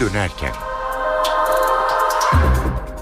dönerken. 0.00 0.52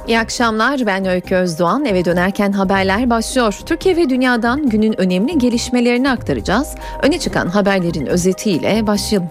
İyi 0.09 0.19
akşamlar 0.19 0.87
ben 0.87 1.04
Öykü 1.04 1.35
Özdoğan. 1.35 1.85
Eve 1.85 2.04
dönerken 2.04 2.53
haberler 2.53 3.11
başlıyor. 3.11 3.59
Türkiye 3.67 3.97
ve 3.97 4.09
dünyadan 4.10 4.69
günün 4.69 5.01
önemli 5.01 5.38
gelişmelerini 5.38 6.10
aktaracağız. 6.10 6.74
Öne 7.03 7.19
çıkan 7.19 7.49
haberlerin 7.49 8.06
özetiyle 8.06 8.87
başlayalım. 8.87 9.31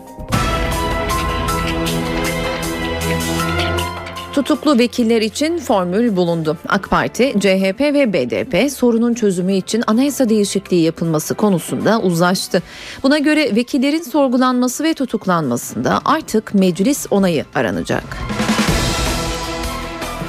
Tutuklu 4.43 4.77
vekiller 4.77 5.21
için 5.21 5.59
formül 5.59 6.15
bulundu. 6.15 6.57
AK 6.69 6.89
Parti, 6.89 7.33
CHP 7.39 7.81
ve 7.81 8.13
BDP 8.13 8.71
sorunun 8.71 9.13
çözümü 9.13 9.53
için 9.53 9.83
anayasa 9.87 10.29
değişikliği 10.29 10.81
yapılması 10.81 11.35
konusunda 11.35 12.01
uzlaştı. 12.01 12.61
Buna 13.03 13.17
göre 13.17 13.55
vekillerin 13.55 14.01
sorgulanması 14.01 14.83
ve 14.83 14.93
tutuklanmasında 14.93 16.01
artık 16.05 16.53
meclis 16.53 17.07
onayı 17.11 17.45
aranacak. 17.55 18.17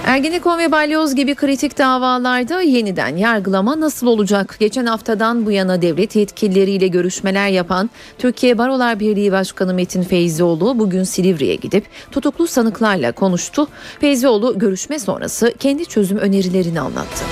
Ergenekon 0.04 0.58
ve 0.58 0.72
Balyoz 0.72 1.14
gibi 1.14 1.34
kritik 1.34 1.78
davalarda 1.78 2.60
yeniden 2.60 3.16
yargılama 3.16 3.80
nasıl 3.80 4.06
olacak? 4.06 4.56
Geçen 4.60 4.86
haftadan 4.86 5.46
bu 5.46 5.50
yana 5.50 5.82
devlet 5.82 6.16
yetkilileriyle 6.16 6.88
görüşmeler 6.88 7.48
yapan 7.48 7.90
Türkiye 8.18 8.58
Barolar 8.58 9.00
Birliği 9.00 9.32
Başkanı 9.32 9.74
Metin 9.74 10.02
Feyzioğlu 10.02 10.78
bugün 10.78 11.04
Silivri'ye 11.04 11.54
gidip 11.54 11.84
tutuklu 12.10 12.46
sanıklarla 12.46 13.12
konuştu. 13.12 13.68
Feyzioğlu 14.00 14.58
görüşme 14.58 14.98
sonrası 14.98 15.54
kendi 15.58 15.86
çözüm 15.86 16.18
önerilerini 16.18 16.80
anlattı. 16.80 17.24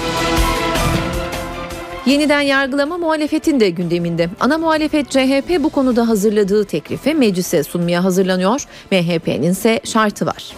Yeniden 2.06 2.40
yargılama 2.40 2.98
muhalefetin 2.98 3.60
de 3.60 3.70
gündeminde. 3.70 4.28
Ana 4.40 4.58
muhalefet 4.58 5.10
CHP 5.10 5.62
bu 5.64 5.68
konuda 5.70 6.08
hazırladığı 6.08 6.64
teklifi 6.64 7.14
meclise 7.14 7.62
sunmaya 7.62 8.04
hazırlanıyor. 8.04 8.64
MHP'nin 8.90 9.50
ise 9.50 9.80
şartı 9.84 10.26
var. 10.26 10.52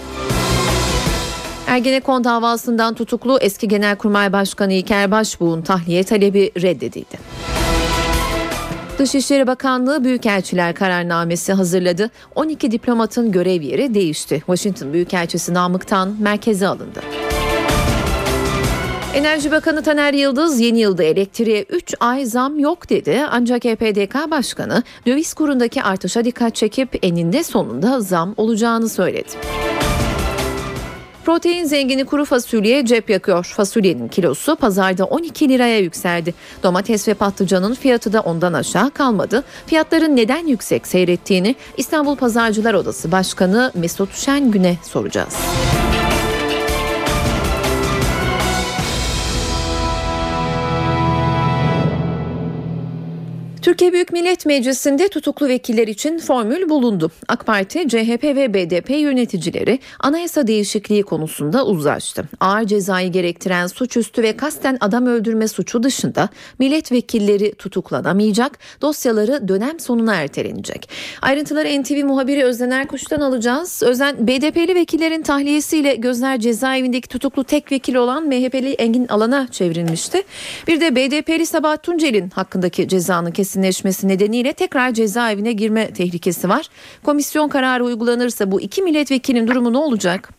Ergenekon 1.67 2.25
davasından 2.25 2.95
tutuklu 2.95 3.39
eski 3.41 3.69
Genelkurmay 3.69 4.33
Başkanı 4.33 4.73
İlker 4.73 5.11
Başbuğ'un 5.11 5.62
tahliye 5.62 6.05
talebi 6.05 6.51
reddedildi. 6.62 7.19
Dışişleri 8.98 9.47
Bakanlığı 9.47 10.05
Büyükelçiler 10.05 10.75
kararnamesi 10.75 11.53
hazırladı. 11.53 12.11
12 12.35 12.70
diplomatın 12.70 13.33
görev 13.33 13.62
yeri 13.62 13.95
değişti. 13.95 14.39
Washington 14.47 14.92
Büyükelçisi 14.92 15.55
Namık'tan 15.55 16.17
merkeze 16.20 16.67
alındı. 16.67 17.01
Enerji 19.15 19.51
Bakanı 19.51 19.83
Taner 19.83 20.15
Yıldız 20.15 20.61
yeni 20.61 20.81
yılda 20.81 21.03
elektriğe 21.03 21.62
3 21.62 21.95
ay 22.01 22.25
zam 22.27 22.59
yok 22.59 22.91
dedi. 22.91 23.23
Ancak 23.31 23.67
EPDK 23.67 24.31
Başkanı 24.31 24.83
döviz 25.07 25.35
kurundaki 25.35 25.83
artışa 25.83 26.25
dikkat 26.25 26.55
çekip 26.55 26.98
eninde 27.03 27.42
sonunda 27.42 28.01
zam 28.01 28.35
olacağını 28.37 28.89
söyledi. 28.89 29.29
Protein 31.25 31.64
zengini 31.64 32.05
kuru 32.05 32.25
fasulye 32.25 32.86
cep 32.86 33.11
yakıyor. 33.11 33.44
Fasulyenin 33.44 34.08
kilosu 34.08 34.56
pazarda 34.56 35.05
12 35.05 35.48
liraya 35.48 35.78
yükseldi. 35.78 36.34
Domates 36.62 37.08
ve 37.08 37.14
patlıcanın 37.14 37.75
fiyatı 37.75 38.12
da 38.12 38.20
ondan 38.20 38.53
aşağı 38.53 38.91
kalmadı. 38.91 39.45
Fiyatların 39.67 40.17
neden 40.17 40.47
yüksek 40.47 40.86
seyrettiğini 40.86 41.56
İstanbul 41.77 42.17
Pazarcılar 42.17 42.75
Odası 42.75 43.12
Başkanı 43.12 43.72
Mesut 43.75 44.14
Şengün'e 44.14 44.77
soracağız. 44.83 45.34
Türkiye 53.75 53.92
Büyük 53.92 54.12
Millet 54.12 54.47
Meclisi'nde 54.47 55.08
tutuklu 55.08 55.48
vekiller 55.48 55.89
için 55.89 56.19
formül 56.19 56.69
bulundu. 56.69 57.11
AK 57.28 57.47
Parti, 57.47 57.89
CHP 57.89 58.24
ve 58.24 58.55
BDP 58.55 58.90
yöneticileri 58.90 59.79
anayasa 60.01 60.46
değişikliği 60.46 61.02
konusunda 61.02 61.67
uzlaştı. 61.67 62.24
Ağır 62.40 62.64
cezayı 62.64 63.13
gerektiren 63.13 63.67
suçüstü 63.67 64.23
ve 64.23 64.36
kasten 64.36 64.79
adam 64.80 65.07
öldürme 65.07 65.48
suçu 65.48 65.83
dışında 65.83 66.29
milletvekilleri 66.58 67.55
tutuklanamayacak, 67.55 68.58
dosyaları 68.83 69.48
dönem 69.48 69.80
sonuna 69.80 70.14
ertelenecek. 70.14 70.89
Ayrıntıları 71.23 71.83
NTV 71.83 72.05
muhabiri 72.05 72.45
Özden 72.45 72.70
Erkuş'tan 72.70 73.20
alacağız. 73.20 73.83
Özden, 73.83 74.27
BDP'li 74.27 74.74
vekillerin 74.74 75.23
tahliyesiyle 75.23 75.95
gözler 75.95 76.40
cezaevindeki 76.40 77.08
tutuklu 77.08 77.45
tek 77.45 77.73
vekil 77.73 77.95
olan 77.95 78.27
MHP'li 78.27 78.73
Engin 78.73 79.07
Alan'a 79.08 79.48
çevrilmişti. 79.51 80.23
Bir 80.67 80.80
de 80.80 80.96
BDP'li 80.96 81.46
Sabahat 81.46 81.83
Tuncel'in 81.83 82.30
hakkındaki 82.30 82.89
cezanın 82.89 83.30
kesin 83.30 83.64
kesinleşmesi 83.64 84.08
nedeniyle 84.08 84.52
tekrar 84.52 84.92
cezaevine 84.92 85.52
girme 85.52 85.92
tehlikesi 85.92 86.48
var. 86.48 86.69
Komisyon 87.05 87.48
kararı 87.48 87.85
uygulanırsa 87.85 88.51
bu 88.51 88.61
iki 88.61 88.83
milletvekilinin 88.83 89.48
durumu 89.48 89.73
ne 89.73 89.79
olacak? 89.79 90.30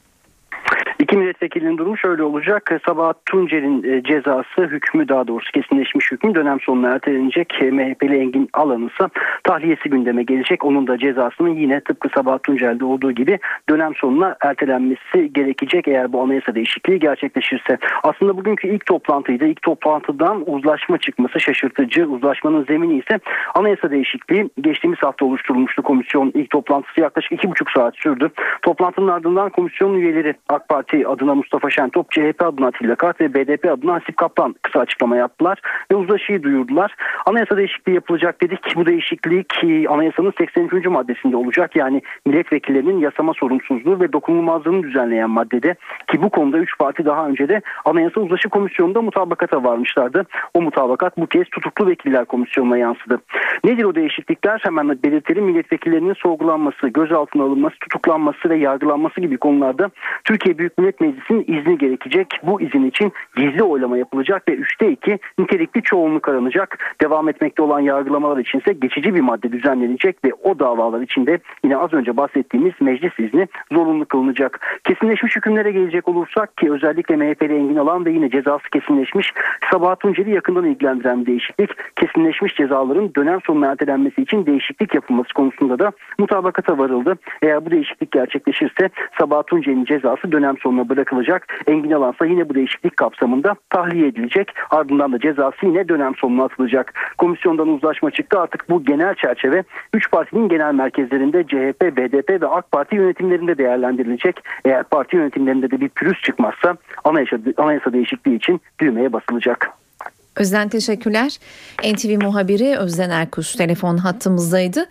İki 1.05 1.17
milletvekilinin 1.17 1.77
durumu 1.77 1.97
şöyle 1.97 2.23
olacak. 2.23 2.71
Sabahat 2.85 3.17
Tuncer'in 3.25 3.83
e, 3.83 4.03
cezası 4.03 4.61
hükmü 4.61 5.09
daha 5.09 5.27
doğrusu 5.27 5.51
kesinleşmiş 5.51 6.11
hükmü 6.11 6.35
dönem 6.35 6.59
sonuna 6.59 6.89
ertelenecek. 6.89 7.53
MHP'li 7.61 8.17
Engin 8.17 8.49
Alan 8.53 8.87
ise 8.87 9.09
tahliyesi 9.43 9.89
gündeme 9.89 10.23
gelecek. 10.23 10.65
Onun 10.65 10.87
da 10.87 10.97
cezasının 10.97 11.49
yine 11.49 11.79
tıpkı 11.81 12.09
Sabahat 12.15 12.43
Tuncer'de 12.43 12.85
olduğu 12.85 13.11
gibi 13.11 13.39
dönem 13.69 13.95
sonuna 13.95 14.35
ertelenmesi 14.41 15.33
gerekecek 15.33 15.87
eğer 15.87 16.13
bu 16.13 16.21
anayasa 16.21 16.55
değişikliği 16.55 16.99
gerçekleşirse. 16.99 17.77
Aslında 18.03 18.37
bugünkü 18.37 18.67
ilk 18.67 18.85
toplantıydı. 18.85 19.45
İlk 19.45 19.61
toplantıdan 19.61 20.43
uzlaşma 20.49 20.97
çıkması 20.97 21.39
şaşırtıcı. 21.39 22.07
Uzlaşmanın 22.07 22.65
zemini 22.65 22.97
ise 22.97 23.19
anayasa 23.55 23.91
değişikliği 23.91 24.49
geçtiğimiz 24.61 24.99
hafta 24.99 25.25
oluşturulmuştu 25.25 25.83
komisyon. 25.83 26.31
ilk 26.33 26.49
toplantısı 26.49 27.01
yaklaşık 27.01 27.31
iki 27.31 27.49
buçuk 27.49 27.71
saat 27.71 27.95
sürdü. 27.95 28.29
Toplantının 28.61 29.07
ardından 29.07 29.49
komisyon 29.49 29.93
üyeleri 29.93 30.33
AK 30.49 30.69
Parti 30.69 30.94
Parti 30.95 31.07
adına 31.07 31.35
Mustafa 31.35 31.69
Şentop, 31.69 32.11
CHP 32.11 32.41
adına 32.43 32.67
Atilla 32.67 32.95
Kart 32.95 33.21
ve 33.21 33.33
BDP 33.33 33.65
adına 33.65 33.93
Hasip 33.93 34.17
Kaplan 34.17 34.55
kısa 34.61 34.79
açıklama 34.79 35.15
yaptılar 35.15 35.61
ve 35.91 35.95
uzlaşıyı 35.95 36.43
duyurdular. 36.43 36.95
Anayasa 37.25 37.57
değişikliği 37.57 37.93
yapılacak 37.93 38.41
dedik. 38.41 38.75
Bu 38.75 38.85
değişiklik 38.85 39.53
anayasanın 39.89 40.33
83. 40.37 40.85
maddesinde 40.85 41.35
olacak. 41.35 41.75
Yani 41.75 42.01
milletvekillerinin 42.25 42.99
yasama 42.99 43.33
sorumsuzluğu 43.33 43.99
ve 43.99 44.13
dokunulmazlığını 44.13 44.83
düzenleyen 44.83 45.29
maddede 45.29 45.75
ki 46.07 46.21
bu 46.21 46.29
konuda 46.29 46.57
3 46.57 46.77
parti 46.77 47.05
daha 47.05 47.27
önce 47.27 47.49
de 47.49 47.61
Anayasa 47.85 48.21
Uzlaşı 48.21 48.49
Komisyonu'nda 48.49 49.01
mutabakata 49.01 49.63
varmışlardı. 49.63 50.25
O 50.53 50.61
mutabakat 50.61 51.17
bu 51.17 51.27
kez 51.27 51.49
tutuklu 51.49 51.87
vekiller 51.87 52.25
komisyonuna 52.25 52.77
yansıdı. 52.77 53.21
Nedir 53.63 53.83
o 53.83 53.95
değişiklikler? 53.95 54.61
Hemen 54.63 54.89
belirtelim. 55.03 55.45
Milletvekillerinin 55.45 56.13
sorgulanması, 56.13 56.87
gözaltına 56.87 57.43
alınması, 57.43 57.75
tutuklanması 57.79 58.49
ve 58.49 58.57
yargılanması 58.57 59.21
gibi 59.21 59.37
konularda 59.37 59.91
Türkiye 60.23 60.57
Büyük 60.57 60.77
Millet 60.77 60.84
Meclisi'nin 61.01 61.45
izni 61.47 61.77
gerekecek. 61.77 62.27
Bu 62.43 62.61
izin 62.61 62.85
için 62.85 63.11
gizli 63.35 63.63
oylama 63.63 63.97
yapılacak 63.97 64.47
ve 64.47 64.53
3'te 64.53 64.91
2 64.91 65.19
nitelikli 65.39 65.83
çoğunluk 65.83 66.29
aranacak. 66.29 66.95
Devam 67.01 67.29
etmekte 67.29 67.61
olan 67.61 67.79
yargılamalar 67.79 68.37
için 68.37 68.59
ise 68.59 68.73
geçici 68.73 69.15
bir 69.15 69.21
madde 69.21 69.51
düzenlenecek 69.51 70.25
ve 70.25 70.33
o 70.43 70.59
davalar 70.59 71.01
için 71.01 71.25
de 71.25 71.39
yine 71.63 71.77
az 71.77 71.93
önce 71.93 72.17
bahsettiğimiz 72.17 72.73
meclis 72.79 73.19
izni 73.19 73.47
zorunlu 73.71 74.05
kılınacak. 74.05 74.79
Kesinleşmiş 74.83 75.35
hükümlere 75.35 75.71
gelecek 75.71 76.07
olursak 76.07 76.57
ki 76.57 76.71
özellikle 76.71 77.15
MHP'li 77.15 77.55
Engin 77.55 77.75
Alan 77.75 78.05
ve 78.05 78.11
yine 78.11 78.29
cezası 78.29 78.69
kesinleşmiş 78.69 79.33
Sabahat 79.71 79.99
Tuncer'i 79.99 80.31
yakından 80.31 80.65
ilgilendiren 80.65 81.21
bir 81.21 81.25
değişiklik. 81.25 81.69
Kesinleşmiş 81.95 82.55
cezaların 82.55 83.15
dönem 83.15 83.39
sonuna 83.45 83.71
ertelenmesi 83.71 84.21
için 84.21 84.45
değişiklik 84.45 84.95
yapılması 84.95 85.33
konusunda 85.33 85.79
da 85.79 85.91
mutabakata 86.19 86.77
varıldı. 86.77 87.17
Eğer 87.41 87.65
bu 87.65 87.71
değişiklik 87.71 88.11
gerçekleşirse 88.11 88.89
Sabahat 89.19 89.47
Tuncer'in 89.47 89.85
cezası 89.85 90.31
dönem 90.31 90.55
sonuna 90.75 90.89
bırakılacak. 90.89 91.47
Engin 91.67 91.91
Alansa 91.91 92.25
yine 92.25 92.49
bu 92.49 92.55
değişiklik 92.55 92.97
kapsamında 92.97 93.55
tahliye 93.69 94.07
edilecek. 94.07 94.51
Ardından 94.69 95.13
da 95.13 95.19
cezası 95.19 95.65
yine 95.65 95.87
dönem 95.87 96.15
sonuna 96.15 96.43
atılacak. 96.43 96.93
Komisyondan 97.17 97.67
uzlaşma 97.67 98.11
çıktı. 98.11 98.39
Artık 98.39 98.69
bu 98.69 98.85
genel 98.85 99.15
çerçeve 99.15 99.63
3 99.93 100.11
partinin 100.11 100.49
genel 100.49 100.73
merkezlerinde 100.73 101.43
CHP, 101.43 101.97
BDP 101.97 102.41
ve 102.41 102.47
AK 102.47 102.71
Parti 102.71 102.95
yönetimlerinde 102.95 103.57
değerlendirilecek. 103.57 104.39
Eğer 104.65 104.83
parti 104.83 105.15
yönetimlerinde 105.15 105.71
de 105.71 105.81
bir 105.81 105.89
pürüz 105.89 106.21
çıkmazsa 106.21 106.77
anayasa, 107.03 107.37
anayasa 107.57 107.93
değişikliği 107.93 108.35
için 108.35 108.61
düğmeye 108.79 109.13
basılacak. 109.13 109.69
Özden 110.35 110.69
teşekkürler. 110.69 111.37
NTV 111.83 112.23
muhabiri 112.23 112.77
Özden 112.77 113.09
Erkuş 113.09 113.51
telefon 113.51 113.97
hattımızdaydı. 113.97 114.85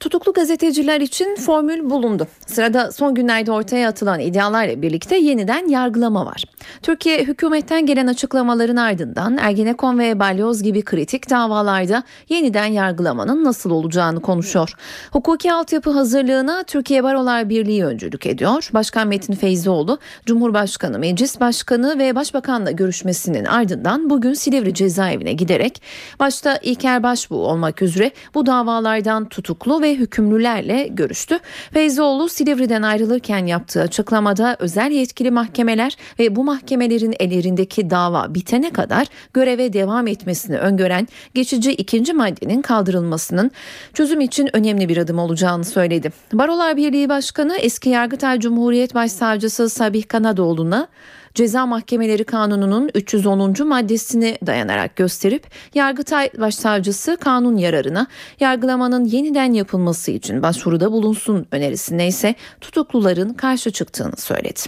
Tutuklu 0.00 0.32
gazeteciler 0.32 1.00
için 1.00 1.36
formül 1.36 1.90
bulundu. 1.90 2.26
Sırada 2.46 2.92
son 2.92 3.14
günlerde 3.14 3.52
ortaya 3.52 3.88
atılan 3.88 4.20
iddialarla 4.20 4.82
birlikte 4.82 5.16
yeniden 5.16 5.68
yargılama 5.68 6.26
var. 6.26 6.44
Türkiye 6.82 7.22
hükümetten 7.22 7.86
gelen 7.86 8.06
açıklamaların 8.06 8.76
ardından 8.76 9.38
Ergenekon 9.38 9.98
ve 9.98 10.20
Balyoz 10.20 10.62
gibi 10.62 10.82
kritik 10.82 11.30
davalarda 11.30 12.02
yeniden 12.28 12.66
yargılamanın 12.66 13.44
nasıl 13.44 13.70
olacağını 13.70 14.20
konuşuyor. 14.20 14.74
Hukuki 15.10 15.52
altyapı 15.52 15.90
hazırlığına 15.90 16.62
Türkiye 16.62 17.04
Barolar 17.04 17.48
Birliği 17.48 17.84
öncülük 17.84 18.26
ediyor. 18.26 18.70
Başkan 18.74 19.08
Metin 19.08 19.34
Feyzioğlu, 19.34 19.98
Cumhurbaşkanı, 20.26 20.98
Meclis 20.98 21.40
Başkanı 21.40 21.98
ve 21.98 22.14
Başbakanla 22.14 22.70
görüşmesinin 22.70 23.44
ardından 23.44 24.10
bugün 24.10 24.32
Silivri 24.32 24.74
cezaevine 24.74 25.32
giderek 25.32 25.82
başta 26.20 26.58
İlker 26.62 27.02
Başbuğ 27.02 27.46
olmak 27.46 27.82
üzere 27.82 28.10
bu 28.34 28.46
davalardan 28.46 29.28
tutuklu 29.28 29.82
ve 29.82 29.89
ve 29.90 29.94
hükümlülerle 29.94 30.88
görüştü. 30.90 31.38
Feyzoğlu 31.72 32.28
Silivri'den 32.28 32.82
ayrılırken 32.82 33.46
yaptığı 33.46 33.82
açıklamada 33.82 34.56
özel 34.58 34.90
yetkili 34.90 35.30
mahkemeler 35.30 35.96
ve 36.18 36.36
bu 36.36 36.44
mahkemelerin 36.44 37.14
ellerindeki 37.20 37.90
dava 37.90 38.34
bitene 38.34 38.70
kadar 38.70 39.06
göreve 39.34 39.72
devam 39.72 40.06
etmesini 40.06 40.58
öngören 40.58 41.08
geçici 41.34 41.72
ikinci 41.72 42.12
maddenin 42.12 42.62
kaldırılmasının 42.62 43.50
çözüm 43.94 44.20
için 44.20 44.48
önemli 44.52 44.88
bir 44.88 44.96
adım 44.96 45.18
olacağını 45.18 45.64
söyledi. 45.64 46.12
Barolar 46.32 46.76
Birliği 46.76 47.08
Başkanı 47.08 47.56
eski 47.56 47.88
Yargıtay 47.88 48.40
Cumhuriyet 48.40 48.94
Başsavcısı 48.94 49.68
Sabih 49.68 50.08
Kanadoğlu'na 50.08 50.88
Ceza 51.34 51.66
Mahkemeleri 51.66 52.24
Kanunu'nun 52.24 52.90
310. 52.94 53.68
maddesini 53.68 54.38
dayanarak 54.46 54.96
gösterip 54.96 55.46
Yargıtay 55.74 56.30
Başsavcısı 56.38 57.16
kanun 57.20 57.56
yararına 57.56 58.06
yargılamanın 58.40 59.04
yeniden 59.04 59.52
yapılması 59.52 60.10
için 60.10 60.42
başvuruda 60.42 60.92
bulunsun 60.92 61.46
önerisine 61.52 62.08
ise 62.08 62.34
tutukluların 62.60 63.34
karşı 63.34 63.70
çıktığını 63.70 64.16
söyledi. 64.16 64.60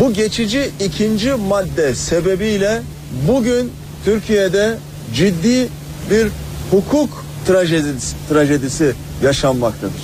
Bu 0.00 0.12
geçici 0.12 0.70
ikinci 0.80 1.32
madde 1.32 1.94
sebebiyle 1.94 2.82
bugün 3.28 3.72
Türkiye'de 4.04 4.78
ciddi 5.14 5.68
bir 6.10 6.28
hukuk 6.70 7.24
trajedisi, 7.46 8.16
trajedisi 8.28 8.94
yaşanmaktadır. 9.24 10.02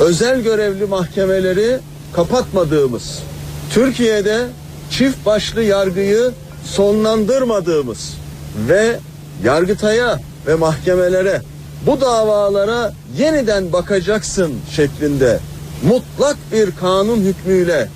Özel 0.00 0.40
görevli 0.40 0.86
mahkemeleri 0.86 1.78
kapatmadığımız, 2.12 3.22
Türkiye'de 3.70 4.46
çift 4.90 5.26
başlı 5.26 5.62
yargıyı 5.62 6.30
sonlandırmadığımız 6.64 8.14
ve 8.68 8.98
Yargıtay'a 9.44 10.20
ve 10.46 10.54
mahkemelere 10.54 11.42
bu 11.86 12.00
davalara 12.00 12.92
yeniden 13.18 13.72
bakacaksın 13.72 14.52
şeklinde 14.70 15.38
mutlak 15.88 16.36
bir 16.52 16.70
kanun 16.80 17.20
hükmüyle 17.20 17.88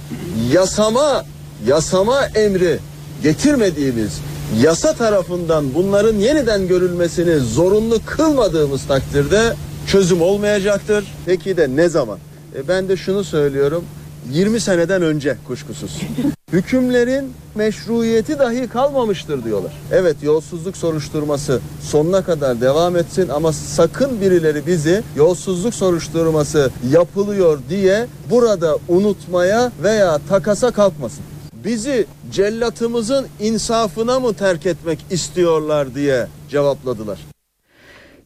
yasama 0.52 1.24
yasama 1.66 2.26
emri 2.26 2.78
getirmediğimiz 3.22 4.18
yasa 4.62 4.92
tarafından 4.92 5.74
bunların 5.74 6.14
yeniden 6.14 6.68
görülmesini 6.68 7.38
zorunlu 7.38 7.98
kılmadığımız 8.06 8.86
takdirde 8.86 9.54
çözüm 9.86 10.22
olmayacaktır. 10.22 11.04
Peki 11.26 11.56
de 11.56 11.68
ne 11.76 11.88
zaman? 11.88 12.18
E 12.56 12.68
ben 12.68 12.88
de 12.88 12.96
şunu 12.96 13.24
söylüyorum. 13.24 13.84
20 14.30 14.60
seneden 14.60 15.02
önce 15.02 15.36
kuşkusuz. 15.46 16.00
Hükümlerin 16.52 17.32
meşruiyeti 17.54 18.38
dahi 18.38 18.68
kalmamıştır 18.68 19.44
diyorlar. 19.44 19.72
Evet 19.92 20.16
yolsuzluk 20.22 20.76
soruşturması 20.76 21.60
sonuna 21.82 22.24
kadar 22.24 22.60
devam 22.60 22.96
etsin 22.96 23.28
ama 23.28 23.52
sakın 23.52 24.20
birileri 24.20 24.66
bizi 24.66 25.02
yolsuzluk 25.16 25.74
soruşturması 25.74 26.70
yapılıyor 26.92 27.58
diye 27.68 28.06
burada 28.30 28.78
unutmaya 28.88 29.72
veya 29.82 30.18
takasa 30.28 30.70
kalkmasın. 30.70 31.24
Bizi 31.64 32.06
cellatımızın 32.32 33.26
insafına 33.40 34.20
mı 34.20 34.34
terk 34.34 34.66
etmek 34.66 34.98
istiyorlar 35.10 35.94
diye 35.94 36.26
cevapladılar. 36.50 37.18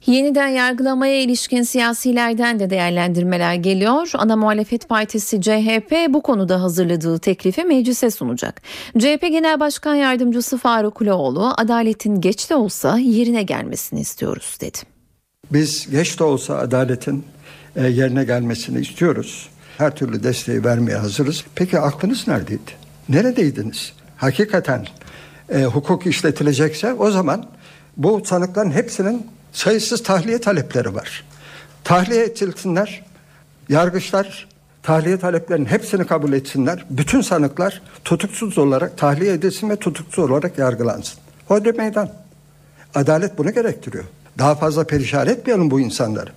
Yeniden 0.06 0.48
yargılamaya 0.48 1.22
ilişkin 1.22 1.62
siyasilerden 1.62 2.60
de 2.60 2.70
değerlendirmeler 2.70 3.54
geliyor. 3.54 4.10
Ana 4.14 4.36
muhalefet 4.36 4.88
partisi 4.88 5.40
CHP 5.40 5.92
bu 6.08 6.22
konuda 6.22 6.62
hazırladığı 6.62 7.18
teklifi 7.18 7.64
meclise 7.64 8.10
sunacak. 8.10 8.62
CHP 8.98 9.20
Genel 9.20 9.60
Başkan 9.60 9.94
Yardımcısı 9.94 10.58
Faruk 10.58 10.94
Kuloğlu 10.94 11.52
adaletin 11.56 12.20
geç 12.20 12.50
de 12.50 12.54
olsa 12.54 12.98
yerine 12.98 13.42
gelmesini 13.42 14.00
istiyoruz 14.00 14.58
dedi. 14.60 14.78
Biz 15.52 15.90
geç 15.90 16.18
de 16.18 16.24
olsa 16.24 16.58
adaletin 16.58 17.24
e, 17.76 17.86
yerine 17.86 18.24
gelmesini 18.24 18.80
istiyoruz. 18.80 19.48
Her 19.78 19.96
türlü 19.96 20.22
desteği 20.22 20.64
vermeye 20.64 20.96
hazırız. 20.96 21.44
Peki 21.54 21.78
aklınız 21.78 22.28
neredeydi? 22.28 22.70
Neredeydiniz? 23.08 23.92
Hakikaten 24.16 24.86
e, 25.48 25.64
hukuk 25.64 26.06
işletilecekse 26.06 26.94
o 26.94 27.10
zaman 27.10 27.46
bu 27.96 28.22
sanıkların 28.24 28.70
hepsinin 28.70 29.33
sayısız 29.54 30.02
tahliye 30.02 30.38
talepleri 30.38 30.94
var. 30.94 31.24
Tahliye 31.84 32.24
edilsinler, 32.24 33.02
yargıçlar 33.68 34.48
tahliye 34.82 35.18
taleplerinin 35.18 35.66
hepsini 35.66 36.06
kabul 36.06 36.32
etsinler. 36.32 36.84
Bütün 36.90 37.20
sanıklar 37.20 37.82
tutuksuz 38.04 38.58
olarak 38.58 38.98
tahliye 38.98 39.32
edilsin 39.32 39.70
ve 39.70 39.76
tutuksuz 39.76 40.30
olarak 40.30 40.58
yargılansın. 40.58 41.20
Hodri 41.48 41.72
meydan. 41.72 42.10
Adalet 42.94 43.38
bunu 43.38 43.54
gerektiriyor. 43.54 44.04
Daha 44.38 44.54
fazla 44.54 44.84
perişan 44.84 45.28
etmeyelim 45.28 45.70
bu 45.70 45.80
insanları. 45.80 46.30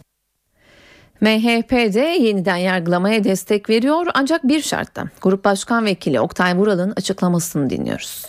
MHP 1.21 1.71
de 1.71 1.99
yeniden 1.99 2.57
yargılamaya 2.57 3.23
destek 3.23 3.69
veriyor 3.69 4.05
ancak 4.13 4.47
bir 4.47 4.61
şartla. 4.61 5.05
Grup 5.21 5.45
Başkan 5.45 5.85
Vekili 5.85 6.19
Oktay 6.19 6.57
Vural'ın 6.57 6.93
açıklamasını 6.97 7.69
dinliyoruz. 7.69 8.25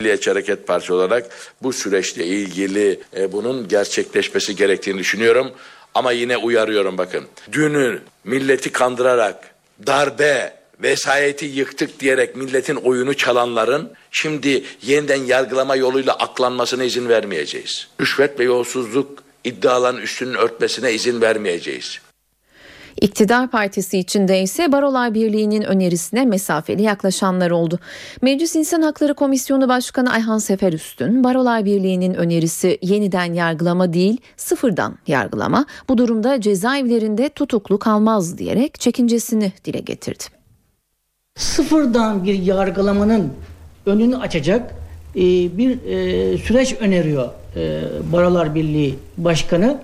Milliyetçi 0.00 0.30
Hareket 0.30 0.66
Partisi 0.66 0.92
olarak 0.92 1.26
bu 1.62 1.72
süreçle 1.72 2.26
ilgili 2.26 3.00
e, 3.16 3.32
bunun 3.32 3.68
gerçekleşmesi 3.68 4.56
gerektiğini 4.56 4.98
düşünüyorum. 4.98 5.52
Ama 5.94 6.12
yine 6.12 6.36
uyarıyorum 6.36 6.98
bakın. 6.98 7.24
Dünü 7.52 8.00
milleti 8.24 8.72
kandırarak 8.72 9.50
darbe, 9.86 10.56
vesayeti 10.82 11.46
yıktık 11.46 12.00
diyerek 12.00 12.36
milletin 12.36 12.76
oyunu 12.76 13.14
çalanların 13.14 13.92
şimdi 14.10 14.64
yeniden 14.82 15.24
yargılama 15.24 15.76
yoluyla 15.76 16.12
aklanmasına 16.12 16.84
izin 16.84 17.08
vermeyeceğiz. 17.08 17.88
Rüşvet 18.00 18.40
ve 18.40 18.44
yolsuzluk 18.44 19.22
iddiaların 19.44 20.02
üstünün 20.02 20.34
örtmesine 20.34 20.92
izin 20.92 21.20
vermeyeceğiz. 21.20 22.00
İktidar 23.00 23.50
partisi 23.50 23.98
içinde 23.98 24.42
ise 24.42 24.72
Barolar 24.72 25.14
Birliği'nin 25.14 25.62
önerisine 25.62 26.24
mesafeli 26.24 26.82
yaklaşanlar 26.82 27.50
oldu. 27.50 27.78
Meclis 28.22 28.56
İnsan 28.56 28.82
Hakları 28.82 29.14
Komisyonu 29.14 29.68
Başkanı 29.68 30.12
Ayhan 30.12 30.38
Seferüstün, 30.38 31.24
Barolar 31.24 31.64
Birliği'nin 31.64 32.14
önerisi 32.14 32.78
yeniden 32.82 33.34
yargılama 33.34 33.92
değil, 33.92 34.20
sıfırdan 34.36 34.98
yargılama. 35.06 35.66
Bu 35.88 35.98
durumda 35.98 36.40
cezaevlerinde 36.40 37.28
tutuklu 37.28 37.78
kalmaz 37.78 38.38
diyerek 38.38 38.80
çekincesini 38.80 39.52
dile 39.64 39.78
getirdi. 39.78 40.24
Sıfırdan 41.36 42.24
bir 42.24 42.34
yargılamanın 42.34 43.32
önünü 43.86 44.16
açacak 44.16 44.74
e, 45.16 45.20
bir 45.58 45.70
e, 45.70 46.38
süreç 46.38 46.76
öneriyor 46.80 47.28
e, 47.56 47.82
Barolar 48.12 48.54
Birliği 48.54 48.94
Başkanı. 49.18 49.78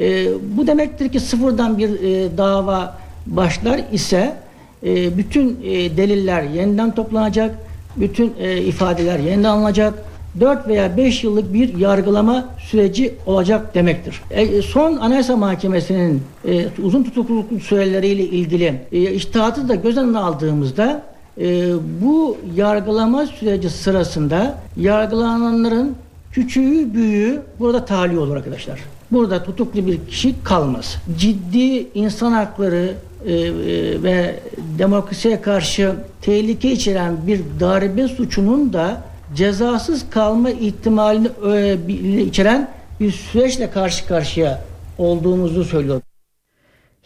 E, 0.00 0.26
bu 0.56 0.66
demektir 0.66 1.08
ki 1.08 1.20
sıfırdan 1.20 1.78
bir 1.78 1.88
e, 1.88 2.38
dava 2.38 2.96
başlar 3.26 3.80
ise 3.92 4.36
e, 4.82 5.18
bütün 5.18 5.58
e, 5.64 5.96
deliller 5.96 6.42
yeniden 6.42 6.94
toplanacak, 6.94 7.54
bütün 7.96 8.34
e, 8.40 8.58
ifadeler 8.58 9.18
yeniden 9.18 9.48
alınacak, 9.48 9.94
4 10.40 10.68
veya 10.68 10.96
5 10.96 11.24
yıllık 11.24 11.54
bir 11.54 11.78
yargılama 11.78 12.48
süreci 12.58 13.14
olacak 13.26 13.74
demektir. 13.74 14.22
E, 14.30 14.62
son 14.62 14.96
Anayasa 14.96 15.36
Mahkemesi'nin 15.36 16.22
e, 16.48 16.66
uzun 16.82 17.04
tutukluluk 17.04 17.62
süreleriyle 17.62 18.22
ilgili 18.22 18.80
e, 18.92 19.12
iştihatı 19.12 19.68
da 19.68 19.74
göz 19.74 19.96
önüne 19.96 20.18
aldığımızda 20.18 21.02
e, 21.40 21.72
bu 22.02 22.36
yargılama 22.56 23.26
süreci 23.26 23.70
sırasında 23.70 24.58
yargılananların 24.76 25.96
küçüğü 26.32 26.94
büyüğü 26.94 27.42
burada 27.58 27.84
tahliye 27.84 28.20
olur 28.20 28.36
arkadaşlar 28.36 28.80
burada 29.10 29.44
tutuklu 29.44 29.86
bir 29.86 30.06
kişi 30.06 30.34
kalmaz. 30.44 30.96
Ciddi 31.18 31.86
insan 31.94 32.32
hakları 32.32 32.94
e, 33.26 33.32
e, 33.32 34.02
ve 34.02 34.40
demokrasiye 34.78 35.40
karşı 35.40 35.94
tehlike 36.22 36.72
içeren 36.72 37.16
bir 37.26 37.40
darbe 37.60 38.08
suçunun 38.08 38.72
da 38.72 39.02
cezasız 39.34 40.10
kalma 40.10 40.50
ihtimalini 40.50 41.28
e, 41.52 42.22
içeren 42.22 42.68
bir 43.00 43.12
süreçle 43.12 43.70
karşı 43.70 44.06
karşıya 44.06 44.62
olduğumuzu 44.98 45.64
söylüyor. 45.64 46.00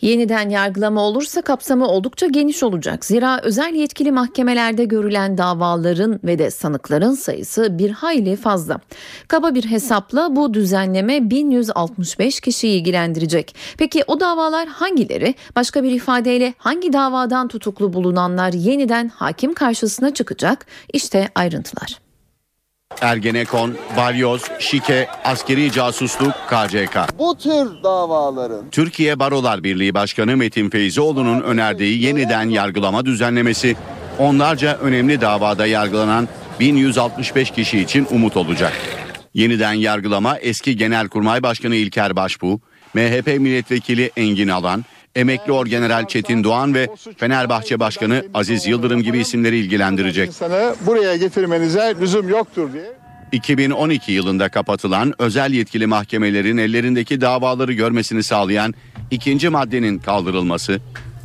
Yeniden 0.05 0.49
yargılama 0.49 1.03
olursa 1.03 1.43
kapsamı 1.43 1.89
oldukça 1.89 2.27
geniş 2.27 2.63
olacak. 2.63 3.05
Zira 3.05 3.41
özel 3.43 3.75
yetkili 3.75 4.13
mahkemelerde 4.13 4.85
görülen 4.85 5.39
davaların 5.39 6.21
ve 6.25 6.39
de 6.39 6.51
sanıkların 6.51 7.13
sayısı 7.13 7.79
bir 7.79 7.91
hayli 7.91 8.37
fazla. 8.37 8.81
Kaba 9.29 9.55
bir 9.55 9.65
hesapla 9.65 10.37
bu 10.37 10.55
düzenleme 10.55 11.31
1165 11.31 12.41
kişiyi 12.41 12.81
ilgilendirecek. 12.81 13.55
Peki 13.79 14.05
o 14.07 14.21
davalar 14.21 14.69
hangileri? 14.69 15.35
Başka 15.57 15.83
bir 15.83 15.91
ifadeyle 15.91 16.55
hangi 16.59 16.93
davadan 16.93 17.49
tutuklu 17.49 17.93
bulunanlar 17.93 18.53
yeniden 18.53 19.09
hakim 19.09 19.55
karşısına 19.55 20.15
çıkacak? 20.15 20.67
İşte 20.93 21.29
ayrıntılar. 21.35 22.04
Ergenekon, 23.01 23.75
balyoz, 23.97 24.43
şike, 24.59 25.09
askeri 25.25 25.73
casusluk, 25.73 26.33
KCK. 26.33 27.19
Bu 27.19 27.39
tür 27.39 27.83
davaların 27.85 28.71
Türkiye 28.71 29.19
Barolar 29.19 29.65
Birliği 29.65 29.95
Başkanı 29.95 30.37
Metin 30.37 30.71
Feyzioğlu'nun 30.71 31.41
önerdiği 31.41 32.03
yeniden 32.03 32.49
yargılama 32.49 33.07
düzenlemesi 33.07 33.77
onlarca 34.19 34.77
önemli 34.77 35.21
davada 35.21 35.67
yargılanan 35.67 36.29
1165 36.61 37.51
kişi 37.51 37.81
için 37.81 38.07
umut 38.11 38.37
olacak. 38.37 38.73
Yeniden 39.35 39.73
yargılama 39.73 40.39
eski 40.39 40.77
Genelkurmay 40.77 41.43
Başkanı 41.43 41.75
İlker 41.75 42.17
Başbuğ, 42.17 42.61
MHP 42.95 43.27
milletvekili 43.27 44.11
Engin 44.17 44.49
Alan, 44.49 44.85
emekli 45.17 45.53
orgeneral 45.53 46.07
Çetin 46.07 46.45
Doğan 46.45 46.75
ve 46.75 46.89
Fenerbahçe 47.17 47.81
Başkanı 47.81 48.25
Aziz 48.35 48.67
Yıldırım 48.67 49.03
gibi 49.03 49.19
isimleri 49.19 49.59
ilgilendirecek. 49.59 50.29
İnsanı 50.29 50.75
buraya 50.87 51.17
getirmenize 51.17 51.95
lüzum 52.01 52.29
yoktur 52.29 52.73
diye. 52.73 52.93
2012 53.33 54.13
yılında 54.13 54.49
kapatılan 54.49 55.15
özel 55.19 55.53
yetkili 55.53 55.87
mahkemelerin 55.87 56.57
ellerindeki 56.57 57.21
davaları 57.21 57.73
görmesini 57.73 58.23
sağlayan 58.23 58.75
ikinci 59.11 59.49
maddenin 59.49 59.99
kaldırılması, 59.99 60.81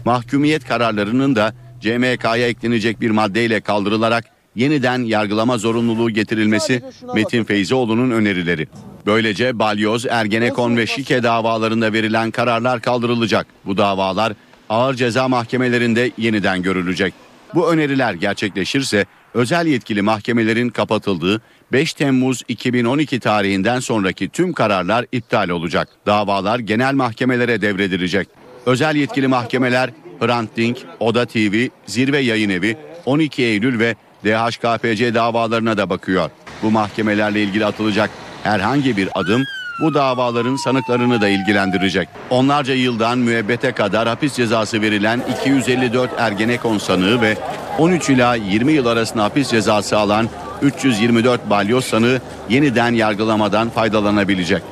mahkumiyet 0.05 0.65
kararlarının 0.65 1.35
da 1.35 1.53
CMK'ya 1.79 2.47
eklenecek 2.47 3.01
bir 3.01 3.09
maddeyle 3.09 3.61
kaldırılarak 3.61 4.25
yeniden 4.55 5.03
yargılama 5.03 5.57
zorunluluğu 5.57 6.09
getirilmesi 6.09 6.83
Metin 7.15 7.43
Feyzioğlu'nun 7.43 8.11
önerileri. 8.11 8.67
Böylece 9.05 9.59
Balyoz, 9.59 10.05
Ergenekon 10.05 10.77
ve 10.77 10.87
Şike 10.87 11.23
davalarında 11.23 11.93
verilen 11.93 12.31
kararlar 12.31 12.81
kaldırılacak. 12.81 13.47
Bu 13.65 13.77
davalar 13.77 14.33
ağır 14.69 14.93
ceza 14.93 15.27
mahkemelerinde 15.27 16.11
yeniden 16.17 16.61
görülecek. 16.61 17.13
Bu 17.55 17.71
öneriler 17.71 18.13
gerçekleşirse 18.13 19.05
özel 19.33 19.67
yetkili 19.67 20.01
mahkemelerin 20.01 20.69
kapatıldığı 20.69 21.41
5 21.71 21.93
Temmuz 21.93 22.43
2012 22.47 23.19
tarihinden 23.19 23.79
sonraki 23.79 24.29
tüm 24.29 24.53
kararlar 24.53 25.05
iptal 25.11 25.49
olacak. 25.49 25.89
Davalar 26.05 26.59
genel 26.59 26.93
mahkemelere 26.93 27.61
devredilecek. 27.61 28.27
Özel 28.65 28.95
yetkili 28.95 29.27
mahkemeler 29.27 29.89
Hrant 30.19 30.57
Dink, 30.57 30.77
Oda 30.99 31.25
TV, 31.25 31.67
Zirve 31.85 32.19
Yayın 32.19 32.49
Evi, 32.49 32.77
12 33.05 33.43
Eylül 33.43 33.79
ve 33.79 33.95
DHKPC 34.25 35.13
davalarına 35.13 35.77
da 35.77 35.89
bakıyor. 35.89 36.29
Bu 36.63 36.71
mahkemelerle 36.71 37.43
ilgili 37.43 37.65
atılacak 37.65 38.09
herhangi 38.43 38.97
bir 38.97 39.09
adım 39.15 39.43
bu 39.79 39.93
davaların 39.93 40.55
sanıklarını 40.55 41.21
da 41.21 41.27
ilgilendirecek. 41.27 42.09
Onlarca 42.29 42.73
yıldan 42.73 43.17
müebbete 43.17 43.71
kadar 43.71 44.07
hapis 44.07 44.33
cezası 44.33 44.81
verilen 44.81 45.21
254 45.39 46.11
Ergenekon 46.17 46.77
sanığı 46.77 47.21
ve 47.21 47.37
13 47.77 48.09
ila 48.09 48.35
20 48.35 48.71
yıl 48.71 48.85
arasında 48.85 49.23
hapis 49.23 49.49
cezası 49.49 49.97
alan 49.97 50.29
324 50.61 51.49
balyoz 51.49 51.85
sanığı 51.85 52.21
yeniden 52.49 52.93
yargılamadan 52.93 53.69
faydalanabilecek. 53.69 54.63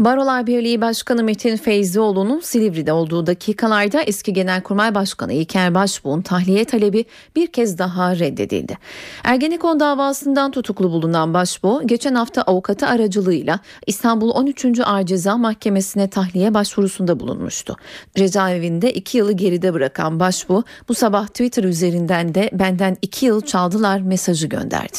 Barolar 0.00 0.46
Birliği 0.46 0.80
Başkanı 0.80 1.24
Metin 1.24 1.56
Feyzioğlu'nun 1.56 2.40
Silivri'de 2.40 2.92
olduğu 2.92 3.26
dakikalarda 3.26 4.02
eski 4.02 4.32
Genelkurmay 4.32 4.94
Başkanı 4.94 5.32
İlker 5.32 5.74
Başbuğ'un 5.74 6.22
tahliye 6.22 6.64
talebi 6.64 7.04
bir 7.36 7.46
kez 7.46 7.78
daha 7.78 8.18
reddedildi. 8.18 8.78
Ergenekon 9.24 9.80
davasından 9.80 10.50
tutuklu 10.50 10.90
bulunan 10.90 11.34
Başbuğ 11.34 11.82
geçen 11.86 12.14
hafta 12.14 12.42
avukatı 12.42 12.86
aracılığıyla 12.86 13.60
İstanbul 13.86 14.30
13. 14.30 14.80
Ağır 14.84 15.06
Ceza 15.06 15.36
Mahkemesi'ne 15.36 16.10
tahliye 16.10 16.54
başvurusunda 16.54 17.20
bulunmuştu. 17.20 17.76
Cezaevinde 18.16 18.92
iki 18.92 19.18
yılı 19.18 19.32
geride 19.32 19.74
bırakan 19.74 20.20
Başbuğ 20.20 20.62
bu 20.88 20.94
sabah 20.94 21.26
Twitter 21.26 21.64
üzerinden 21.64 22.34
de 22.34 22.50
benden 22.52 22.96
iki 23.02 23.26
yıl 23.26 23.40
çaldılar 23.40 24.00
mesajı 24.00 24.46
gönderdi. 24.46 24.98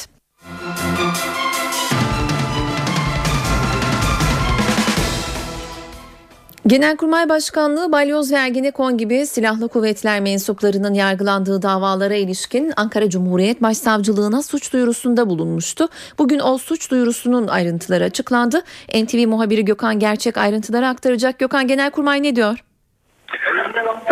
Genelkurmay 6.68 7.30
Başkanlığı 7.30 7.92
Balyoz 7.92 8.32
ve 8.32 8.36
Ergenekon 8.36 8.98
gibi 8.98 9.28
silahlı 9.28 9.68
kuvvetler 9.68 10.20
mensuplarının 10.20 10.94
yargılandığı 10.94 11.62
davalara 11.62 12.16
ilişkin 12.16 12.74
Ankara 12.78 13.10
Cumhuriyet 13.10 13.62
Başsavcılığına 13.62 14.44
suç 14.44 14.74
duyurusunda 14.74 15.30
bulunmuştu. 15.30 15.90
Bugün 16.18 16.40
o 16.40 16.58
suç 16.58 16.92
duyurusunun 16.92 17.48
ayrıntıları 17.48 18.04
açıklandı. 18.04 18.62
NTV 19.04 19.28
muhabiri 19.28 19.66
Gökhan 19.66 20.00
Gerçek 20.00 20.38
ayrıntıları 20.38 20.88
aktaracak. 20.88 21.40
Gökhan 21.40 21.68
Genelkurmay 21.68 22.24
ne 22.24 22.36
diyor? 22.36 22.64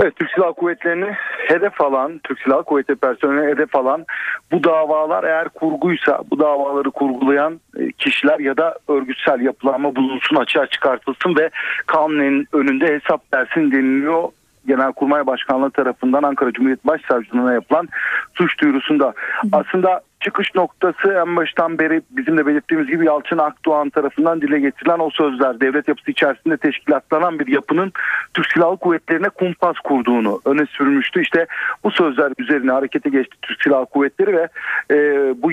Evet 0.01 0.15
Türk 0.15 0.31
Silahlı 0.31 0.53
Kuvvetleri'ni 0.53 1.15
hedef 1.47 1.81
alan, 1.81 2.19
Türk 2.23 2.39
Silahlı 2.39 2.63
Kuvvetleri 2.63 2.97
personeli 2.97 3.51
hedef 3.51 3.75
alan 3.75 4.05
bu 4.51 4.63
davalar 4.63 5.23
eğer 5.23 5.49
kurguysa 5.49 6.21
bu 6.31 6.39
davaları 6.39 6.91
kurgulayan 6.91 7.59
e, 7.77 7.91
kişiler 7.91 8.39
ya 8.39 8.57
da 8.57 8.75
örgütsel 8.87 9.41
yapılanma 9.41 9.95
bulunsun 9.95 10.35
açığa 10.35 10.67
çıkartılsın 10.67 11.35
ve 11.35 11.49
kanunun 11.87 12.45
önünde 12.53 12.87
hesap 12.87 13.33
versin 13.33 13.71
deniliyor. 13.71 14.23
Genelkurmay 14.67 15.27
Başkanlığı 15.27 15.71
tarafından 15.71 16.23
Ankara 16.23 16.51
Cumhuriyet 16.51 16.87
Başsavcılığına 16.87 17.53
yapılan 17.53 17.87
suç 18.33 18.61
duyurusunda. 18.61 19.13
Aslında 19.51 20.01
çıkış 20.19 20.55
noktası 20.55 21.13
en 21.13 21.35
baştan 21.35 21.79
beri 21.79 22.01
bizim 22.11 22.37
de 22.37 22.45
belirttiğimiz 22.45 22.87
gibi 22.87 23.05
Yalçın 23.05 23.37
Akdoğan 23.37 23.89
tarafından 23.89 24.41
dile 24.41 24.59
getirilen 24.59 24.99
o 24.99 25.09
sözler 25.09 25.61
devlet 25.61 25.87
yapısı 25.87 26.11
içerisinde 26.11 26.57
teşkilatlanan 26.57 27.39
bir 27.39 27.47
yapının 27.47 27.91
Türk 28.33 28.51
Silahlı 28.51 28.77
Kuvvetleri'ne 28.77 29.29
kumpas 29.29 29.75
kurduğunu 29.83 30.41
öne 30.45 30.65
sürmüştü. 30.65 31.21
İşte 31.21 31.45
bu 31.83 31.91
sözler 31.91 32.33
üzerine 32.37 32.71
harekete 32.71 33.09
geçti 33.09 33.37
Türk 33.41 33.63
Silahlı 33.63 33.85
Kuvvetleri 33.85 34.37
ve 34.37 34.47
e, 34.91 34.95
bu 35.41 35.51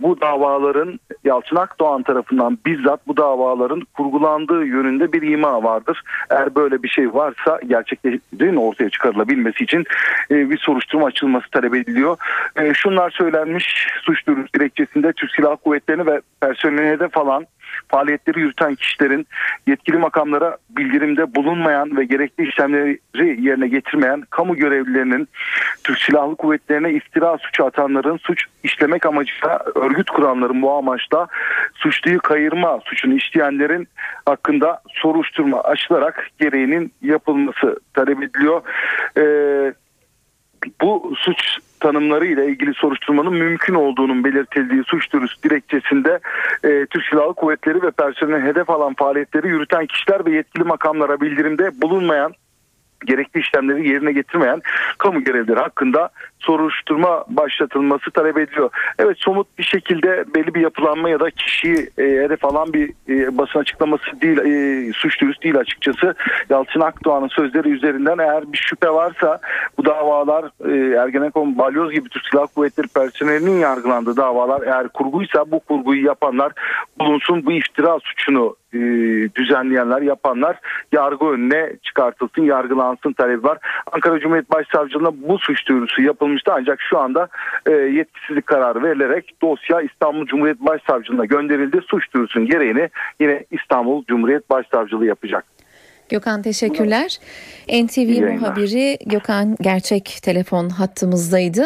bu 0.00 0.20
davaların 0.20 1.00
Yalçın 1.24 1.56
Akdoğan 1.56 2.02
tarafından 2.02 2.58
bizzat 2.66 3.06
bu 3.06 3.16
davaların 3.16 3.82
kurgulandığı 3.96 4.64
yönünde 4.64 5.12
bir 5.12 5.22
ima 5.22 5.62
vardır. 5.62 6.02
Eğer 6.30 6.54
böyle 6.54 6.82
bir 6.82 6.88
şey 6.88 7.14
varsa 7.14 7.60
gerçekleştiğinin 7.66 8.56
ortaya 8.56 8.90
çıkarılabilmesi 8.90 9.64
için 9.64 9.84
e, 10.30 10.50
bir 10.50 10.58
soruşturma 10.58 11.06
açılması 11.06 11.50
talep 11.50 11.74
ediliyor. 11.74 12.16
E, 12.56 12.74
şunlar 12.74 13.10
söylenmiş 13.10 13.86
suç 14.02 14.26
duyurusu 14.26 14.48
dilekçesinde 14.54 15.12
Türk 15.12 15.30
Silahlı 15.30 15.56
Kuvvetleri'ni 15.56 16.06
ve 16.06 16.20
personeline 16.40 16.90
hedef 16.90 17.16
alan 17.18 17.46
faaliyetleri 17.88 18.40
yürüten 18.40 18.74
kişilerin 18.74 19.26
yetkili 19.66 19.96
makamlara 19.96 20.56
bildirimde 20.70 21.34
bulunmayan 21.34 21.96
ve 21.96 22.04
gerekli 22.04 22.48
işlemleri 22.48 23.00
yerine 23.16 23.68
getirmeyen 23.68 24.22
kamu 24.30 24.56
görevlilerinin 24.56 25.28
Türk 25.84 25.98
Silahlı 25.98 26.36
Kuvvetlerine 26.36 26.92
iftira 26.92 27.38
suçu 27.38 27.64
atanların 27.64 28.16
suç 28.16 28.44
işlemek 28.62 29.06
amacıyla 29.06 29.60
örgüt 29.74 30.10
kuranların 30.10 30.62
bu 30.62 30.72
amaçla 30.72 31.26
suçluyu 31.74 32.18
kayırma 32.20 32.80
suçunu 32.84 33.14
işleyenlerin 33.14 33.88
hakkında 34.26 34.80
soruşturma 34.88 35.60
açılarak 35.60 36.28
gereğinin 36.38 36.92
yapılması 37.02 37.80
talep 37.94 38.22
ediliyor. 38.22 38.62
Ee, 39.18 39.72
bu 40.80 41.12
suç 41.16 41.58
tanımları 41.80 42.26
ile 42.26 42.46
ilgili 42.46 42.74
soruşturmanın 42.74 43.34
mümkün 43.34 43.74
olduğunun 43.74 44.24
belirtildiği 44.24 44.82
suç 44.86 45.12
duyurusu 45.12 45.42
dilekçesinde 45.42 46.18
e, 46.64 46.86
Türk 46.86 47.04
Silahlı 47.10 47.34
Kuvvetleri 47.34 47.82
ve 47.82 47.90
personelin 47.90 48.46
hedef 48.46 48.70
alan 48.70 48.94
faaliyetleri 48.94 49.48
yürüten 49.48 49.86
kişiler 49.86 50.26
ve 50.26 50.30
yetkili 50.30 50.64
makamlara 50.64 51.20
bildirimde 51.20 51.82
bulunmayan 51.82 52.32
gerekli 53.06 53.40
işlemleri 53.40 53.88
yerine 53.88 54.12
getirmeyen 54.12 54.60
kamu 54.98 55.24
görevlileri 55.24 55.60
hakkında 55.60 56.10
soruşturma 56.42 57.24
başlatılması 57.28 58.10
talep 58.10 58.38
ediliyor. 58.38 58.70
Evet 58.98 59.16
somut 59.20 59.58
bir 59.58 59.64
şekilde 59.64 60.24
belli 60.34 60.54
bir 60.54 60.60
yapılanma 60.60 61.10
ya 61.10 61.20
da 61.20 61.30
kişiyi 61.30 61.90
e, 61.98 62.02
hedef 62.02 62.44
alan 62.44 62.72
bir 62.72 62.90
e, 63.08 63.38
basın 63.38 63.58
açıklaması 63.58 64.20
değil, 64.22 64.38
e, 64.38 64.92
suç 64.92 65.20
duyurusu 65.20 65.42
değil 65.42 65.56
açıkçası. 65.56 66.14
Yalçın 66.50 66.80
Akdoğan'ın 66.80 67.28
sözleri 67.28 67.68
üzerinden 67.68 68.18
eğer 68.18 68.52
bir 68.52 68.58
şüphe 68.58 68.90
varsa 68.90 69.38
bu 69.78 69.84
davalar 69.84 70.44
e, 70.44 70.96
Ergenekon, 70.96 71.58
Balyoz 71.58 71.92
gibi 71.92 72.08
Türk 72.08 72.26
Silahlı 72.26 72.48
Kuvvetleri 72.54 72.86
personelinin 72.86 73.58
yargılandığı 73.58 74.16
davalar 74.16 74.62
eğer 74.62 74.88
kurguysa 74.88 75.50
bu 75.50 75.60
kurguyu 75.60 76.04
yapanlar 76.04 76.52
bulunsun 77.00 77.46
bu 77.46 77.52
iftira 77.52 77.98
suçunu 78.02 78.56
e, 78.74 78.78
düzenleyenler, 79.34 80.02
yapanlar 80.02 80.56
yargı 80.92 81.26
önüne 81.26 81.72
çıkartılsın, 81.82 82.42
yargılansın 82.42 83.12
talebi 83.12 83.42
var. 83.42 83.58
Ankara 83.92 84.20
Cumhuriyet 84.20 84.50
Başsavcılığına 84.50 85.10
bu 85.28 85.38
suç 85.38 85.68
duyurusu 85.68 86.02
yapılmıştı 86.32 86.52
ancak 86.54 86.78
şu 86.90 86.98
anda 86.98 87.28
e, 87.66 87.70
yetkisizlik 87.72 88.46
kararı 88.46 88.82
verilerek 88.82 89.34
dosya 89.42 89.80
İstanbul 89.80 90.26
Cumhuriyet 90.26 90.60
Başsavcılığına 90.60 91.24
gönderildi. 91.24 91.80
Suç 91.88 92.14
duyurusunun 92.14 92.46
gereğini 92.46 92.88
yine 93.20 93.44
İstanbul 93.50 94.04
Cumhuriyet 94.04 94.50
Başsavcılığı 94.50 95.06
yapacak. 95.06 95.44
Gökhan 96.08 96.42
teşekkürler. 96.42 97.18
NTV 97.68 98.32
muhabiri 98.32 98.98
Gökhan 99.06 99.56
Gerçek 99.60 100.18
telefon 100.22 100.68
hattımızdaydı. 100.68 101.62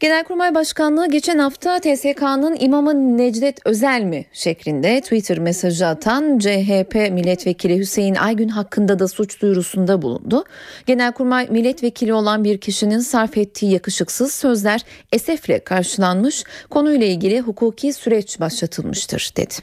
Genelkurmay 0.00 0.54
Başkanlığı 0.54 1.10
geçen 1.10 1.38
hafta 1.38 1.78
TSK'nın 1.78 2.56
imamı 2.60 3.18
Necdet 3.18 3.58
Özel 3.64 4.02
mi 4.02 4.26
şeklinde 4.32 5.00
Twitter 5.00 5.38
mesajı 5.38 5.86
atan 5.86 6.38
CHP 6.38 6.94
milletvekili 6.94 7.78
Hüseyin 7.78 8.14
Aygün 8.14 8.48
hakkında 8.48 8.98
da 8.98 9.08
suç 9.08 9.42
duyurusunda 9.42 10.02
bulundu. 10.02 10.44
Genelkurmay 10.86 11.48
milletvekili 11.50 12.14
olan 12.14 12.44
bir 12.44 12.58
kişinin 12.58 12.98
sarf 12.98 13.36
ettiği 13.38 13.72
yakışıksız 13.72 14.32
sözler 14.32 14.80
esefle 15.12 15.58
karşılanmış, 15.58 16.44
konuyla 16.70 17.06
ilgili 17.06 17.40
hukuki 17.40 17.92
süreç 17.92 18.40
başlatılmıştır 18.40 19.32
dedi. 19.36 19.54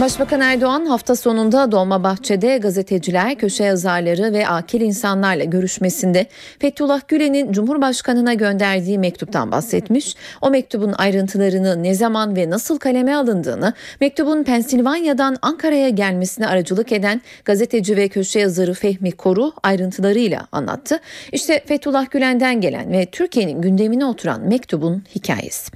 Başbakan 0.00 0.40
Erdoğan 0.40 0.86
hafta 0.86 1.16
sonunda 1.16 1.72
Dolmabahçe'de 1.72 2.58
gazeteciler, 2.58 3.34
köşe 3.34 3.64
yazarları 3.64 4.32
ve 4.32 4.48
akil 4.48 4.80
insanlarla 4.80 5.44
görüşmesinde 5.44 6.26
Fethullah 6.58 7.00
Gülen'in 7.08 7.52
Cumhurbaşkanı'na 7.52 8.34
gönderdiği 8.34 8.98
mektuptan 8.98 9.52
bahsetmiş. 9.52 10.16
O 10.40 10.50
mektubun 10.50 10.92
ayrıntılarını 10.92 11.82
ne 11.82 11.94
zaman 11.94 12.36
ve 12.36 12.50
nasıl 12.50 12.78
kaleme 12.78 13.14
alındığını, 13.14 13.72
mektubun 14.00 14.44
Pensilvanya'dan 14.44 15.36
Ankara'ya 15.42 15.88
gelmesine 15.88 16.46
aracılık 16.46 16.92
eden 16.92 17.20
gazeteci 17.44 17.96
ve 17.96 18.08
köşe 18.08 18.40
yazarı 18.40 18.74
Fehmi 18.74 19.12
Koru 19.12 19.52
ayrıntılarıyla 19.62 20.46
anlattı. 20.52 21.00
İşte 21.32 21.64
Fethullah 21.66 22.10
Gülen'den 22.10 22.60
gelen 22.60 22.92
ve 22.92 23.06
Türkiye'nin 23.06 23.62
gündemine 23.62 24.04
oturan 24.04 24.40
mektubun 24.40 25.04
hikayesi. 25.14 25.72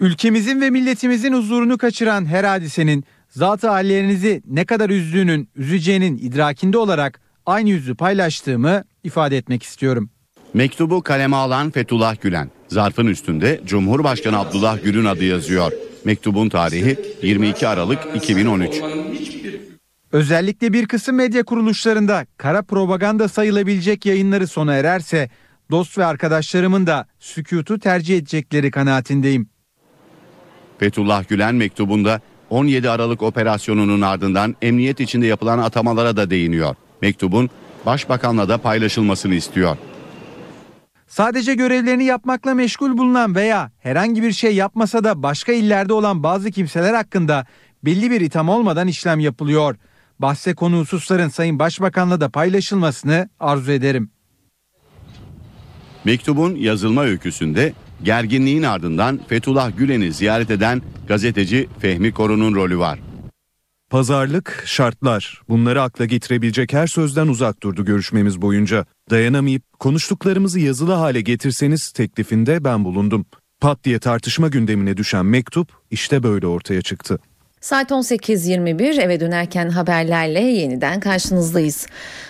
Ülkemizin 0.00 0.60
ve 0.60 0.70
milletimizin 0.70 1.32
huzurunu 1.32 1.78
kaçıran 1.78 2.26
her 2.26 2.44
hadisenin 2.44 3.04
zat-ı 3.34 3.68
hallerinizi 3.68 4.42
ne 4.46 4.64
kadar 4.64 4.90
üzdüğünün, 4.90 5.48
üzeceğinin 5.56 6.16
idrakinde 6.16 6.78
olarak 6.78 7.20
aynı 7.46 7.70
yüzü 7.70 7.94
paylaştığımı 7.94 8.84
ifade 9.04 9.36
etmek 9.36 9.62
istiyorum. 9.62 10.10
Mektubu 10.54 11.02
kaleme 11.02 11.36
alan 11.36 11.70
Fethullah 11.70 12.20
Gülen. 12.20 12.50
Zarfın 12.68 13.06
üstünde 13.06 13.60
Cumhurbaşkanı 13.64 14.38
Abdullah 14.38 14.84
Gül'ün 14.84 15.04
adı 15.04 15.24
yazıyor. 15.24 15.72
Mektubun 16.04 16.48
tarihi 16.48 16.98
22 17.22 17.68
Aralık 17.68 17.98
2013. 18.14 18.80
Özellikle 20.12 20.72
bir 20.72 20.86
kısım 20.86 21.16
medya 21.16 21.42
kuruluşlarında 21.42 22.26
kara 22.36 22.62
propaganda 22.62 23.28
sayılabilecek 23.28 24.06
yayınları 24.06 24.46
sona 24.46 24.74
ererse 24.74 25.30
dost 25.70 25.98
ve 25.98 26.04
arkadaşlarımın 26.04 26.86
da 26.86 27.06
sükutu 27.18 27.78
tercih 27.78 28.16
edecekleri 28.16 28.70
kanaatindeyim. 28.70 29.48
Fethullah 30.78 31.28
Gülen 31.28 31.54
mektubunda 31.54 32.20
17 32.54 32.90
Aralık 32.90 33.22
operasyonunun 33.22 34.00
ardından 34.00 34.56
emniyet 34.62 35.00
içinde 35.00 35.26
yapılan 35.26 35.58
atamalara 35.58 36.16
da 36.16 36.30
değiniyor. 36.30 36.74
Mektubun 37.02 37.50
başbakanla 37.86 38.48
da 38.48 38.58
paylaşılmasını 38.58 39.34
istiyor. 39.34 39.76
Sadece 41.06 41.54
görevlerini 41.54 42.04
yapmakla 42.04 42.54
meşgul 42.54 42.98
bulunan 42.98 43.34
veya 43.34 43.70
herhangi 43.78 44.22
bir 44.22 44.32
şey 44.32 44.54
yapmasa 44.54 45.04
da 45.04 45.22
başka 45.22 45.52
illerde 45.52 45.92
olan 45.92 46.22
bazı 46.22 46.50
kimseler 46.50 46.94
hakkında 46.94 47.46
belli 47.84 48.10
bir 48.10 48.20
itham 48.20 48.48
olmadan 48.48 48.88
işlem 48.88 49.20
yapılıyor. 49.20 49.76
Bahse 50.18 50.54
konu 50.54 50.80
hususların 50.80 51.28
Sayın 51.28 51.58
Başbakan'la 51.58 52.20
da 52.20 52.28
paylaşılmasını 52.28 53.28
arzu 53.40 53.72
ederim. 53.72 54.10
Mektubun 56.04 56.54
yazılma 56.54 57.02
öyküsünde 57.02 57.72
gerginliğin 58.04 58.62
ardından 58.62 59.20
Fethullah 59.28 59.76
Gülen'i 59.76 60.12
ziyaret 60.12 60.50
eden 60.50 60.82
gazeteci 61.08 61.68
Fehmi 61.78 62.12
Koru'nun 62.12 62.54
rolü 62.54 62.78
var. 62.78 62.98
Pazarlık, 63.90 64.62
şartlar 64.66 65.42
bunları 65.48 65.82
akla 65.82 66.04
getirebilecek 66.04 66.72
her 66.72 66.86
sözden 66.86 67.28
uzak 67.28 67.62
durdu 67.62 67.84
görüşmemiz 67.84 68.42
boyunca. 68.42 68.86
Dayanamayıp 69.10 69.62
konuştuklarımızı 69.78 70.60
yazılı 70.60 70.92
hale 70.92 71.20
getirseniz 71.20 71.90
teklifinde 71.92 72.64
ben 72.64 72.84
bulundum. 72.84 73.26
Pat 73.60 73.84
diye 73.84 73.98
tartışma 73.98 74.48
gündemine 74.48 74.96
düşen 74.96 75.26
mektup 75.26 75.72
işte 75.90 76.22
böyle 76.22 76.46
ortaya 76.46 76.82
çıktı. 76.82 77.18
Saat 77.64 77.90
18.21 77.90 79.00
eve 79.00 79.20
dönerken 79.20 79.68
haberlerle 79.68 80.40
yeniden 80.40 81.00
karşınızdayız. 81.00 81.86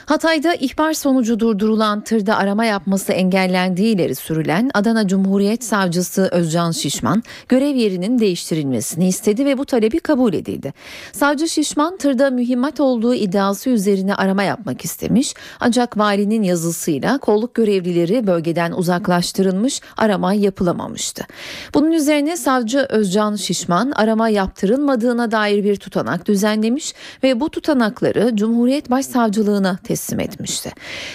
Hatay'da 0.06 0.54
ihbar 0.54 0.92
sonucu 0.92 1.40
durdurulan 1.40 2.00
tırda 2.00 2.36
arama 2.36 2.64
yapması 2.64 3.12
engellendiği 3.12 3.94
ileri 3.94 4.14
sürülen 4.14 4.70
Adana 4.74 5.08
Cumhuriyet 5.08 5.64
Savcısı 5.64 6.28
Özcan 6.32 6.70
Şişman 6.70 7.22
görev 7.48 7.74
yerinin 7.74 8.18
değiştirilmesini 8.18 9.08
istedi 9.08 9.46
ve 9.46 9.58
bu 9.58 9.64
talebi 9.64 10.00
kabul 10.00 10.34
edildi. 10.34 10.72
Savcı 11.12 11.48
Şişman 11.48 11.96
tırda 11.96 12.30
mühimmat 12.30 12.80
olduğu 12.80 13.14
iddiası 13.14 13.70
üzerine 13.70 14.14
arama 14.14 14.42
yapmak 14.42 14.84
istemiş 14.84 15.34
ancak 15.60 15.98
valinin 15.98 16.42
yazısıyla 16.42 17.18
kolluk 17.18 17.54
görevlileri 17.54 18.26
bölgeden 18.26 18.72
uzaklaştırılmış 18.72 19.80
arama 19.96 20.34
yapılamamıştı. 20.34 21.26
Bunun 21.74 21.92
üzerine 21.92 22.36
savcı 22.36 22.78
Özcan 22.78 23.36
Şişman 23.36 23.90
arama 23.90 24.28
yaptırılmadığına 24.28 25.23
dair 25.30 25.64
bir 25.64 25.76
tutanak 25.76 26.26
düzenlemiş 26.26 26.94
ve 27.22 27.40
bu 27.40 27.50
tutanakları 27.50 28.36
Cumhuriyet 28.36 28.90
Başsavcılığına 28.90 29.78
teslim 29.84 30.20
etmişti. 30.20 30.70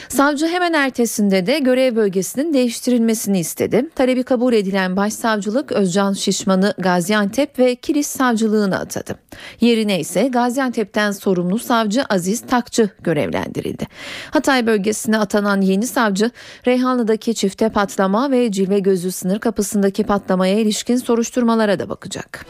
Savcı 0.09 0.47
hemen 0.47 0.73
ertesinde 0.73 1.47
de 1.47 1.59
görev 1.59 1.95
bölgesinin 1.95 2.53
değiştirilmesini 2.53 3.39
istedi. 3.39 3.89
Talebi 3.95 4.23
kabul 4.23 4.53
edilen 4.53 4.95
Başsavcılık 4.97 5.71
Özcan 5.71 6.13
Şişman'ı 6.13 6.73
Gaziantep 6.77 7.59
ve 7.59 7.75
Kilis 7.75 8.07
Savcılığına 8.07 8.79
atadı. 8.79 9.15
Yerine 9.61 9.99
ise 9.99 10.27
Gaziantep'ten 10.27 11.11
sorumlu 11.11 11.59
savcı 11.59 12.03
Aziz 12.09 12.41
Takçı 12.41 12.89
görevlendirildi. 12.99 13.87
Hatay 14.31 14.67
bölgesine 14.67 15.17
atanan 15.17 15.61
yeni 15.61 15.87
savcı 15.87 16.31
Reyhanlı'daki 16.67 17.35
çifte 17.35 17.69
patlama 17.69 18.31
ve 18.31 18.51
Cilve 18.51 18.79
Gözü 18.79 19.11
sınır 19.11 19.39
kapısındaki 19.39 20.03
patlamaya 20.03 20.59
ilişkin 20.59 20.97
soruşturmalara 20.97 21.79
da 21.79 21.89
bakacak. 21.89 22.45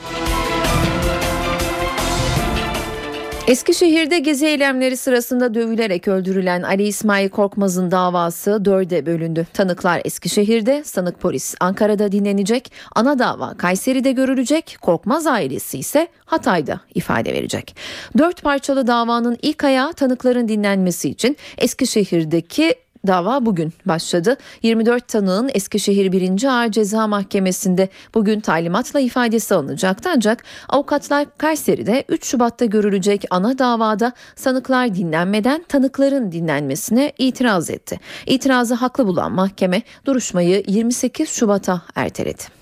Eskişehir'de 3.50 4.20
gezi 4.20 4.46
eylemleri 4.46 4.98
sırasında 4.98 5.54
dövülerek 5.54 6.08
öldürülen 6.08 6.62
Ali 6.62 6.84
İsmail 6.84 7.30
Korkmaz'ın 7.30 7.92
davası 7.92 8.66
dörde 8.66 9.06
bölündü. 9.06 9.48
Tanıklar 9.54 10.02
Eskişehir'de, 10.06 10.84
sanık 10.84 11.20
polis 11.20 11.56
Ankara'da 11.60 12.12
dinlenecek, 12.12 12.72
ana 12.96 13.20
dava 13.20 13.54
Kayseri'de 13.58 14.12
görülecek, 14.12 14.78
Korkmaz 14.82 15.28
ailesi 15.28 15.80
ise 15.80 16.08
Hatay'da 16.26 16.82
ifade 16.96 17.34
verecek. 17.34 17.76
Dört 18.18 18.42
parçalı 18.44 18.88
davanın 18.88 19.38
ilk 19.42 19.64
ayağı 19.64 19.94
tanıkların 19.94 20.48
dinlenmesi 20.48 21.10
için 21.10 21.38
Eskişehir'deki 21.58 22.76
Dava 23.08 23.46
bugün 23.46 23.74
başladı. 23.86 24.38
24 24.64 25.08
tanığın 25.08 25.50
Eskişehir 25.54 26.12
1. 26.12 26.44
Ağır 26.44 26.72
Ceza 26.72 27.08
Mahkemesi'nde 27.08 27.90
bugün 28.14 28.40
talimatla 28.40 29.00
ifadesi 29.00 29.56
alınacaktı 29.56 30.10
ancak 30.16 30.44
avukatlar 30.70 31.38
Kayseri'de 31.38 32.04
3 32.10 32.26
Şubat'ta 32.26 32.66
görülecek 32.66 33.26
ana 33.30 33.60
davada 33.60 34.14
sanıklar 34.36 34.96
dinlenmeden 34.96 35.64
tanıkların 35.70 36.32
dinlenmesine 36.32 37.14
itiraz 37.18 37.70
etti. 37.70 38.00
İtirazı 38.26 38.74
haklı 38.74 39.08
bulan 39.08 39.32
mahkeme 39.32 39.82
duruşmayı 40.06 40.64
28 40.68 41.30
Şubat'a 41.30 41.82
erteledi. 41.96 42.59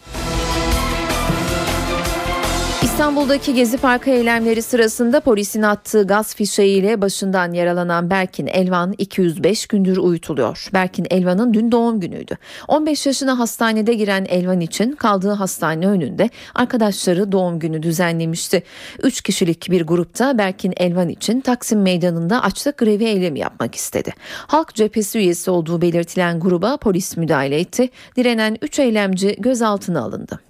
İstanbul'daki 2.98 3.54
Gezi 3.54 3.78
Parkı 3.78 4.10
eylemleri 4.10 4.62
sırasında 4.62 5.20
polisin 5.20 5.62
attığı 5.62 6.08
gaz 6.08 6.36
fişeğiyle 6.36 7.02
başından 7.02 7.54
yaralanan 7.54 8.10
Berkin 8.10 8.48
Elvan 8.48 8.96
205 8.98 9.68
gündür 9.68 9.98
uyutuluyor. 9.98 10.70
Berkin 10.74 11.08
Elvan'ın 11.10 11.54
dün 11.54 11.72
doğum 11.72 12.00
günüydü. 12.00 12.38
15 12.68 13.06
yaşına 13.06 13.40
hastanede 13.40 13.94
giren 13.94 14.26
Elvan 14.30 14.60
için 14.60 14.92
kaldığı 14.92 15.32
hastane 15.32 15.88
önünde 15.88 16.30
arkadaşları 16.56 17.32
doğum 17.32 17.60
günü 17.60 17.84
düzenlemişti. 17.84 18.64
3 19.04 19.22
kişilik 19.22 19.72
bir 19.72 19.82
grupta 19.82 20.38
Berkin 20.38 20.74
Elvan 20.78 21.10
için 21.10 21.42
Taksim 21.42 21.82
Meydanı'nda 21.82 22.44
açlık 22.44 22.78
grevi 22.78 23.04
eylemi 23.04 23.40
yapmak 23.40 23.76
istedi. 23.76 24.14
Halk 24.48 24.76
cephesi 24.76 25.20
üyesi 25.20 25.52
olduğu 25.52 25.82
belirtilen 25.82 26.40
gruba 26.40 26.78
polis 26.78 27.18
müdahale 27.18 27.60
etti. 27.60 27.90
Direnen 28.16 28.58
3 28.62 28.80
eylemci 28.80 29.36
gözaltına 29.40 30.02
alındı. 30.02 30.47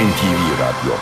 NTV 0.00 0.60
Radyo 0.60 0.94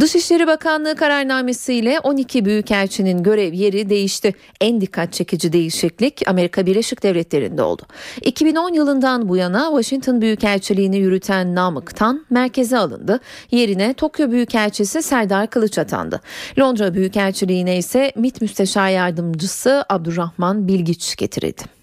Dışişleri 0.00 0.46
Bakanlığı 0.46 0.94
kararnamesiyle 0.94 2.00
12 2.00 2.44
büyükelçinin 2.44 3.22
görev 3.22 3.52
yeri 3.52 3.90
değişti. 3.90 4.34
En 4.60 4.80
dikkat 4.80 5.12
çekici 5.12 5.52
değişiklik 5.52 6.28
Amerika 6.28 6.66
Birleşik 6.66 7.02
Devletleri'nde 7.02 7.62
oldu. 7.62 7.82
2010 8.22 8.72
yılından 8.72 9.28
bu 9.28 9.36
yana 9.36 9.66
Washington 9.68 10.20
Büyükelçiliğini 10.20 10.98
yürüten 10.98 11.54
Namık 11.54 11.96
Tan 11.96 12.26
merkeze 12.30 12.78
alındı. 12.78 13.20
Yerine 13.50 13.94
Tokyo 13.94 14.30
Büyükelçisi 14.30 15.02
Serdar 15.02 15.50
Kılıç 15.50 15.78
atandı. 15.78 16.20
Londra 16.58 16.94
Büyükelçiliğine 16.94 17.78
ise 17.78 18.12
MİT 18.16 18.40
Müsteşar 18.40 18.88
Yardımcısı 18.88 19.84
Abdurrahman 19.88 20.68
Bilgiç 20.68 21.16
getirildi. 21.16 21.81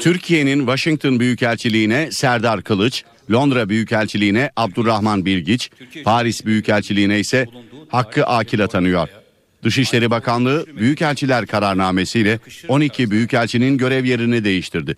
Türkiye'nin 0.00 0.58
Washington 0.58 1.20
Büyükelçiliğine 1.20 2.12
Serdar 2.12 2.62
Kılıç, 2.62 3.04
Londra 3.30 3.68
Büyükelçiliğine 3.68 4.50
Abdurrahman 4.56 5.24
Bilgiç, 5.24 5.70
Paris 6.04 6.46
Büyükelçiliğine 6.46 7.20
ise 7.20 7.46
Hakkı 7.88 8.24
Akil 8.24 8.64
atanıyor. 8.64 9.08
Dışişleri 9.64 10.10
Bakanlığı 10.10 10.66
Büyükelçiler 10.76 11.46
kararnamesiyle 11.46 12.38
12 12.68 13.10
büyükelçinin 13.10 13.78
görev 13.78 14.04
yerini 14.04 14.44
değiştirdi. 14.44 14.96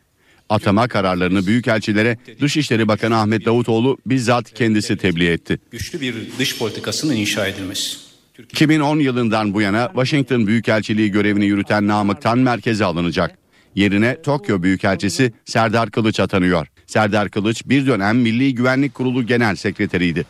Atama 0.48 0.88
kararlarını 0.88 1.46
büyükelçilere 1.46 2.18
Dışişleri 2.40 2.88
Bakanı 2.88 3.16
Ahmet 3.16 3.44
Davutoğlu 3.44 3.98
bizzat 4.07 4.55
kendisi 4.55 4.96
tebliğ 4.96 5.29
etti. 5.29 5.59
Güçlü 5.70 6.00
bir 6.00 6.14
dış 6.38 6.59
politikasının 6.59 7.16
inşa 7.16 7.46
edilmesi. 7.46 7.96
2010 8.38 8.98
yılından 8.98 9.55
bu 9.55 9.61
yana 9.61 9.87
Washington 9.87 10.46
Büyükelçiliği 10.46 11.11
görevini 11.11 11.44
yürüten 11.46 11.87
Namık 11.88 12.22
Tan 12.22 12.38
merkeze 12.38 12.85
alınacak. 12.85 13.38
Yerine 13.74 14.22
Tokyo 14.22 14.62
Büyükelçisi 14.62 15.33
Serdar 15.44 15.90
Kılıç 15.90 16.20
atanıyor. 16.20 16.66
Serdar 16.87 17.28
Kılıç 17.28 17.62
bir 17.66 17.87
dönem 17.87 18.18
Milli 18.18 18.54
Güvenlik 18.54 18.94
Kurulu 18.94 19.26
Genel 19.26 19.56
Sekreteriydi. 19.56 20.24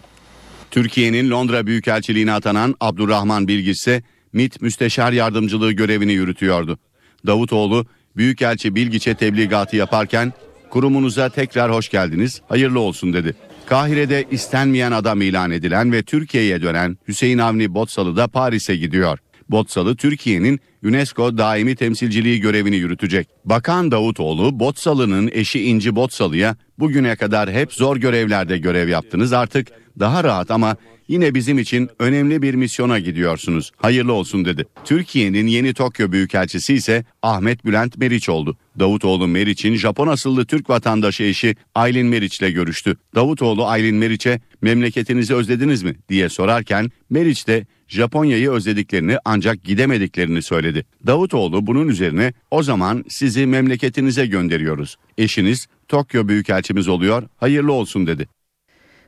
Türkiye'nin 0.70 1.30
Londra 1.30 1.66
Büyükelçiliğine 1.66 2.32
atanan 2.32 2.74
Abdurrahman 2.80 3.48
Bilgiç 3.48 3.78
ise 3.78 4.02
MİT 4.32 4.62
Müsteşar 4.62 5.12
Yardımcılığı 5.12 5.72
görevini 5.72 6.12
yürütüyordu. 6.12 6.78
Davutoğlu 7.26 7.86
Büyükelçi 8.16 8.74
Bilgiç'e 8.74 9.14
tebligatı 9.14 9.76
yaparken 9.76 10.32
kurumunuza 10.70 11.28
tekrar 11.28 11.72
hoş 11.72 11.88
geldiniz, 11.88 12.42
hayırlı 12.48 12.80
olsun 12.80 13.12
dedi. 13.12 13.34
Kahire'de 13.66 14.24
istenmeyen 14.30 14.92
adam 14.92 15.20
ilan 15.20 15.50
edilen 15.50 15.92
ve 15.92 16.02
Türkiye'ye 16.02 16.62
dönen 16.62 16.98
Hüseyin 17.08 17.38
Avni 17.38 17.74
Botsalı 17.74 18.16
da 18.16 18.28
Paris'e 18.28 18.76
gidiyor. 18.76 19.18
Botsalı 19.50 19.96
Türkiye'nin 19.96 20.60
UNESCO 20.84 21.38
daimi 21.38 21.76
temsilciliği 21.76 22.40
görevini 22.40 22.76
yürütecek. 22.76 23.28
Bakan 23.44 23.90
Davutoğlu 23.90 24.60
Botsalı'nın 24.60 25.30
eşi 25.32 25.62
İnci 25.62 25.96
Botsalı'ya 25.96 26.56
bugüne 26.78 27.16
kadar 27.16 27.50
hep 27.50 27.72
zor 27.72 27.96
görevlerde 27.96 28.58
görev 28.58 28.88
yaptınız 28.88 29.32
artık 29.32 29.68
daha 30.00 30.24
rahat 30.24 30.50
ama 30.50 30.76
yine 31.08 31.34
bizim 31.34 31.58
için 31.58 31.90
önemli 31.98 32.42
bir 32.42 32.54
misyona 32.54 32.98
gidiyorsunuz. 32.98 33.70
Hayırlı 33.76 34.12
olsun 34.12 34.44
dedi. 34.44 34.66
Türkiye'nin 34.84 35.46
yeni 35.46 35.74
Tokyo 35.74 36.12
Büyükelçisi 36.12 36.74
ise 36.74 37.04
Ahmet 37.22 37.64
Bülent 37.64 37.98
Meriç 37.98 38.28
oldu. 38.28 38.56
Davutoğlu 38.78 39.28
Meriç'in 39.28 39.74
Japon 39.74 40.08
asıllı 40.08 40.46
Türk 40.46 40.70
vatandaşı 40.70 41.22
eşi 41.22 41.56
Aylin 41.74 42.06
Meriç'le 42.06 42.54
görüştü. 42.54 42.96
Davutoğlu 43.14 43.66
Aylin 43.66 43.96
Meriç'e 43.96 44.40
memleketinizi 44.62 45.34
özlediniz 45.34 45.82
mi 45.82 45.96
diye 46.08 46.28
sorarken 46.28 46.90
Meriç 47.10 47.46
de 47.48 47.66
Japonya'yı 47.88 48.50
özlediklerini 48.50 49.16
ancak 49.24 49.64
gidemediklerini 49.64 50.42
söyledi. 50.42 50.84
Davutoğlu 51.06 51.66
bunun 51.66 51.88
üzerine 51.88 52.32
o 52.50 52.62
zaman 52.62 53.04
sizi 53.08 53.46
memleketinize 53.46 54.26
gönderiyoruz. 54.26 54.96
Eşiniz 55.18 55.66
Tokyo 55.88 56.28
Büyükelçimiz 56.28 56.88
oluyor 56.88 57.22
hayırlı 57.36 57.72
olsun 57.72 58.06
dedi. 58.06 58.28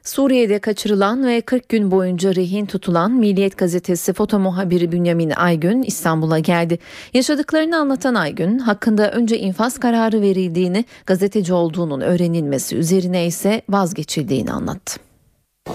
Suriye'de 0.05 0.59
kaçırılan 0.59 1.27
ve 1.27 1.41
40 1.41 1.69
gün 1.69 1.91
boyunca 1.91 2.35
rehin 2.35 2.67
tutulan 2.67 3.13
Milliyet 3.13 3.59
Gazetesi 3.59 4.13
foto 4.13 4.39
muhabiri 4.39 4.93
Bünyamin 4.93 5.31
Aygün 5.31 5.83
İstanbul'a 5.83 6.39
geldi. 6.39 6.79
Yaşadıklarını 7.15 7.77
anlatan 7.77 8.15
Aygün, 8.15 8.59
hakkında 8.59 9.11
önce 9.11 9.39
infaz 9.39 9.79
kararı 9.79 10.21
verildiğini, 10.21 10.85
gazeteci 11.07 11.53
olduğunun 11.53 12.01
öğrenilmesi 12.01 12.77
üzerine 12.77 13.27
ise 13.27 13.63
vazgeçildiğini 13.69 14.53
anlattı. 14.53 15.12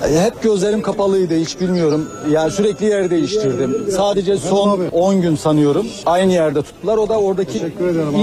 Hep 0.01 0.43
gözlerim 0.43 0.81
kapalıydı 0.81 1.35
hiç 1.35 1.61
bilmiyorum. 1.61 2.09
Yani 2.31 2.51
sürekli 2.51 2.85
yer 2.85 3.09
değiştirdim. 3.09 3.91
Sadece 3.91 4.37
son 4.37 4.87
10 4.91 5.21
gün 5.21 5.35
sanıyorum 5.35 5.87
aynı 6.05 6.31
yerde 6.31 6.61
tuttular. 6.61 6.97
O 6.97 7.09
da 7.09 7.19
oradaki 7.19 7.57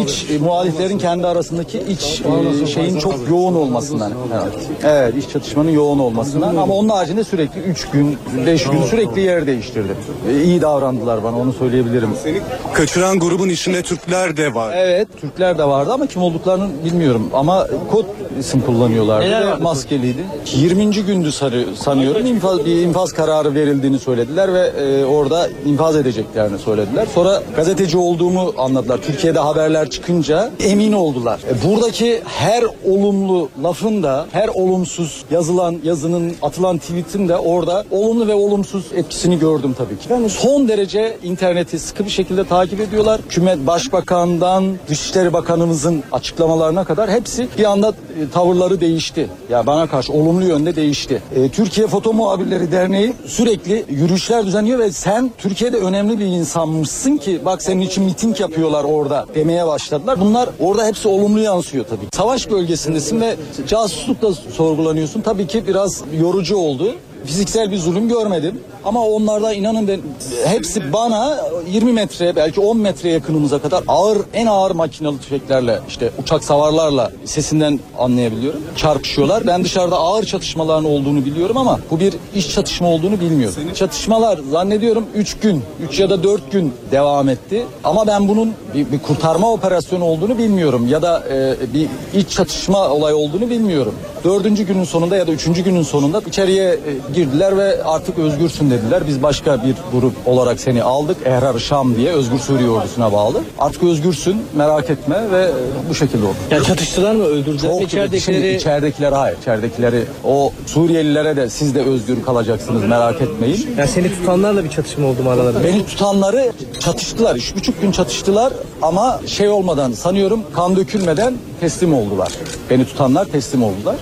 iç 0.04 0.26
e, 0.30 0.38
muhaliflerin 0.38 0.98
kendi 0.98 1.26
arasındaki 1.26 1.78
iç 1.78 2.22
e, 2.62 2.66
şeyin 2.66 2.98
çok 2.98 3.14
yoğun 3.30 3.54
olmasından. 3.54 4.12
Evet. 4.32 4.68
evet 4.84 5.14
iç 5.16 5.32
çatışmanın 5.32 5.70
yoğun 5.70 5.98
olmasından 5.98 6.56
ama 6.56 6.74
onun 6.74 6.88
haricinde 6.88 7.24
sürekli 7.24 7.60
3 7.60 7.90
gün 7.90 8.18
5 8.46 8.64
gün 8.64 8.82
sürekli 8.82 9.20
yer 9.20 9.46
değiştirdim. 9.46 9.96
E, 10.30 10.42
iyi 10.42 10.60
davrandılar 10.62 11.24
bana 11.24 11.38
onu 11.38 11.52
söyleyebilirim. 11.52 12.10
Seni 12.22 12.40
kaçıran 12.74 13.18
grubun 13.18 13.48
içinde 13.48 13.82
Türkler 13.82 14.36
de 14.36 14.54
var. 14.54 14.74
Evet 14.76 15.08
Türkler 15.20 15.58
de 15.58 15.64
vardı 15.64 15.92
ama 15.92 16.06
kim 16.06 16.22
olduklarını 16.22 16.68
bilmiyorum. 16.84 17.30
Ama 17.34 17.66
kod 17.90 18.04
isim 18.40 18.60
kullanıyorlardı 18.60 19.30
ve 19.30 19.54
maskeliydi. 19.54 20.24
20. 20.56 20.90
gündü 20.90 21.32
sarı, 21.54 21.76
sanıyorum 21.76 22.26
infaz, 22.26 22.64
bir 22.64 22.82
infaz 22.82 23.12
kararı 23.12 23.54
verildiğini 23.54 23.98
söylediler 23.98 24.54
ve 24.54 24.60
e, 24.60 25.04
orada 25.04 25.48
infaz 25.66 25.96
edeceklerini 25.96 26.58
söylediler. 26.58 27.06
Sonra 27.14 27.42
gazeteci 27.56 27.98
olduğumu 27.98 28.54
anladılar. 28.58 28.98
Türkiye'de 29.02 29.38
haberler 29.38 29.90
çıkınca 29.90 30.50
emin 30.60 30.92
oldular. 30.92 31.40
E, 31.50 31.68
buradaki 31.68 32.22
her 32.24 32.64
olumlu 32.84 33.48
lafın 33.62 34.02
da 34.02 34.26
her 34.32 34.48
olumsuz 34.48 35.24
yazılan 35.30 35.76
yazının 35.84 36.32
atılan 36.42 36.78
tweetin 36.78 37.28
de 37.28 37.36
orada 37.36 37.84
olumlu 37.90 38.26
ve 38.26 38.34
olumsuz 38.34 38.84
etkisini 38.94 39.38
gördüm 39.38 39.74
tabii 39.78 39.98
ki. 39.98 40.12
Yani 40.12 40.30
son 40.30 40.68
derece 40.68 41.18
interneti 41.22 41.78
sıkı 41.78 42.04
bir 42.04 42.10
şekilde 42.10 42.44
takip 42.44 42.80
ediyorlar. 42.80 43.20
Hükümet 43.24 43.66
Başbakan'dan 43.66 44.64
Dışişleri 44.88 45.32
Bakanımızın 45.32 46.02
açıklamalarına 46.12 46.84
kadar 46.84 47.10
hepsi 47.10 47.48
bir 47.58 47.64
anda 47.64 47.88
e, 47.88 48.30
tavırları 48.32 48.80
değişti. 48.80 49.28
Ya 49.50 49.66
bana 49.66 49.86
karşı 49.86 50.12
olumlu 50.12 50.44
yönde 50.44 50.76
değişti. 50.76 51.22
E, 51.36 51.43
Türkiye 51.48 51.86
Foto 51.86 52.12
Muhabirleri 52.12 52.72
Derneği 52.72 53.12
sürekli 53.26 53.84
yürüyüşler 53.88 54.46
düzenliyor 54.46 54.78
ve 54.78 54.92
sen 54.92 55.30
Türkiye'de 55.38 55.76
önemli 55.76 56.18
bir 56.18 56.26
insanmışsın 56.26 57.16
ki 57.16 57.40
bak 57.44 57.62
senin 57.62 57.80
için 57.80 58.04
miting 58.04 58.40
yapıyorlar 58.40 58.84
orada 58.84 59.26
demeye 59.34 59.66
başladılar. 59.66 60.20
Bunlar 60.20 60.48
orada 60.60 60.86
hepsi 60.86 61.08
olumlu 61.08 61.40
yansıyor 61.40 61.84
tabii. 61.84 62.06
Savaş 62.12 62.50
bölgesindesin 62.50 63.20
ve 63.20 63.36
casuslukla 63.66 64.32
sorgulanıyorsun. 64.32 65.20
Tabii 65.20 65.46
ki 65.46 65.66
biraz 65.66 66.02
yorucu 66.20 66.56
oldu 66.56 66.94
fiziksel 67.26 67.70
bir 67.70 67.78
zulüm 67.78 68.08
görmedim. 68.08 68.60
Ama 68.84 69.06
onlarda 69.06 69.52
inanın 69.52 69.88
ben 69.88 70.00
hepsi 70.44 70.92
bana 70.92 71.38
20 71.70 71.92
metre 71.92 72.36
belki 72.36 72.60
10 72.60 72.76
metre 72.76 73.10
yakınımıza 73.10 73.58
kadar 73.58 73.84
ağır 73.88 74.18
en 74.34 74.46
ağır 74.46 74.70
makinalı 74.70 75.18
tüfeklerle 75.18 75.80
işte 75.88 76.10
uçak 76.22 76.44
savarlarla 76.44 77.12
sesinden 77.24 77.80
anlayabiliyorum. 77.98 78.60
Çarpışıyorlar. 78.76 79.46
Ben 79.46 79.64
dışarıda 79.64 79.96
ağır 79.96 80.24
çatışmaların 80.24 80.84
olduğunu 80.84 81.24
biliyorum 81.24 81.56
ama 81.56 81.80
bu 81.90 82.00
bir 82.00 82.14
iş 82.34 82.54
çatışma 82.54 82.88
olduğunu 82.88 83.20
bilmiyorum. 83.20 83.56
Çatışmalar 83.74 84.40
zannediyorum 84.50 85.06
3 85.14 85.38
gün 85.38 85.62
3 85.88 86.00
ya 86.00 86.10
da 86.10 86.22
4 86.22 86.52
gün 86.52 86.72
devam 86.90 87.28
etti. 87.28 87.64
Ama 87.84 88.06
ben 88.06 88.28
bunun 88.28 88.52
bir, 88.74 88.92
bir 88.92 88.98
kurtarma 88.98 89.52
operasyonu 89.52 90.04
olduğunu 90.04 90.38
bilmiyorum 90.38 90.88
ya 90.88 91.02
da 91.02 91.22
e, 91.30 91.54
bir 91.74 91.88
iç 92.14 92.30
çatışma 92.30 92.88
olay 92.88 93.14
olduğunu 93.14 93.50
bilmiyorum. 93.50 93.94
Dördüncü 94.24 94.62
günün 94.62 94.84
sonunda 94.84 95.16
ya 95.16 95.26
da 95.26 95.32
üçüncü 95.32 95.64
günün 95.64 95.82
sonunda 95.82 96.22
içeriye 96.26 96.70
e, 96.70 97.13
girdiler 97.14 97.58
ve 97.58 97.84
artık 97.84 98.18
özgürsün 98.18 98.70
dediler. 98.70 99.02
Biz 99.08 99.22
başka 99.22 99.64
bir 99.64 99.74
grup 99.92 100.12
olarak 100.26 100.60
seni 100.60 100.82
aldık. 100.82 101.16
Ehrar 101.26 101.58
Şam 101.58 101.96
diye 101.96 102.12
Özgür 102.12 102.38
Suriye 102.38 102.70
ordusuna 102.70 103.12
bağlı. 103.12 103.40
Artık 103.58 103.82
özgürsün 103.82 104.42
merak 104.56 104.90
etme 104.90 105.30
ve 105.32 105.50
bu 105.90 105.94
şekilde 105.94 106.24
oldu. 106.26 106.34
Ya 106.50 106.62
çatıştılar 106.62 107.14
mı 107.14 107.24
öldürdüler 107.24 107.54
mi 107.54 107.78
Çok 107.78 107.82
içeridekileri? 107.82 108.20
Şimdi 108.20 108.46
içeridekiler 108.56 109.12
hayır. 109.12 109.38
İçeridekileri 109.42 110.04
o 110.24 110.52
Suriyelilere 110.66 111.36
de 111.36 111.50
siz 111.50 111.74
de 111.74 111.82
özgür 111.82 112.22
kalacaksınız 112.22 112.84
merak 112.84 113.22
etmeyin. 113.22 113.74
Ya 113.78 113.86
seni 113.86 114.08
tutanlarla 114.14 114.64
bir 114.64 114.70
çatışma 114.70 115.06
oldu 115.08 115.22
mu 115.22 115.30
aralarında? 115.30 115.64
Beni 115.64 115.86
tutanları 115.86 116.52
çatıştılar. 116.80 117.36
Üç 117.36 117.56
buçuk 117.56 117.80
gün 117.82 117.92
çatıştılar 117.92 118.52
ama 118.82 119.20
şey 119.26 119.48
olmadan 119.48 119.92
sanıyorum 119.92 120.40
kan 120.54 120.76
dökülmeden 120.76 121.34
teslim 121.60 121.94
oldular. 121.94 122.32
Beni 122.70 122.84
tutanlar 122.84 123.24
teslim 123.24 123.62
oldular. 123.62 123.96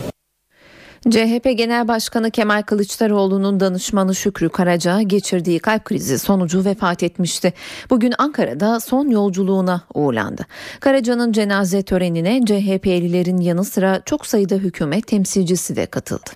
CHP 1.11 1.59
Genel 1.59 1.89
Başkanı 1.89 2.31
Kemal 2.31 2.63
Kılıçdaroğlu'nun 2.63 3.61
danışmanı 3.61 4.15
Şükrü 4.15 4.49
Karaca 4.49 5.03
geçirdiği 5.03 5.59
kalp 5.59 5.85
krizi 5.85 6.19
sonucu 6.19 6.65
vefat 6.65 7.03
etmişti. 7.03 7.53
Bugün 7.91 8.15
Ankara'da 8.19 8.81
son 8.81 9.09
yolculuğuna 9.09 9.83
uğurlandı. 9.95 10.47
Karaca'nın 10.81 11.33
cenaze 11.33 11.83
törenine 11.83 12.41
CHP'lilerin 12.47 13.41
yanı 13.41 13.65
sıra 13.65 14.03
çok 14.07 14.27
sayıda 14.27 14.55
hükümet 14.55 15.07
temsilcisi 15.07 15.77
de 15.77 15.87
katıldı. 15.87 16.31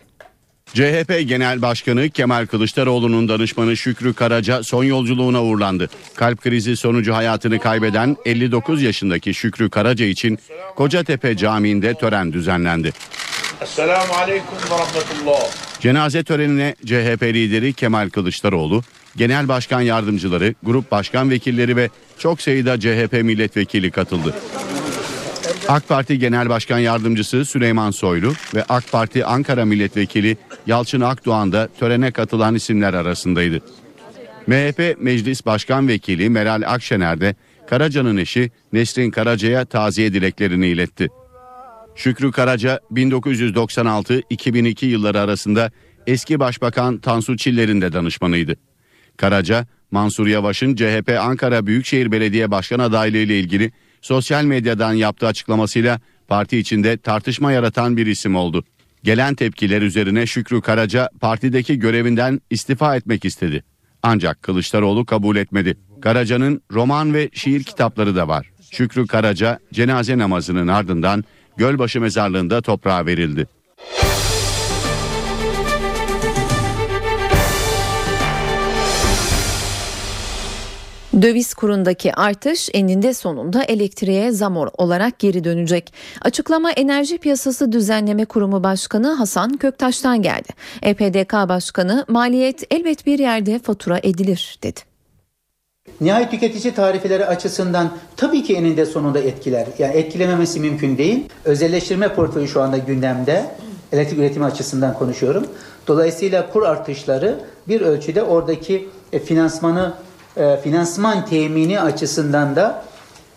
CHP 0.66 1.28
Genel 1.28 1.62
Başkanı 1.62 2.10
Kemal 2.10 2.46
Kılıçdaroğlu'nun 2.46 3.28
danışmanı 3.28 3.76
Şükrü 3.76 4.14
Karaca 4.14 4.62
son 4.62 4.84
yolculuğuna 4.84 5.44
uğurlandı. 5.44 5.88
Kalp 6.14 6.40
krizi 6.40 6.76
sonucu 6.76 7.14
hayatını 7.14 7.58
kaybeden 7.58 8.16
59 8.24 8.82
yaşındaki 8.82 9.34
Şükrü 9.34 9.70
Karaca 9.70 10.06
için 10.06 10.38
Kocatepe 10.76 11.36
Camii'nde 11.36 11.94
tören 11.94 12.32
düzenlendi. 12.32 12.92
Esselamu 13.62 14.12
Aleyküm 14.14 14.46
ve 14.70 14.74
Rahmetullah. 14.74 15.50
Cenaze 15.80 16.24
törenine 16.24 16.74
CHP 16.86 17.22
lideri 17.22 17.72
Kemal 17.72 18.10
Kılıçdaroğlu, 18.10 18.82
genel 19.16 19.48
başkan 19.48 19.80
yardımcıları, 19.80 20.54
grup 20.62 20.90
başkan 20.90 21.30
vekilleri 21.30 21.76
ve 21.76 21.90
çok 22.18 22.42
sayıda 22.42 22.80
CHP 22.80 23.12
milletvekili 23.12 23.90
katıldı. 23.90 24.34
AK 25.68 25.88
Parti 25.88 26.18
Genel 26.18 26.48
Başkan 26.48 26.78
Yardımcısı 26.78 27.44
Süleyman 27.44 27.90
Soylu 27.90 28.32
ve 28.54 28.64
AK 28.68 28.92
Parti 28.92 29.24
Ankara 29.24 29.64
Milletvekili 29.64 30.36
Yalçın 30.66 31.00
Akdoğan 31.00 31.52
da 31.52 31.68
törene 31.80 32.10
katılan 32.10 32.54
isimler 32.54 32.94
arasındaydı. 32.94 33.60
MHP 34.46 34.96
Meclis 35.00 35.46
Başkan 35.46 35.88
Vekili 35.88 36.30
Meral 36.30 36.62
Akşener 36.66 37.20
de 37.20 37.34
Karaca'nın 37.66 38.16
eşi 38.16 38.50
Nesrin 38.72 39.10
Karaca'ya 39.10 39.64
taziye 39.64 40.12
dileklerini 40.12 40.66
iletti. 40.66 41.08
Şükrü 41.96 42.32
Karaca 42.32 42.80
1996-2002 42.92 44.86
yılları 44.86 45.20
arasında 45.20 45.70
eski 46.06 46.40
Başbakan 46.40 46.98
Tansu 46.98 47.36
Çiller'in 47.36 47.80
de 47.80 47.92
danışmanıydı. 47.92 48.56
Karaca, 49.16 49.66
Mansur 49.90 50.26
Yavaş'ın 50.26 50.74
CHP 50.74 51.18
Ankara 51.20 51.66
Büyükşehir 51.66 52.12
Belediye 52.12 52.50
Başkan 52.50 52.78
adaylığı 52.78 53.16
ile 53.16 53.40
ilgili 53.40 53.72
sosyal 54.00 54.44
medyadan 54.44 54.92
yaptığı 54.92 55.26
açıklamasıyla 55.26 56.00
parti 56.28 56.58
içinde 56.58 56.96
tartışma 56.96 57.52
yaratan 57.52 57.96
bir 57.96 58.06
isim 58.06 58.36
oldu. 58.36 58.64
Gelen 59.04 59.34
tepkiler 59.34 59.82
üzerine 59.82 60.26
Şükrü 60.26 60.60
Karaca 60.60 61.08
partideki 61.20 61.78
görevinden 61.78 62.40
istifa 62.50 62.96
etmek 62.96 63.24
istedi. 63.24 63.64
Ancak 64.02 64.42
Kılıçdaroğlu 64.42 65.04
kabul 65.04 65.36
etmedi. 65.36 65.76
Karaca'nın 66.00 66.62
roman 66.72 67.14
ve 67.14 67.30
şiir 67.32 67.62
kitapları 67.62 68.16
da 68.16 68.28
var. 68.28 68.50
Şükrü 68.70 69.06
Karaca 69.06 69.58
cenaze 69.72 70.18
namazının 70.18 70.68
ardından 70.68 71.24
Gölbaşı 71.56 72.00
mezarlığında 72.00 72.60
toprağa 72.60 73.06
verildi. 73.06 73.46
Döviz 81.22 81.54
kurundaki 81.54 82.14
artış 82.14 82.68
eninde 82.74 83.14
sonunda 83.14 83.62
elektriğe 83.62 84.32
zam 84.32 84.56
olarak 84.56 85.18
geri 85.18 85.44
dönecek. 85.44 85.92
Açıklama 86.22 86.70
Enerji 86.70 87.18
Piyasası 87.18 87.72
Düzenleme 87.72 88.24
Kurumu 88.24 88.62
Başkanı 88.62 89.12
Hasan 89.12 89.56
Köktaş'tan 89.56 90.22
geldi. 90.22 90.48
EPDK 90.82 91.32
Başkanı 91.32 92.04
maliyet 92.08 92.74
elbet 92.74 93.06
bir 93.06 93.18
yerde 93.18 93.58
fatura 93.58 94.00
edilir 94.02 94.58
dedi. 94.62 94.95
Nihayet 96.00 96.30
tüketici 96.30 96.74
tarifeleri 96.74 97.26
açısından 97.26 97.90
tabii 98.16 98.42
ki 98.42 98.56
eninde 98.56 98.86
sonunda 98.86 99.18
etkiler. 99.18 99.66
Yani 99.78 99.96
etkilememesi 99.96 100.60
mümkün 100.60 100.98
değil. 100.98 101.24
Özelleştirme 101.44 102.14
portföyü 102.14 102.48
şu 102.48 102.62
anda 102.62 102.78
gündemde. 102.78 103.44
Elektrik 103.92 104.18
üretimi 104.18 104.44
açısından 104.44 104.94
konuşuyorum. 104.94 105.46
Dolayısıyla 105.86 106.52
kur 106.52 106.62
artışları 106.62 107.40
bir 107.68 107.80
ölçüde 107.80 108.22
oradaki 108.22 108.88
e, 109.12 109.18
finansmanı 109.18 109.92
e, 110.36 110.56
finansman 110.56 111.26
temini 111.26 111.80
açısından 111.80 112.56
da 112.56 112.84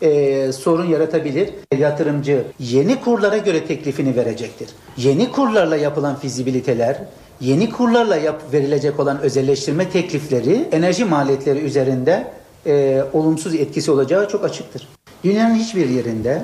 e, 0.01 0.51
sorun 0.51 0.85
yaratabilir. 0.85 1.49
Yatırımcı 1.77 2.43
yeni 2.59 3.01
kurlara 3.01 3.37
göre 3.37 3.65
teklifini 3.65 4.15
verecektir. 4.15 4.69
Yeni 4.97 5.31
kurlarla 5.31 5.75
yapılan 5.75 6.19
fizibiliteler, 6.19 6.97
yeni 7.41 7.69
kurlarla 7.69 8.15
yap, 8.15 8.41
verilecek 8.53 8.99
olan 8.99 9.21
özelleştirme 9.21 9.89
teklifleri 9.89 10.67
enerji 10.71 11.05
maliyetleri 11.05 11.59
üzerinde 11.59 12.38
e, 12.65 13.03
olumsuz 13.13 13.55
etkisi 13.55 13.91
olacağı 13.91 14.29
çok 14.29 14.43
açıktır. 14.43 14.87
Dünyanın 15.23 15.55
hiçbir 15.55 15.89
yerinde 15.89 16.43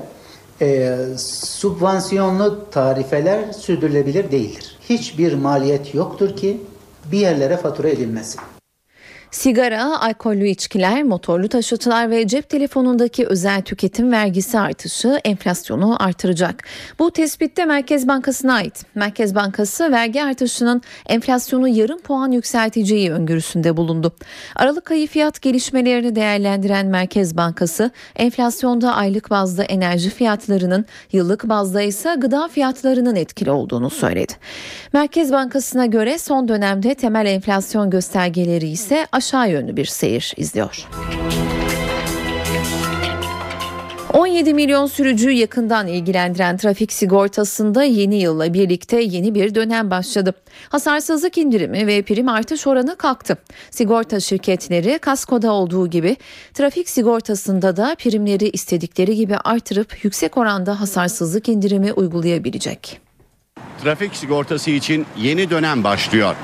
e, 0.61 0.97
subvansiyonlu 1.17 2.65
tarifeler 2.71 3.53
sürdürülebilir 3.53 4.31
değildir. 4.31 4.77
Hiçbir 4.89 5.33
maliyet 5.33 5.95
yoktur 5.95 6.35
ki 6.35 6.61
bir 7.11 7.17
yerlere 7.17 7.57
fatura 7.57 7.89
edilmesin. 7.89 8.41
Sigara, 9.35 10.01
alkollü 10.01 10.47
içkiler, 10.47 11.03
motorlu 11.03 11.49
taşıtlar 11.49 12.11
ve 12.11 12.27
cep 12.27 12.49
telefonundaki 12.49 13.25
özel 13.27 13.61
tüketim 13.61 14.11
vergisi 14.11 14.59
artışı 14.59 15.19
enflasyonu 15.23 16.03
artıracak. 16.03 16.63
Bu 16.99 17.11
tespitte 17.11 17.65
Merkez 17.65 18.07
Bankası'na 18.07 18.53
ait. 18.53 18.85
Merkez 18.95 19.35
Bankası 19.35 19.91
vergi 19.91 20.23
artışının 20.23 20.81
enflasyonu 21.07 21.67
yarım 21.67 21.99
puan 21.99 22.31
yükselteceği 22.31 23.11
öngörüsünde 23.11 23.77
bulundu. 23.77 24.15
Aralık 24.55 24.91
ayı 24.91 25.07
fiyat 25.07 25.41
gelişmelerini 25.41 26.15
değerlendiren 26.15 26.85
Merkez 26.85 27.37
Bankası, 27.37 27.91
enflasyonda 28.15 28.95
aylık 28.95 29.29
bazda 29.29 29.63
enerji 29.63 30.09
fiyatlarının, 30.09 30.85
yıllık 31.11 31.49
bazda 31.49 31.81
ise 31.81 32.15
gıda 32.17 32.47
fiyatlarının 32.47 33.15
etkili 33.15 33.51
olduğunu 33.51 33.89
söyledi. 33.89 34.33
Merkez 34.93 35.31
Bankası'na 35.31 35.85
göre 35.85 36.17
son 36.17 36.47
dönemde 36.47 36.95
temel 36.95 37.25
enflasyon 37.25 37.89
göstergeleri 37.89 38.67
ise 38.67 39.07
aşağı 39.11 39.24
yönlü 39.33 39.77
bir 39.77 39.85
seyir 39.85 40.33
izliyor. 40.37 40.87
17 44.15 44.53
milyon 44.53 44.87
sürücüyü 44.87 45.35
yakından 45.35 45.87
ilgilendiren 45.87 46.57
trafik 46.57 46.93
sigortasında 46.93 47.83
yeni 47.83 48.15
yılla 48.15 48.53
birlikte 48.53 49.01
yeni 49.01 49.35
bir 49.35 49.55
dönem 49.55 49.91
başladı. 49.91 50.33
Hasarsızlık 50.69 51.37
indirimi 51.37 51.87
ve 51.87 52.01
prim 52.01 52.29
artış 52.29 52.67
oranı 52.67 52.95
kalktı. 52.95 53.37
Sigorta 53.71 54.19
şirketleri 54.19 54.99
kaskoda 54.99 55.51
olduğu 55.51 55.87
gibi 55.87 56.17
trafik 56.53 56.89
sigortasında 56.89 57.77
da 57.77 57.95
primleri 57.99 58.49
istedikleri 58.49 59.15
gibi 59.15 59.37
artırıp 59.37 60.03
yüksek 60.05 60.37
oranda 60.37 60.79
hasarsızlık 60.79 61.49
indirimi 61.49 61.93
uygulayabilecek. 61.93 62.99
Trafik 63.83 64.15
sigortası 64.15 64.71
için 64.71 65.05
yeni 65.17 65.49
dönem 65.49 65.83
başlıyor. 65.83 66.35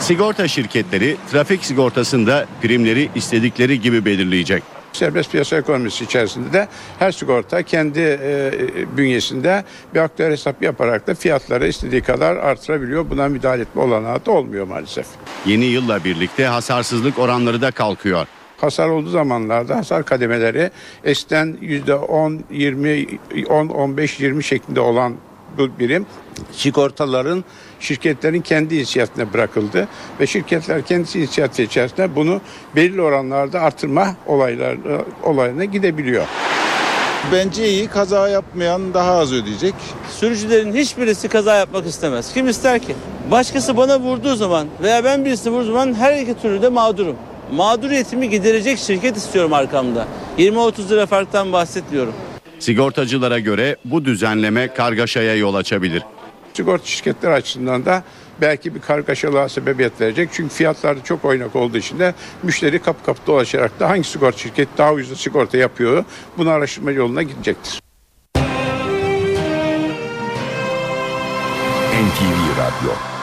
Sigorta 0.00 0.48
şirketleri 0.48 1.16
trafik 1.30 1.64
sigortasında 1.64 2.46
primleri 2.62 3.08
istedikleri 3.14 3.80
gibi 3.80 4.04
belirleyecek. 4.04 4.62
Serbest 4.92 5.32
piyasa 5.32 5.56
ekonomisi 5.56 6.04
içerisinde 6.04 6.52
de 6.52 6.68
her 6.98 7.12
sigorta 7.12 7.62
kendi 7.62 8.00
e, 8.00 8.52
bünyesinde 8.96 9.64
bir 9.94 10.00
aktüel 10.00 10.30
hesap 10.30 10.62
yaparak 10.62 11.06
da 11.06 11.14
fiyatları 11.14 11.68
istediği 11.68 12.00
kadar 12.00 12.36
artırabiliyor. 12.36 13.10
Buna 13.10 13.28
müdahale 13.28 13.62
etme 13.62 13.82
olanağı 13.82 14.26
da 14.26 14.30
olmuyor 14.30 14.66
maalesef. 14.66 15.06
Yeni 15.46 15.64
yılla 15.64 16.04
birlikte 16.04 16.46
hasarsızlık 16.46 17.18
oranları 17.18 17.60
da 17.60 17.70
kalkıyor. 17.70 18.26
Hasar 18.56 18.88
olduğu 18.88 19.10
zamanlarda 19.10 19.76
hasar 19.76 20.04
kademeleri 20.04 20.70
eskiden 21.04 21.58
%10, 21.62 22.40
20, 22.50 23.06
10, 23.48 23.68
15, 23.68 24.20
20 24.20 24.44
şeklinde 24.44 24.80
olan 24.80 25.14
bu 25.58 25.78
birim 25.78 26.06
sigortaların 26.52 27.44
şirketlerin 27.80 28.40
kendi 28.40 28.76
inisiyatifine 28.76 29.32
bırakıldı 29.32 29.88
ve 30.20 30.26
şirketler 30.26 30.82
kendi 30.82 31.18
inisiyatifi 31.18 31.62
içerisinde 31.62 32.16
bunu 32.16 32.40
belirli 32.76 33.02
oranlarda 33.02 33.60
artırma 33.60 34.14
olaylar, 34.26 34.76
olayına 35.22 35.64
gidebiliyor. 35.64 36.26
Bence 37.32 37.68
iyi 37.68 37.86
kaza 37.88 38.28
yapmayan 38.28 38.94
daha 38.94 39.12
az 39.12 39.32
ödeyecek. 39.32 39.74
Sürücülerin 40.20 40.74
hiçbirisi 40.74 41.28
kaza 41.28 41.54
yapmak 41.54 41.86
istemez. 41.86 42.34
Kim 42.34 42.48
ister 42.48 42.78
ki? 42.78 42.94
Başkası 43.30 43.76
bana 43.76 44.00
vurduğu 44.00 44.36
zaman 44.36 44.66
veya 44.82 45.04
ben 45.04 45.24
birisini 45.24 45.52
vurduğum 45.52 45.66
zaman 45.66 45.94
her 45.94 46.22
iki 46.22 46.34
türlü 46.34 46.62
de 46.62 46.68
mağdurum. 46.68 47.16
Mağduriyetimi 47.52 48.30
giderecek 48.30 48.78
şirket 48.78 49.16
istiyorum 49.16 49.52
arkamda. 49.52 50.06
20-30 50.38 50.88
lira 50.88 51.06
farktan 51.06 51.52
bahsetmiyorum. 51.52 52.12
Sigortacılara 52.58 53.38
göre 53.38 53.76
bu 53.84 54.04
düzenleme 54.04 54.74
kargaşaya 54.74 55.36
yol 55.36 55.54
açabilir. 55.54 56.02
Sigorta 56.56 56.86
şirketleri 56.86 57.32
açısından 57.32 57.84
da 57.84 58.02
belki 58.40 58.74
bir 58.74 58.80
kargaşalığa 58.80 59.48
sebebiyet 59.48 60.00
verecek. 60.00 60.28
Çünkü 60.32 60.54
fiyatlar 60.54 60.96
da 60.96 61.04
çok 61.04 61.24
oynak 61.24 61.56
olduğu 61.56 61.78
için 61.78 61.98
de 61.98 62.14
müşteri 62.42 62.82
kapı 62.82 63.04
kapı 63.04 63.26
dolaşarak 63.26 63.80
da 63.80 63.88
hangi 63.88 64.04
sigorta 64.04 64.38
şirketi 64.38 64.78
daha 64.78 64.92
ucuz 64.92 65.20
sigorta 65.20 65.56
yapıyor 65.58 66.04
bunu 66.38 66.50
araştırma 66.50 66.90
yoluna 66.90 67.22
gidecektir. 67.22 67.80
NTV 72.06 72.58
Radyo 72.58 73.15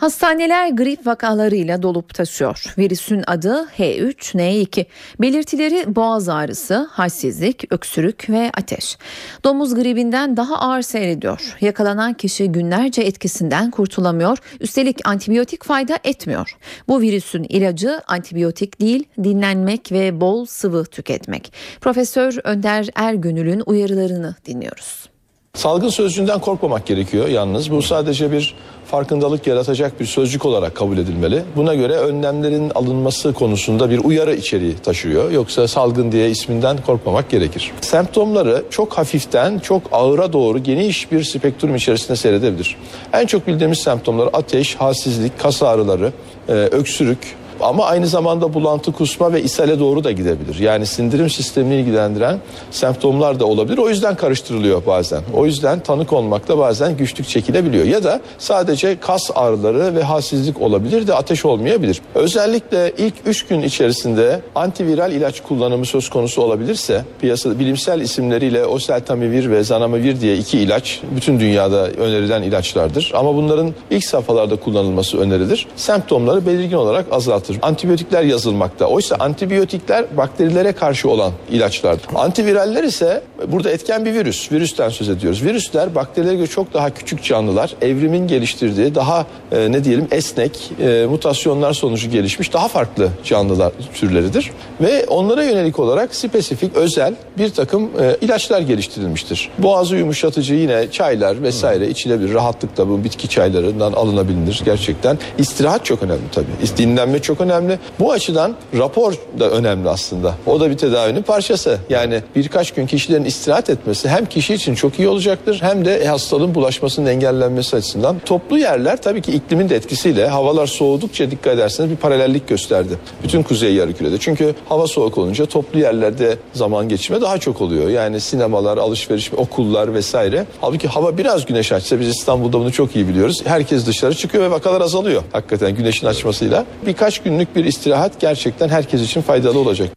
Hastaneler 0.00 0.68
grip 0.68 1.06
vakalarıyla 1.06 1.82
dolup 1.82 2.14
taşıyor. 2.14 2.74
Virüsün 2.78 3.22
adı 3.26 3.68
H3N2. 3.78 4.86
Belirtileri 5.20 5.96
boğaz 5.96 6.28
ağrısı, 6.28 6.88
halsizlik, 6.90 7.72
öksürük 7.72 8.30
ve 8.30 8.50
ateş. 8.54 8.98
Domuz 9.44 9.74
gribinden 9.74 10.36
daha 10.36 10.58
ağır 10.58 10.82
seyrediyor. 10.82 11.56
Yakalanan 11.60 12.14
kişi 12.14 12.52
günlerce 12.52 13.02
etkisinden 13.02 13.70
kurtulamıyor. 13.70 14.38
Üstelik 14.60 15.08
antibiyotik 15.08 15.64
fayda 15.64 15.98
etmiyor. 16.04 16.56
Bu 16.88 17.00
virüsün 17.00 17.46
ilacı 17.48 18.00
antibiyotik 18.06 18.80
değil, 18.80 19.04
dinlenmek 19.24 19.92
ve 19.92 20.20
bol 20.20 20.46
sıvı 20.46 20.84
tüketmek. 20.84 21.52
Profesör 21.80 22.38
Önder 22.44 22.88
Ergönül'ün 22.94 23.62
uyarılarını 23.66 24.34
dinliyoruz. 24.46 25.09
Salgın 25.54 25.88
sözcüğünden 25.88 26.38
korkmamak 26.40 26.86
gerekiyor 26.86 27.28
yalnız. 27.28 27.70
Bu 27.70 27.82
sadece 27.82 28.32
bir 28.32 28.54
farkındalık 28.86 29.46
yaratacak 29.46 30.00
bir 30.00 30.06
sözcük 30.06 30.46
olarak 30.46 30.74
kabul 30.74 30.98
edilmeli. 30.98 31.42
Buna 31.56 31.74
göre 31.74 31.92
önlemlerin 31.92 32.70
alınması 32.70 33.32
konusunda 33.32 33.90
bir 33.90 33.98
uyarı 33.98 34.34
içeriği 34.34 34.76
taşıyor. 34.76 35.30
Yoksa 35.30 35.68
salgın 35.68 36.12
diye 36.12 36.30
isminden 36.30 36.76
korkmamak 36.86 37.30
gerekir. 37.30 37.72
Semptomları 37.80 38.64
çok 38.70 38.98
hafiften 38.98 39.58
çok 39.58 39.82
ağıra 39.92 40.32
doğru 40.32 40.58
geniş 40.58 41.12
bir 41.12 41.24
spektrum 41.24 41.74
içerisinde 41.74 42.16
seyredebilir. 42.16 42.76
En 43.12 43.26
çok 43.26 43.46
bildiğimiz 43.46 43.78
semptomlar 43.78 44.30
ateş, 44.32 44.74
halsizlik, 44.74 45.38
kas 45.38 45.62
ağrıları, 45.62 46.12
e, 46.48 46.52
öksürük, 46.52 47.36
ama 47.62 47.84
aynı 47.84 48.06
zamanda 48.06 48.54
bulantı, 48.54 48.92
kusma 48.92 49.32
ve 49.32 49.42
ishale 49.42 49.78
doğru 49.80 50.04
da 50.04 50.12
gidebilir. 50.12 50.58
Yani 50.58 50.86
sindirim 50.86 51.30
sistemini 51.30 51.74
ilgilendiren 51.74 52.38
semptomlar 52.70 53.40
da 53.40 53.44
olabilir. 53.44 53.78
O 53.78 53.88
yüzden 53.88 54.16
karıştırılıyor 54.16 54.86
bazen. 54.86 55.22
O 55.34 55.46
yüzden 55.46 55.80
tanı 55.80 56.06
konmakta 56.06 56.58
bazen 56.58 56.96
güçlük 56.96 57.28
çekilebiliyor. 57.28 57.84
Ya 57.84 58.04
da 58.04 58.20
sadece 58.38 59.00
kas 59.00 59.30
ağrıları 59.34 59.94
ve 59.94 60.02
halsizlik 60.02 60.62
olabilir 60.62 61.06
de 61.06 61.14
ateş 61.14 61.44
olmayabilir. 61.44 62.00
Özellikle 62.14 62.92
ilk 62.98 63.14
3 63.26 63.46
gün 63.46 63.62
içerisinde 63.62 64.40
antiviral 64.54 65.12
ilaç 65.12 65.40
kullanımı 65.40 65.86
söz 65.86 66.10
konusu 66.10 66.42
olabilirse 66.42 67.04
piyasada 67.20 67.58
bilimsel 67.58 68.00
isimleriyle 68.00 68.66
oseltamivir 68.66 69.50
ve 69.50 69.64
zanamivir 69.64 70.20
diye 70.20 70.36
iki 70.36 70.58
ilaç 70.58 71.00
bütün 71.16 71.40
dünyada 71.40 71.86
önerilen 71.86 72.42
ilaçlardır. 72.42 73.12
Ama 73.14 73.34
bunların 73.34 73.74
ilk 73.90 74.04
safhalarda 74.04 74.56
kullanılması 74.56 75.18
önerilir. 75.18 75.66
Semptomları 75.76 76.46
belirgin 76.46 76.76
olarak 76.76 77.06
azaltır 77.10 77.49
yazılmaktadır. 77.50 77.58
Antibiyotikler 77.62 78.22
yazılmakta. 78.22 78.86
Oysa 78.86 79.16
antibiyotikler 79.18 80.04
bakterilere 80.16 80.72
karşı 80.72 81.08
olan 81.10 81.32
ilaçlardır. 81.50 82.06
Antiviraller 82.14 82.84
ise 82.84 83.22
burada 83.46 83.70
etken 83.70 84.04
bir 84.04 84.14
virüs. 84.14 84.52
Virüsten 84.52 84.88
söz 84.88 85.08
ediyoruz. 85.08 85.42
Virüsler 85.42 85.94
bakterilere 85.94 86.36
göre 86.36 86.46
çok 86.46 86.74
daha 86.74 86.90
küçük 86.90 87.24
canlılar. 87.24 87.74
Evrimin 87.82 88.28
geliştirdiği 88.28 88.94
daha 88.94 89.26
e, 89.52 89.72
ne 89.72 89.84
diyelim 89.84 90.08
esnek 90.10 90.72
e, 90.80 91.06
mutasyonlar 91.10 91.72
sonucu 91.72 92.10
gelişmiş 92.10 92.52
daha 92.52 92.68
farklı 92.68 93.08
canlılar 93.24 93.72
türleridir. 93.94 94.50
Ve 94.80 95.06
onlara 95.06 95.44
yönelik 95.44 95.78
olarak 95.78 96.14
spesifik 96.14 96.76
özel 96.76 97.14
bir 97.38 97.50
takım 97.50 97.90
e, 98.00 98.16
ilaçlar 98.20 98.60
geliştirilmiştir. 98.60 99.50
Boğazı 99.58 99.96
yumuşatıcı 99.96 100.54
yine 100.54 100.90
çaylar 100.90 101.42
vesaire 101.42 101.88
içilebilir. 101.88 102.34
Rahatlıkla 102.34 102.88
bu 102.88 103.04
bitki 103.04 103.28
çaylarından 103.28 103.92
alınabilir 103.92 104.62
gerçekten. 104.64 105.18
İstirahat 105.38 105.84
çok 105.84 106.02
önemli 106.02 106.20
tabii. 106.32 106.46
Dinlenme 106.76 107.18
çok 107.18 107.39
önemli. 107.40 107.78
Bu 108.00 108.12
açıdan 108.12 108.54
rapor 108.78 109.14
da 109.38 109.50
önemli 109.50 109.88
aslında. 109.88 110.34
O 110.46 110.60
da 110.60 110.70
bir 110.70 110.76
tedavinin 110.76 111.22
parçası. 111.22 111.78
Yani 111.90 112.22
birkaç 112.36 112.70
gün 112.70 112.86
kişilerin 112.86 113.24
istirahat 113.24 113.70
etmesi 113.70 114.08
hem 114.08 114.26
kişi 114.26 114.54
için 114.54 114.74
çok 114.74 114.98
iyi 114.98 115.08
olacaktır 115.08 115.58
hem 115.62 115.84
de 115.84 116.06
hastalığın 116.06 116.54
bulaşmasının 116.54 117.06
engellenmesi 117.06 117.76
açısından. 117.76 118.16
Toplu 118.18 118.58
yerler 118.58 119.02
tabii 119.02 119.22
ki 119.22 119.32
iklimin 119.32 119.68
de 119.68 119.76
etkisiyle 119.76 120.28
havalar 120.28 120.66
soğudukça 120.66 121.30
dikkat 121.30 121.54
ederseniz 121.54 121.90
bir 121.90 121.96
paralellik 121.96 122.48
gösterdi. 122.48 122.98
Bütün 123.22 123.42
kuzey 123.42 123.74
yarımkürede. 123.74 124.18
Çünkü 124.18 124.54
hava 124.68 124.86
soğuk 124.86 125.18
olunca 125.18 125.46
toplu 125.46 125.78
yerlerde 125.78 126.36
zaman 126.52 126.88
geçirme 126.88 127.20
daha 127.20 127.38
çok 127.38 127.60
oluyor. 127.60 127.88
Yani 127.88 128.20
sinemalar, 128.20 128.78
alışveriş, 128.78 129.32
okullar 129.32 129.94
vesaire. 129.94 130.46
Halbuki 130.60 130.88
hava 130.88 131.18
biraz 131.18 131.46
güneş 131.46 131.72
açsa 131.72 132.00
biz 132.00 132.08
İstanbul'da 132.08 132.58
bunu 132.58 132.72
çok 132.72 132.96
iyi 132.96 133.08
biliyoruz. 133.08 133.42
Herkes 133.44 133.86
dışarı 133.86 134.14
çıkıyor 134.14 134.44
ve 134.44 134.50
vakalar 134.50 134.80
azalıyor. 134.80 135.22
Hakikaten 135.32 135.74
güneşin 135.74 136.06
açmasıyla. 136.06 136.64
Birkaç 136.86 137.19
günlük 137.24 137.56
bir 137.56 137.64
istirahat 137.64 138.20
gerçekten 138.20 138.68
herkes 138.68 139.02
için 139.02 139.20
faydalı 139.20 139.58
olacak. 139.58 139.88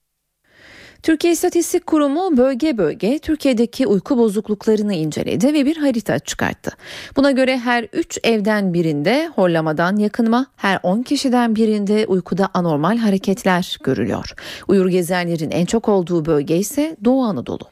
Türkiye 1.03 1.33
İstatistik 1.33 1.88
Kurumu 1.88 2.38
bölge 2.38 2.77
bölge 2.77 3.19
Türkiye'deki 3.19 3.88
uyku 3.88 4.17
bozukluklarını 4.17 4.93
inceledi 4.93 5.53
ve 5.53 5.65
bir 5.65 5.77
harita 5.77 6.19
çıkarttı. 6.19 6.71
Buna 7.15 7.31
göre 7.31 7.57
her 7.57 7.88
3 7.93 8.19
evden 8.23 8.73
birinde 8.73 9.31
horlamadan 9.36 9.97
yakınma, 9.97 10.45
her 10.55 10.79
10 10.83 11.01
kişiden 11.01 11.55
birinde 11.55 12.05
uykuda 12.07 12.49
anormal 12.53 12.97
hareketler 12.97 13.77
görülüyor. 13.83 14.33
Uyur 14.67 14.89
gezerlerin 14.89 15.51
en 15.51 15.65
çok 15.65 15.89
olduğu 15.89 16.25
bölge 16.25 16.57
ise 16.57 16.97
Doğu 17.05 17.23
Anadolu. 17.23 17.63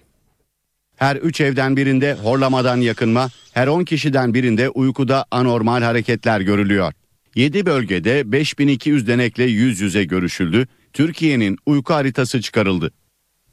Her 0.96 1.16
3 1.16 1.42
evden 1.42 1.76
birinde 1.76 2.14
horlamadan 2.14 2.78
yakınma, 2.78 3.30
her 3.54 3.68
10 3.68 3.84
kişiden 3.84 4.34
birinde 4.34 4.70
uykuda 4.70 5.26
anormal 5.32 5.82
hareketler 5.82 6.42
görülüyor. 6.42 6.94
7 7.36 7.66
bölgede 7.66 8.32
5200 8.32 9.08
denekle 9.08 9.44
yüz 9.44 9.80
yüze 9.80 10.04
görüşüldü. 10.04 10.68
Türkiye'nin 10.94 11.58
uyku 11.66 11.94
haritası 11.94 12.42
çıkarıldı. 12.42 12.92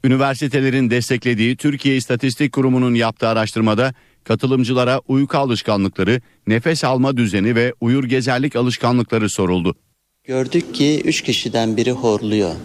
Üniversitelerin 0.03 0.89
desteklediği 0.89 1.57
Türkiye 1.57 1.95
İstatistik 1.97 2.51
Kurumu'nun 2.51 2.95
yaptığı 2.95 3.27
araştırmada 3.27 3.93
katılımcılara 4.23 5.01
uyku 5.07 5.37
alışkanlıkları, 5.37 6.21
nefes 6.47 6.83
alma 6.83 7.17
düzeni 7.17 7.55
ve 7.55 7.73
uyur 7.81 8.03
gezerlik 8.03 8.55
alışkanlıkları 8.55 9.29
soruldu. 9.29 9.75
Gördük 10.23 10.75
ki 10.75 11.01
3 11.05 11.21
kişiden 11.21 11.77
biri 11.77 11.91
horluyor. 11.91 12.55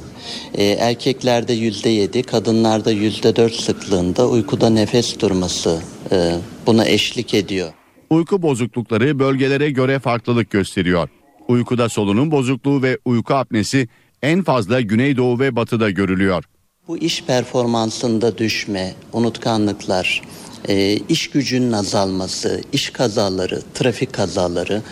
Ee, 0.55 0.64
erkeklerde 0.64 1.55
%7, 1.55 2.22
kadınlarda 2.22 2.92
%4 2.92 3.62
sıklığında 3.62 4.29
uykuda 4.29 4.70
nefes 4.70 5.20
durması 5.20 5.83
e, 6.12 6.37
buna 6.66 6.85
eşlik 6.87 7.35
ediyor. 7.35 7.72
Uyku 8.14 8.42
bozuklukları 8.42 9.18
bölgelere 9.18 9.70
göre 9.70 9.98
farklılık 9.98 10.50
gösteriyor. 10.50 11.09
Uykuda 11.48 11.88
solunum 11.88 12.31
bozukluğu 12.31 12.83
ve 12.83 12.98
uyku 13.05 13.35
apnesi 13.35 13.88
en 14.22 14.42
fazla 14.42 14.81
Güneydoğu 14.81 15.38
ve 15.40 15.57
Batı'da 15.57 15.90
görülüyor. 15.90 16.44
Bu 16.88 16.98
iş 16.98 17.24
performansında 17.24 18.38
düşme, 18.38 18.94
unutkanlıklar, 19.12 20.22
e, 20.68 20.98
iş 21.09 21.31
gücünün 21.31 21.72
azalması, 21.72 22.62
iş 22.72 22.90
kazaları, 22.90 23.62
trafik 23.74 24.12
kazaları, 24.12 24.83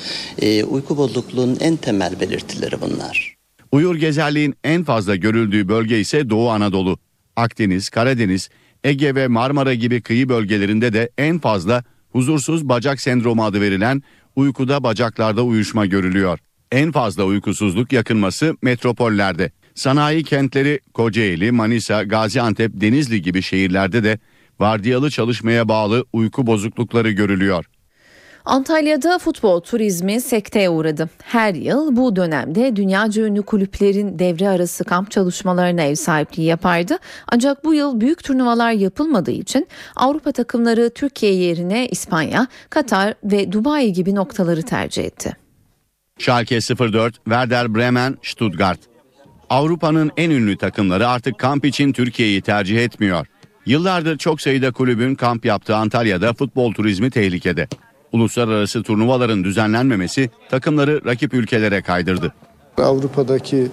e, 0.43 0.65
uyku 0.65 0.97
bozukluğunun 0.97 1.57
en 1.61 1.77
temel 1.77 2.21
belirtileri 2.21 2.81
bunlar. 2.81 3.37
Uyur 3.73 3.97
gezerliğin 3.97 4.55
en 4.65 4.85
fazla 4.85 5.17
görüldüğü 5.17 5.69
bölge 5.69 6.01
ise 6.01 6.31
Doğu 6.31 6.51
Anadolu. 6.51 6.99
Akdeniz, 7.37 7.91
Karadeniz, 7.91 8.49
Ege 8.85 9.15
ve 9.15 9.29
Marmara 9.29 9.75
gibi 9.75 10.03
kıyı 10.03 10.29
bölgelerinde 10.29 10.93
de 10.93 11.11
en 11.19 11.39
fazla 11.39 11.85
huzursuz 12.13 12.69
bacak 12.69 13.01
sendromu 13.01 13.45
adı 13.45 13.61
verilen 13.61 14.03
uykuda 14.37 14.83
bacaklarda 14.83 15.45
uyuşma 15.45 15.87
görülüyor. 15.87 16.39
En 16.73 16.93
fazla 16.93 17.25
uykusuzluk 17.25 17.93
yakınması 17.93 18.57
metropollerde. 18.63 19.51
Sanayi 19.75 20.25
kentleri 20.25 20.81
Kocaeli, 20.95 21.53
Manisa, 21.53 22.03
Gaziantep, 22.03 22.73
Denizli 22.75 23.23
gibi 23.23 23.43
şehirlerde 23.43 24.05
de 24.05 24.19
vardiyalı 24.61 25.11
çalışmaya 25.11 25.69
bağlı 25.69 26.05
uyku 26.13 26.47
bozuklukları 26.47 27.11
görülüyor. 27.11 27.65
Antalya'da 28.45 29.19
futbol 29.19 29.61
turizmi 29.61 30.21
sekteye 30.21 30.71
uğradı. 30.71 31.09
Her 31.23 31.55
yıl 31.55 31.97
bu 31.97 32.17
dönemde 32.17 32.77
dünyaca 32.77 33.23
ünlü 33.23 33.43
kulüplerin 33.43 34.19
devre 34.19 34.49
arası 34.49 34.85
kamp 34.85 35.11
çalışmalarına 35.11 35.83
ev 35.83 35.95
sahipliği 35.95 36.45
yapardı. 36.45 36.99
Ancak 37.29 37.65
bu 37.65 37.75
yıl 37.75 38.01
büyük 38.01 38.25
turnuvalar 38.25 38.73
yapılmadığı 38.73 39.31
için 39.31 39.69
Avrupa 39.97 40.33
takımları 40.33 40.91
Türkiye 40.91 41.35
yerine 41.35 41.89
İspanya, 41.89 42.47
Katar 42.71 43.15
ve 43.25 43.53
Dubai 43.53 43.93
gibi 43.93 44.15
noktaları 44.15 44.63
tercih 44.63 45.05
etti. 45.05 45.37
Schalke 46.19 46.59
04, 46.59 47.15
Werder 47.15 47.75
Bremen, 47.75 48.17
Stuttgart. 48.23 48.79
Avrupa'nın 49.51 50.11
en 50.17 50.31
ünlü 50.31 50.57
takımları 50.57 51.09
artık 51.09 51.39
kamp 51.39 51.65
için 51.65 51.93
Türkiye'yi 51.93 52.43
tercih 52.43 52.85
etmiyor. 52.85 53.27
Yıllardır 53.67 54.19
çok 54.19 54.41
sayıda 54.41 54.73
kulübün 54.73 55.15
kamp 55.15 55.45
yaptığı 55.45 55.77
Antalya'da 55.77 56.33
futbol 56.33 56.73
turizmi 56.73 57.11
tehlikede. 57.11 57.69
Uluslararası 58.13 58.83
turnuvaların 58.83 59.45
düzenlenmemesi 59.45 60.31
takımları 60.51 61.05
rakip 61.05 61.35
ülkelere 61.35 61.83
kaydırdı. 61.83 62.33
Avrupa'daki 62.79 63.67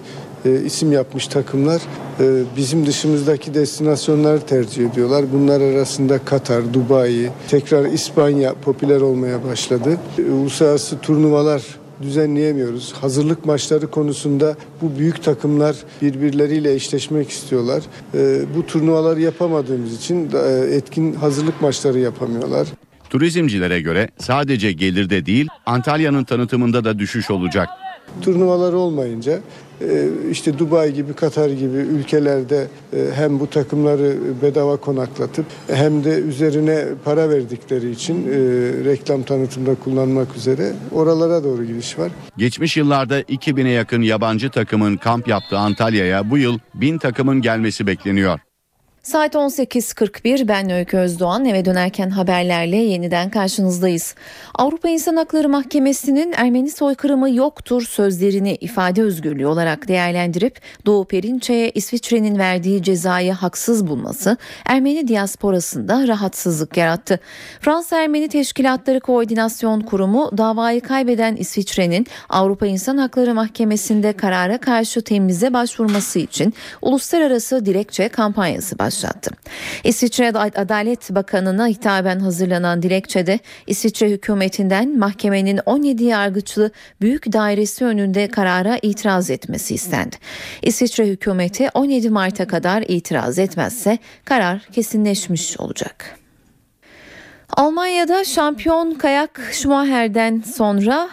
e, 0.44 0.62
isim 0.64 0.92
yapmış 0.92 1.26
takımlar 1.26 1.82
e, 2.20 2.42
bizim 2.56 2.86
dışımızdaki 2.86 3.54
destinasyonları 3.54 4.40
tercih 4.40 4.90
ediyorlar. 4.90 5.24
Bunlar 5.32 5.60
arasında 5.60 6.18
Katar, 6.18 6.74
Dubai, 6.74 7.30
tekrar 7.48 7.84
İspanya 7.84 8.54
popüler 8.54 9.00
olmaya 9.00 9.44
başladı. 9.44 9.98
E, 10.18 10.22
uluslararası 10.22 10.98
turnuvalar 11.00 11.62
düzenleyemiyoruz. 12.02 12.92
Hazırlık 12.92 13.44
maçları 13.44 13.90
konusunda 13.90 14.56
bu 14.82 14.98
büyük 14.98 15.24
takımlar 15.24 15.76
birbirleriyle 16.02 16.72
eşleşmek 16.72 17.30
istiyorlar. 17.30 17.82
E, 18.14 18.42
bu 18.56 18.66
turnuvaları 18.66 19.20
yapamadığımız 19.20 19.96
için 19.96 20.30
e, 20.46 20.74
etkin 20.74 21.14
hazırlık 21.14 21.62
maçları 21.62 21.98
yapamıyorlar. 21.98 22.68
Turizmcilere 23.10 23.80
göre 23.80 24.08
sadece 24.18 24.72
gelirde 24.72 25.26
değil 25.26 25.48
Antalya'nın 25.66 26.24
tanıtımında 26.24 26.84
da 26.84 26.98
düşüş 26.98 27.30
olacak. 27.30 27.68
Turnuvalar 28.22 28.72
olmayınca 28.72 29.40
e, 29.80 30.08
işte 30.30 30.58
Dubai 30.58 30.94
gibi 30.94 31.12
Katar 31.12 31.50
gibi 31.50 31.76
ülkelerde 31.76 32.66
e, 32.92 32.96
hem 33.14 33.40
bu 33.40 33.50
takımları 33.50 34.16
bedava 34.42 34.76
konaklatıp 34.76 35.46
hem 35.72 36.04
de 36.04 36.10
üzerine 36.10 36.84
para 37.04 37.30
verdikleri 37.30 37.90
için 37.90 38.26
e, 38.26 38.30
reklam 38.84 39.22
tanıtımda 39.22 39.74
kullanmak 39.74 40.36
üzere 40.36 40.72
oralara 40.92 41.44
doğru 41.44 41.64
gidiş 41.64 41.98
var. 41.98 42.12
Geçmiş 42.36 42.76
yıllarda 42.76 43.20
2000'e 43.20 43.70
yakın 43.70 44.02
yabancı 44.02 44.50
takımın 44.50 44.96
kamp 44.96 45.28
yaptığı 45.28 45.58
Antalya'ya 45.58 46.30
bu 46.30 46.38
yıl 46.38 46.58
1000 46.74 46.98
takımın 46.98 47.42
gelmesi 47.42 47.86
bekleniyor. 47.86 48.40
Saat 49.10 49.34
18.41 49.34 50.48
ben 50.48 50.70
Öykü 50.70 50.96
Özdoğan 50.96 51.44
eve 51.44 51.64
dönerken 51.64 52.10
haberlerle 52.10 52.76
yeniden 52.76 53.30
karşınızdayız. 53.30 54.14
Avrupa 54.54 54.88
İnsan 54.88 55.16
Hakları 55.16 55.48
Mahkemesi'nin 55.48 56.32
Ermeni 56.36 56.70
soykırımı 56.70 57.30
yoktur 57.30 57.82
sözlerini 57.82 58.54
ifade 58.54 59.02
özgürlüğü 59.02 59.46
olarak 59.46 59.88
değerlendirip 59.88 60.60
Doğu 60.86 61.04
Perinçe'ye 61.04 61.70
İsviçre'nin 61.70 62.38
verdiği 62.38 62.82
cezayı 62.82 63.32
haksız 63.32 63.86
bulması 63.86 64.36
Ermeni 64.64 65.08
diasporasında 65.08 66.08
rahatsızlık 66.08 66.76
yarattı. 66.76 67.20
Fransa 67.60 68.02
Ermeni 68.02 68.28
Teşkilatları 68.28 69.00
Koordinasyon 69.00 69.80
Kurumu 69.80 70.30
davayı 70.38 70.80
kaybeden 70.80 71.36
İsviçre'nin 71.36 72.06
Avrupa 72.28 72.66
İnsan 72.66 72.96
Hakları 72.96 73.34
Mahkemesi'nde 73.34 74.12
karara 74.12 74.58
karşı 74.58 75.02
temize 75.02 75.52
başvurması 75.52 76.18
için 76.18 76.54
uluslararası 76.82 77.66
dilekçe 77.66 78.08
kampanyası 78.08 78.78
başlattı 78.78 78.99
başlattı. 79.00 79.30
İsviçre 79.84 80.28
Adalet 80.28 81.10
Bakanı'na 81.10 81.66
hitaben 81.66 82.20
hazırlanan 82.20 82.82
dilekçede 82.82 83.38
İsviçre 83.66 84.10
hükümetinden 84.10 84.98
mahkemenin 84.98 85.60
17 85.66 86.04
yargıçlı 86.04 86.70
büyük 87.00 87.32
dairesi 87.32 87.84
önünde 87.84 88.28
karara 88.28 88.78
itiraz 88.82 89.30
etmesi 89.30 89.74
istendi. 89.74 90.16
İsviçre 90.62 91.06
hükümeti 91.06 91.68
17 91.74 92.10
Mart'a 92.10 92.46
kadar 92.46 92.84
itiraz 92.88 93.38
etmezse 93.38 93.98
karar 94.24 94.60
kesinleşmiş 94.72 95.60
olacak. 95.60 96.16
Almanya'da 97.56 98.24
şampiyon 98.24 98.94
kayak 98.94 99.40
Schumacher'den 99.52 100.42
sonra 100.56 101.10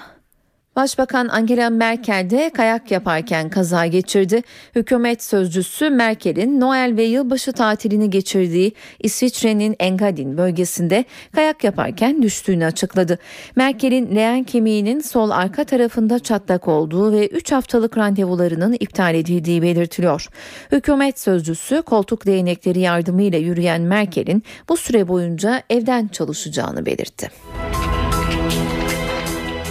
Başbakan 0.78 1.28
Angela 1.28 1.70
Merkel 1.70 2.30
de 2.30 2.52
kayak 2.54 2.92
yaparken 2.92 3.50
kaza 3.50 3.86
geçirdi. 3.86 4.42
Hükümet 4.76 5.24
sözcüsü 5.24 5.90
Merkel'in 5.90 6.60
Noel 6.62 6.94
ve 6.98 7.04
yılbaşı 7.04 7.54
tatilini 7.54 8.10
geçirdiği 8.10 8.74
İsviçre'nin 9.00 9.76
Engadin 9.80 10.38
bölgesinde 10.38 11.06
kayak 11.36 11.64
yaparken 11.64 12.22
düştüğünü 12.22 12.66
açıkladı. 12.66 13.20
Merkel'in 13.56 14.16
leğen 14.16 14.44
kemiğinin 14.44 15.00
sol 15.00 15.30
arka 15.30 15.64
tarafında 15.64 16.20
çatlak 16.20 16.68
olduğu 16.68 17.12
ve 17.12 17.28
3 17.28 17.52
haftalık 17.52 17.98
randevularının 17.98 18.78
iptal 18.80 19.16
edildiği 19.16 19.62
belirtiliyor. 19.62 20.28
Hükümet 20.72 21.20
sözcüsü 21.20 21.82
koltuk 21.82 22.26
değnekleri 22.26 22.80
yardımıyla 22.80 23.40
yürüyen 23.40 23.82
Merkel'in 23.82 24.44
bu 24.70 24.78
süre 24.78 25.08
boyunca 25.08 25.64
evden 25.70 26.08
çalışacağını 26.08 26.86
belirtti. 26.86 27.30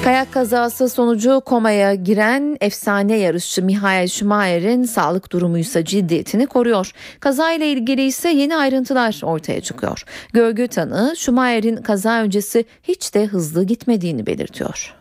Kayak 0.06 0.32
kazası 0.32 0.88
sonucu 0.88 1.42
komaya 1.44 1.94
giren 1.94 2.56
efsane 2.60 3.16
yarışçı 3.16 3.62
Mihail 3.62 4.08
Schumacher'in 4.08 4.84
sağlık 4.84 5.32
durumu 5.32 5.58
ise 5.58 5.84
ciddiyetini 5.84 6.46
koruyor. 6.46 6.92
Kazayla 7.20 7.66
ilgili 7.66 8.02
ise 8.02 8.28
yeni 8.28 8.56
ayrıntılar 8.56 9.20
ortaya 9.22 9.60
çıkıyor. 9.60 10.04
Görgü 10.32 10.68
tanığı 10.68 11.14
Schumacher'in 11.16 11.76
kaza 11.76 12.22
öncesi 12.22 12.64
hiç 12.82 13.14
de 13.14 13.26
hızlı 13.26 13.64
gitmediğini 13.64 14.26
belirtiyor. 14.26 14.94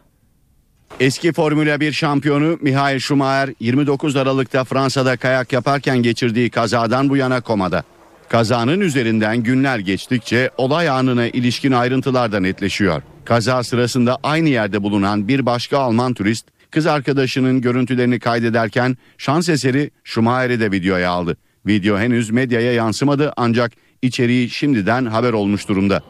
Eski 0.99 1.33
Formula 1.33 1.79
1 1.79 1.91
şampiyonu 1.91 2.57
Mihail 2.61 2.99
Schumacher 2.99 3.53
29 3.59 4.15
Aralık'ta 4.15 4.63
Fransa'da 4.63 5.17
kayak 5.17 5.53
yaparken 5.53 5.97
geçirdiği 5.97 6.49
kazadan 6.49 7.09
bu 7.09 7.17
yana 7.17 7.41
komada. 7.41 7.83
Kazanın 8.29 8.79
üzerinden 8.79 9.37
günler 9.37 9.79
geçtikçe 9.79 10.49
olay 10.57 10.89
anına 10.89 11.27
ilişkin 11.27 11.71
ayrıntılar 11.71 12.31
da 12.31 12.39
netleşiyor. 12.39 13.01
Kaza 13.25 13.63
sırasında 13.63 14.17
aynı 14.23 14.49
yerde 14.49 14.83
bulunan 14.83 15.27
bir 15.27 15.45
başka 15.45 15.77
Alman 15.77 16.13
turist 16.13 16.47
kız 16.71 16.87
arkadaşının 16.87 17.61
görüntülerini 17.61 18.19
kaydederken 18.19 18.97
şans 19.17 19.49
eseri 19.49 19.91
Schumacher'i 20.03 20.59
de 20.59 20.71
videoya 20.71 21.11
aldı. 21.11 21.37
Video 21.67 21.97
henüz 21.97 22.29
medyaya 22.29 22.73
yansımadı 22.73 23.33
ancak 23.37 23.71
içeriği 24.01 24.49
şimdiden 24.49 25.05
haber 25.05 25.33
olmuş 25.33 25.67
durumda. 25.67 26.01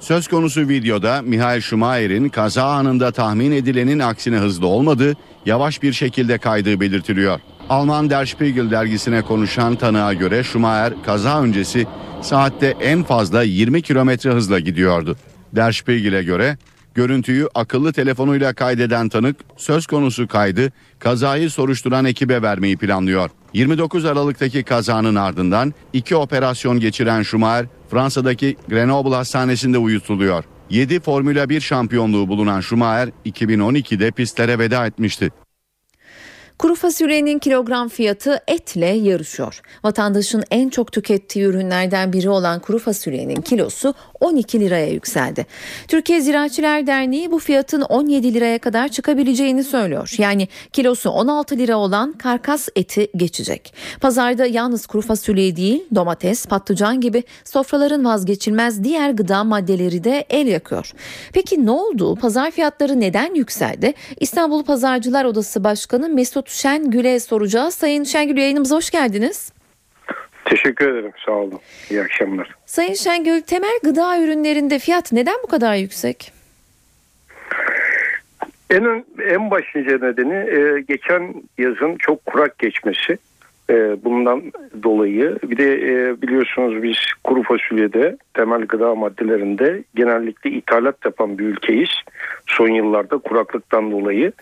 Söz 0.00 0.28
konusu 0.28 0.68
videoda 0.68 1.22
Mihail 1.22 1.60
Schumacher'in 1.60 2.28
kaza 2.28 2.64
anında 2.64 3.10
tahmin 3.10 3.52
edilenin 3.52 3.98
aksine 3.98 4.36
hızlı 4.36 4.66
olmadığı, 4.66 5.14
yavaş 5.46 5.82
bir 5.82 5.92
şekilde 5.92 6.38
kaydığı 6.38 6.80
belirtiliyor. 6.80 7.40
Alman 7.72 8.10
Der 8.10 8.26
Spiegel 8.26 8.70
dergisine 8.70 9.22
konuşan 9.22 9.76
tanığa 9.76 10.14
göre 10.14 10.44
Schumacher 10.44 10.94
kaza 11.02 11.42
öncesi 11.42 11.86
saatte 12.22 12.74
en 12.80 13.02
fazla 13.02 13.42
20 13.42 13.82
kilometre 13.82 14.30
hızla 14.30 14.58
gidiyordu. 14.58 15.16
Der 15.52 15.72
Spiegel'e 15.72 16.22
göre 16.22 16.58
görüntüyü 16.94 17.48
akıllı 17.54 17.92
telefonuyla 17.92 18.52
kaydeden 18.52 19.08
tanık 19.08 19.36
söz 19.56 19.86
konusu 19.86 20.28
kaydı 20.28 20.72
kazayı 20.98 21.50
soruşturan 21.50 22.04
ekibe 22.04 22.42
vermeyi 22.42 22.76
planlıyor. 22.76 23.30
29 23.54 24.04
Aralık'taki 24.04 24.62
kazanın 24.62 25.14
ardından 25.14 25.74
iki 25.92 26.16
operasyon 26.16 26.80
geçiren 26.80 27.22
Schumacher 27.22 27.66
Fransa'daki 27.90 28.56
Grenoble 28.68 29.14
Hastanesi'nde 29.14 29.78
uyutuluyor. 29.78 30.44
7 30.70 31.00
Formula 31.00 31.48
1 31.48 31.60
şampiyonluğu 31.60 32.28
bulunan 32.28 32.60
Schumacher 32.60 33.08
2012'de 33.26 34.10
pistlere 34.10 34.58
veda 34.58 34.86
etmişti. 34.86 35.30
Kuru 36.62 36.74
fasulyenin 36.74 37.38
kilogram 37.38 37.88
fiyatı 37.88 38.40
etle 38.48 38.86
yarışıyor. 38.86 39.60
Vatandaşın 39.84 40.44
en 40.50 40.68
çok 40.68 40.92
tükettiği 40.92 41.44
ürünlerden 41.44 42.12
biri 42.12 42.30
olan 42.30 42.60
kuru 42.60 42.78
fasulyenin 42.78 43.42
kilosu 43.42 43.94
12 44.20 44.60
liraya 44.60 44.88
yükseldi. 44.88 45.46
Türkiye 45.88 46.20
Ziraatçılar 46.20 46.86
Derneği 46.86 47.30
bu 47.30 47.38
fiyatın 47.38 47.80
17 47.80 48.34
liraya 48.34 48.58
kadar 48.58 48.88
çıkabileceğini 48.88 49.64
söylüyor. 49.64 50.14
Yani 50.18 50.48
kilosu 50.72 51.10
16 51.10 51.58
lira 51.58 51.76
olan 51.76 52.12
karkas 52.12 52.68
eti 52.76 53.10
geçecek. 53.16 53.74
Pazarda 54.00 54.46
yalnız 54.46 54.86
kuru 54.86 55.02
fasulye 55.02 55.56
değil 55.56 55.84
domates, 55.94 56.46
patlıcan 56.46 57.00
gibi 57.00 57.24
sofraların 57.44 58.04
vazgeçilmez 58.04 58.84
diğer 58.84 59.10
gıda 59.10 59.44
maddeleri 59.44 60.04
de 60.04 60.26
el 60.30 60.46
yakıyor. 60.46 60.92
Peki 61.32 61.66
ne 61.66 61.70
oldu? 61.70 62.16
Pazar 62.16 62.50
fiyatları 62.50 63.00
neden 63.00 63.34
yükseldi? 63.34 63.94
İstanbul 64.20 64.64
Pazarcılar 64.64 65.24
Odası 65.24 65.64
Başkanı 65.64 66.08
Mesut 66.08 66.51
Şengül'e 66.52 67.20
soracağız. 67.20 67.74
Sayın 67.74 68.04
Şengül 68.04 68.36
yayınımıza 68.36 68.76
hoş 68.76 68.90
geldiniz. 68.90 69.52
Teşekkür 70.44 70.88
ederim. 70.92 71.12
Sağ 71.26 71.32
olun. 71.32 71.60
İyi 71.90 72.02
akşamlar. 72.02 72.50
Sayın 72.66 72.94
Şengül 72.94 73.40
temel 73.40 73.78
gıda 73.84 74.18
ürünlerinde 74.22 74.78
fiyat 74.78 75.12
neden 75.12 75.34
bu 75.42 75.46
kadar 75.46 75.74
yüksek? 75.74 76.32
En 78.70 78.84
ön- 78.84 79.04
en 79.30 79.50
başlıca 79.50 79.98
nedeni 79.98 80.34
e, 80.34 80.80
geçen 80.88 81.34
yazın 81.58 81.96
çok 81.98 82.26
kurak 82.26 82.58
geçmesi. 82.58 83.18
E, 83.70 84.04
bundan 84.04 84.42
dolayı 84.82 85.38
bir 85.42 85.56
de 85.56 85.72
e, 85.74 86.22
biliyorsunuz 86.22 86.82
biz 86.82 86.96
kuru 87.24 87.42
fasulyede 87.42 88.16
temel 88.34 88.60
gıda 88.62 88.94
maddelerinde 88.94 89.84
genellikle 89.94 90.50
ithalat 90.50 90.96
yapan 91.04 91.38
bir 91.38 91.44
ülkeyiz. 91.44 91.90
Son 92.46 92.68
yıllarda 92.68 93.18
kuraklıktan 93.18 93.90
dolayı. 93.92 94.32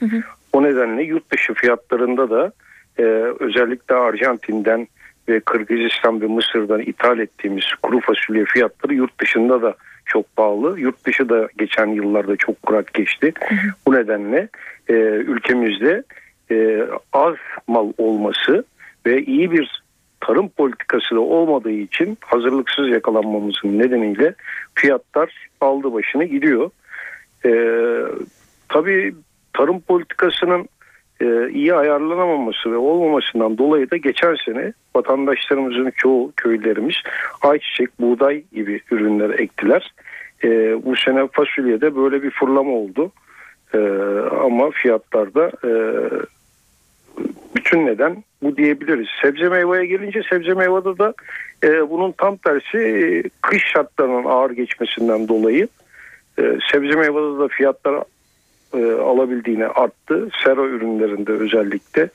O 0.52 0.62
nedenle 0.62 1.02
yurt 1.02 1.32
dışı 1.32 1.54
fiyatlarında 1.54 2.30
da 2.30 2.52
e, 2.98 3.02
özellikle 3.40 3.94
Arjantin'den 3.94 4.88
ve 5.28 5.40
Kırgızistan 5.40 6.20
ve 6.20 6.26
Mısır'dan 6.26 6.80
ithal 6.80 7.18
ettiğimiz 7.18 7.64
kuru 7.82 8.00
fasulye 8.00 8.44
fiyatları 8.44 8.94
yurt 8.94 9.20
dışında 9.20 9.62
da 9.62 9.74
çok 10.06 10.36
pahalı. 10.36 10.80
Yurt 10.80 11.06
dışı 11.06 11.28
da 11.28 11.48
geçen 11.58 11.86
yıllarda 11.86 12.36
çok 12.36 12.62
kurak 12.62 12.94
geçti. 12.94 13.32
Bu 13.86 13.94
nedenle 13.94 14.48
e, 14.88 14.92
ülkemizde 15.02 16.02
e, 16.50 16.86
az 17.12 17.34
mal 17.66 17.92
olması 17.98 18.64
ve 19.06 19.22
iyi 19.22 19.52
bir 19.52 19.82
tarım 20.20 20.48
politikası 20.48 21.14
da 21.14 21.20
olmadığı 21.20 21.70
için 21.70 22.18
hazırlıksız 22.20 22.88
yakalanmamızın 22.88 23.78
nedeniyle 23.78 24.34
fiyatlar 24.74 25.48
aldı 25.60 25.92
başını 25.92 26.24
gidiyor. 26.24 26.70
E, 27.44 27.50
tabii 28.68 29.14
tarım 29.52 29.80
politikasının 29.80 30.68
e, 31.20 31.50
iyi 31.50 31.74
ayarlanamaması 31.74 32.72
ve 32.72 32.76
olmamasından 32.76 33.58
dolayı 33.58 33.90
da 33.90 33.96
geçen 33.96 34.36
sene 34.44 34.72
vatandaşlarımızın 34.96 35.92
çoğu 35.96 36.32
köylerimiz 36.36 36.94
ayçiçek, 37.42 38.00
buğday 38.00 38.44
gibi 38.52 38.80
ürünler 38.90 39.38
ektiler. 39.38 39.92
E, 40.44 40.48
bu 40.84 40.96
sene 40.96 41.28
fasulyede 41.32 41.96
böyle 41.96 42.22
bir 42.22 42.30
fırlama 42.30 42.72
oldu. 42.72 43.12
E, 43.74 43.78
ama 44.44 44.70
fiyatlarda 44.70 45.52
bütün 47.56 47.86
neden 47.86 48.24
bu 48.42 48.56
diyebiliriz. 48.56 49.06
Sebze 49.22 49.48
meyveye 49.48 49.86
gelince 49.86 50.22
sebze 50.30 50.54
meyvede 50.54 50.98
de 50.98 51.12
e, 51.64 51.90
bunun 51.90 52.12
tam 52.12 52.36
tersi 52.36 53.22
kış 53.42 53.64
şartlarının 53.72 54.24
ağır 54.24 54.50
geçmesinden 54.50 55.28
dolayı 55.28 55.68
sebze 56.72 56.96
meyvede 56.96 57.42
de 57.42 57.48
fiyatlar 57.48 58.04
e, 58.74 58.92
alabildiğine 58.92 59.66
arttı. 59.66 60.28
Sera 60.44 60.64
ürünlerinde 60.64 61.32
özellikle 61.32 62.08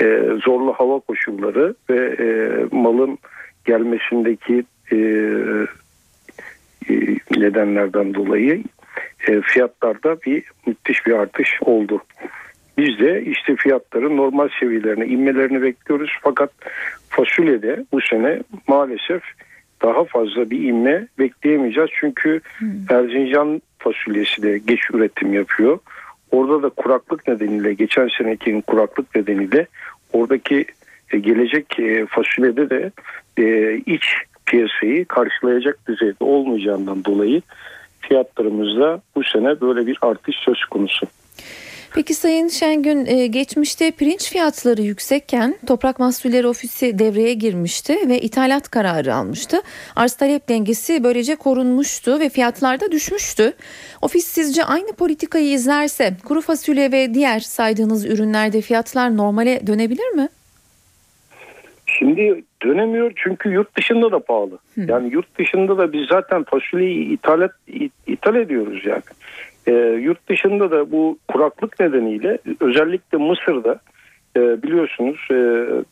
e, 0.00 0.20
zorlu 0.44 0.72
hava 0.72 1.00
koşulları 1.00 1.74
ve 1.90 2.16
e, 2.18 2.26
malın 2.76 3.18
gelmesindeki 3.64 4.64
e, 4.92 4.96
e, 6.90 6.94
nedenlerden 7.36 8.14
dolayı 8.14 8.62
e, 9.28 9.40
fiyatlarda 9.40 10.22
bir 10.22 10.44
müthiş 10.66 11.06
bir 11.06 11.12
artış 11.12 11.48
oldu. 11.60 12.02
Biz 12.78 12.98
de 12.98 13.22
işte 13.22 13.56
fiyatların 13.56 14.16
normal 14.16 14.48
seviyelerine 14.60 15.06
inmelerini 15.06 15.62
bekliyoruz. 15.62 16.10
Fakat 16.22 16.50
fasulyede 17.08 17.84
bu 17.92 18.00
sene 18.00 18.42
maalesef 18.66 19.22
daha 19.82 20.04
fazla 20.04 20.50
bir 20.50 20.68
inme 20.68 21.08
bekleyemeyeceğiz. 21.18 21.90
Çünkü 22.00 22.40
Erzincan 22.90 23.62
fasulyesi 23.78 24.42
de 24.42 24.58
geç 24.58 24.80
üretim 24.92 25.32
yapıyor. 25.32 25.78
Orada 26.30 26.62
da 26.62 26.68
kuraklık 26.68 27.28
nedeniyle 27.28 27.74
geçen 27.74 28.08
senekinin 28.18 28.60
kuraklık 28.60 29.14
nedeniyle 29.14 29.66
oradaki 30.12 30.64
e, 31.12 31.18
gelecek 31.18 31.78
e, 31.78 32.06
fasulyede 32.06 32.70
de 32.70 32.90
e, 33.38 33.76
iç 33.86 34.04
piyasayı 34.46 35.04
karşılayacak 35.04 35.78
düzeyde 35.88 36.24
olmayacağından 36.24 37.04
dolayı 37.04 37.42
fiyatlarımızda 38.00 39.02
bu 39.16 39.24
sene 39.24 39.60
böyle 39.60 39.86
bir 39.86 39.98
artış 40.02 40.36
söz 40.36 40.64
konusu. 40.64 41.06
Peki 41.94 42.14
Sayın 42.14 42.48
Şengün 42.48 43.06
e, 43.06 43.26
geçmişte 43.26 43.90
pirinç 43.90 44.30
fiyatları 44.30 44.82
yüksekken 44.82 45.54
Toprak 45.66 45.98
Mahsulleri 45.98 46.46
Ofisi 46.46 46.98
devreye 46.98 47.34
girmişti 47.34 48.08
ve 48.08 48.20
ithalat 48.20 48.68
kararı 48.70 49.14
almıştı. 49.14 49.56
Arz 49.96 50.14
talep 50.14 50.48
dengesi 50.48 51.04
böylece 51.04 51.36
korunmuştu 51.36 52.20
ve 52.20 52.28
fiyatlar 52.28 52.80
da 52.80 52.92
düşmüştü. 52.92 53.52
Ofis 54.02 54.24
sizce 54.26 54.64
aynı 54.64 54.92
politikayı 54.92 55.52
izlerse 55.52 56.10
kuru 56.24 56.40
fasulye 56.40 56.92
ve 56.92 57.14
diğer 57.14 57.40
saydığınız 57.40 58.06
ürünlerde 58.06 58.60
fiyatlar 58.60 59.16
normale 59.16 59.66
dönebilir 59.66 60.08
mi? 60.08 60.28
Şimdi 61.86 62.44
dönemiyor 62.62 63.12
çünkü 63.16 63.48
yurt 63.48 63.76
dışında 63.76 64.12
da 64.12 64.18
pahalı. 64.18 64.58
Yani 64.76 65.12
yurt 65.12 65.38
dışında 65.38 65.78
da 65.78 65.92
biz 65.92 66.06
zaten 66.08 66.44
fasulyeyi 66.44 67.04
ithalat, 67.08 67.52
ithal 68.06 68.36
ediyoruz 68.36 68.86
yani. 68.86 69.02
E, 69.66 69.72
yurt 70.00 70.28
dışında 70.28 70.70
da 70.70 70.90
bu 70.92 71.18
kuraklık 71.28 71.80
nedeniyle 71.80 72.38
özellikle 72.60 73.18
Mısır'da 73.18 73.80
e, 74.36 74.62
biliyorsunuz 74.62 75.28
e, 75.30 75.34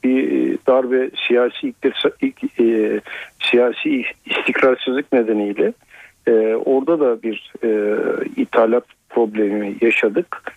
bir 0.04 0.58
darbe 0.66 1.10
siyasi 1.28 1.68
iktirsa, 1.68 2.08
ik- 2.08 2.62
e, 2.62 3.00
siyasi 3.50 4.04
istikrarsızlık 4.26 5.12
nedeniyle 5.12 5.72
e, 6.26 6.32
orada 6.64 7.00
da 7.00 7.22
bir 7.22 7.52
e, 7.64 7.70
ithalat 8.36 8.84
problemi 9.10 9.74
yaşadık. 9.80 10.52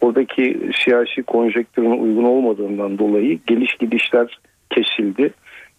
Oradaki 0.00 0.60
siyasi 0.84 1.22
konjektürün 1.22 1.98
uygun 1.98 2.24
olmadığından 2.24 2.98
dolayı 2.98 3.38
geliş 3.46 3.74
gidişler 3.74 4.38
kesildi 4.70 5.30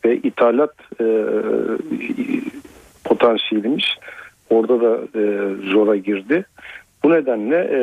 ve 0.05 0.17
ithalat 0.17 0.73
e, 1.01 1.05
potansiyelimiz 3.03 3.83
orada 4.49 4.81
da 4.81 5.19
e, 5.19 5.55
zora 5.71 5.95
girdi. 5.95 6.45
Bu 7.03 7.11
nedenle 7.11 7.55
e, 7.55 7.81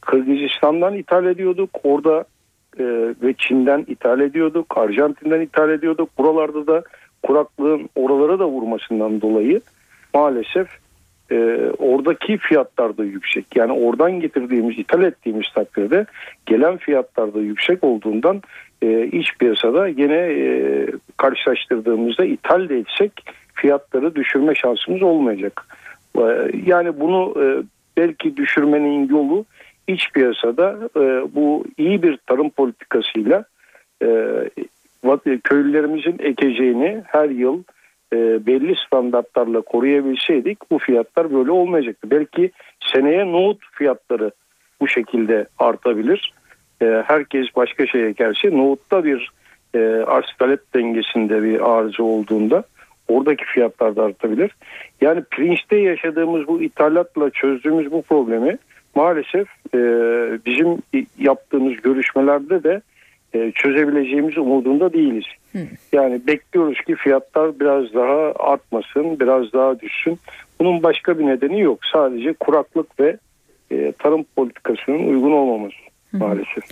Kırgızistan'dan 0.00 0.94
ithal 0.94 1.26
ediyorduk. 1.26 1.70
Orada 1.84 2.24
e, 2.78 2.84
ve 3.22 3.34
Çin'den 3.38 3.84
ithal 3.88 4.20
ediyorduk. 4.20 4.78
Arjantin'den 4.78 5.40
ithal 5.40 5.70
ediyorduk. 5.70 6.18
Buralarda 6.18 6.66
da 6.66 6.82
kuraklığın 7.22 7.88
oralara 7.94 8.38
da 8.38 8.46
vurmasından 8.48 9.20
dolayı 9.20 9.60
maalesef 10.14 10.68
e, 11.30 11.36
oradaki 11.78 12.38
fiyatlar 12.38 12.96
da 12.96 13.04
yüksek. 13.04 13.56
Yani 13.56 13.72
oradan 13.72 14.20
getirdiğimiz, 14.20 14.78
ithal 14.78 15.02
ettiğimiz 15.02 15.46
takdirde 15.54 16.06
gelen 16.46 16.76
fiyatlar 16.76 17.34
da 17.34 17.40
yüksek 17.40 17.84
olduğundan 17.84 18.42
e, 18.82 19.06
iç 19.06 19.38
piyasada 19.38 19.88
yine 19.88 20.16
e, 20.16 20.86
karşılaştırdığımızda 21.16 22.24
ithal 22.24 22.68
de 22.68 22.78
etsek 22.78 23.12
fiyatları 23.56 24.14
düşürme 24.14 24.54
şansımız 24.54 25.02
olmayacak. 25.02 25.66
E, 26.18 26.22
yani 26.66 27.00
bunu 27.00 27.34
e, 27.42 27.44
belki 27.96 28.36
düşürmenin 28.36 29.08
yolu 29.08 29.44
iç 29.88 30.12
piyasada 30.12 30.78
e, 30.96 31.00
bu 31.34 31.64
iyi 31.78 32.02
bir 32.02 32.16
tarım 32.16 32.50
politikasıyla 32.50 33.44
e, 34.02 34.08
köylülerimizin 35.44 36.16
ekeceğini 36.18 37.02
her 37.06 37.28
yıl 37.28 37.62
belli 38.46 38.74
standartlarla 38.86 39.60
koruyabilseydik 39.60 40.70
bu 40.70 40.78
fiyatlar 40.78 41.34
böyle 41.34 41.50
olmayacaktı. 41.50 42.10
Belki 42.10 42.50
seneye 42.92 43.32
nohut 43.32 43.58
fiyatları 43.72 44.30
bu 44.80 44.88
şekilde 44.88 45.46
artabilir. 45.58 46.32
Herkes 46.82 47.46
başka 47.56 47.86
şeye 47.86 48.10
gelse 48.10 48.50
nohutta 48.50 49.04
bir 49.04 49.30
arz 50.06 50.26
talep 50.38 50.74
dengesinde 50.74 51.42
bir 51.42 51.70
arıza 51.70 52.02
olduğunda 52.02 52.64
oradaki 53.08 53.44
fiyatlar 53.44 53.96
da 53.96 54.02
artabilir. 54.02 54.50
Yani 55.00 55.22
pirinçte 55.30 55.76
yaşadığımız 55.76 56.48
bu 56.48 56.62
ithalatla 56.62 57.30
çözdüğümüz 57.30 57.92
bu 57.92 58.02
problemi 58.02 58.58
maalesef 58.94 59.48
e, 59.74 59.78
bizim 60.46 60.78
yaptığımız 61.18 61.76
görüşmelerde 61.82 62.62
de 62.62 62.80
e, 63.34 63.52
çözebileceğimiz 63.52 64.38
umudunda 64.38 64.92
değiliz. 64.92 65.24
Yani 65.92 66.26
bekliyoruz 66.26 66.80
ki 66.80 66.94
fiyatlar 66.94 67.60
biraz 67.60 67.94
daha 67.94 68.32
artmasın, 68.52 69.20
biraz 69.20 69.52
daha 69.52 69.80
düşsün. 69.80 70.18
Bunun 70.60 70.82
başka 70.82 71.18
bir 71.18 71.26
nedeni 71.26 71.60
yok. 71.60 71.78
Sadece 71.92 72.32
kuraklık 72.32 73.00
ve 73.00 73.16
e, 73.70 73.92
tarım 73.92 74.24
politikasının 74.36 75.08
uygun 75.08 75.32
olmaması 75.32 75.76
maalesef. 76.12 76.64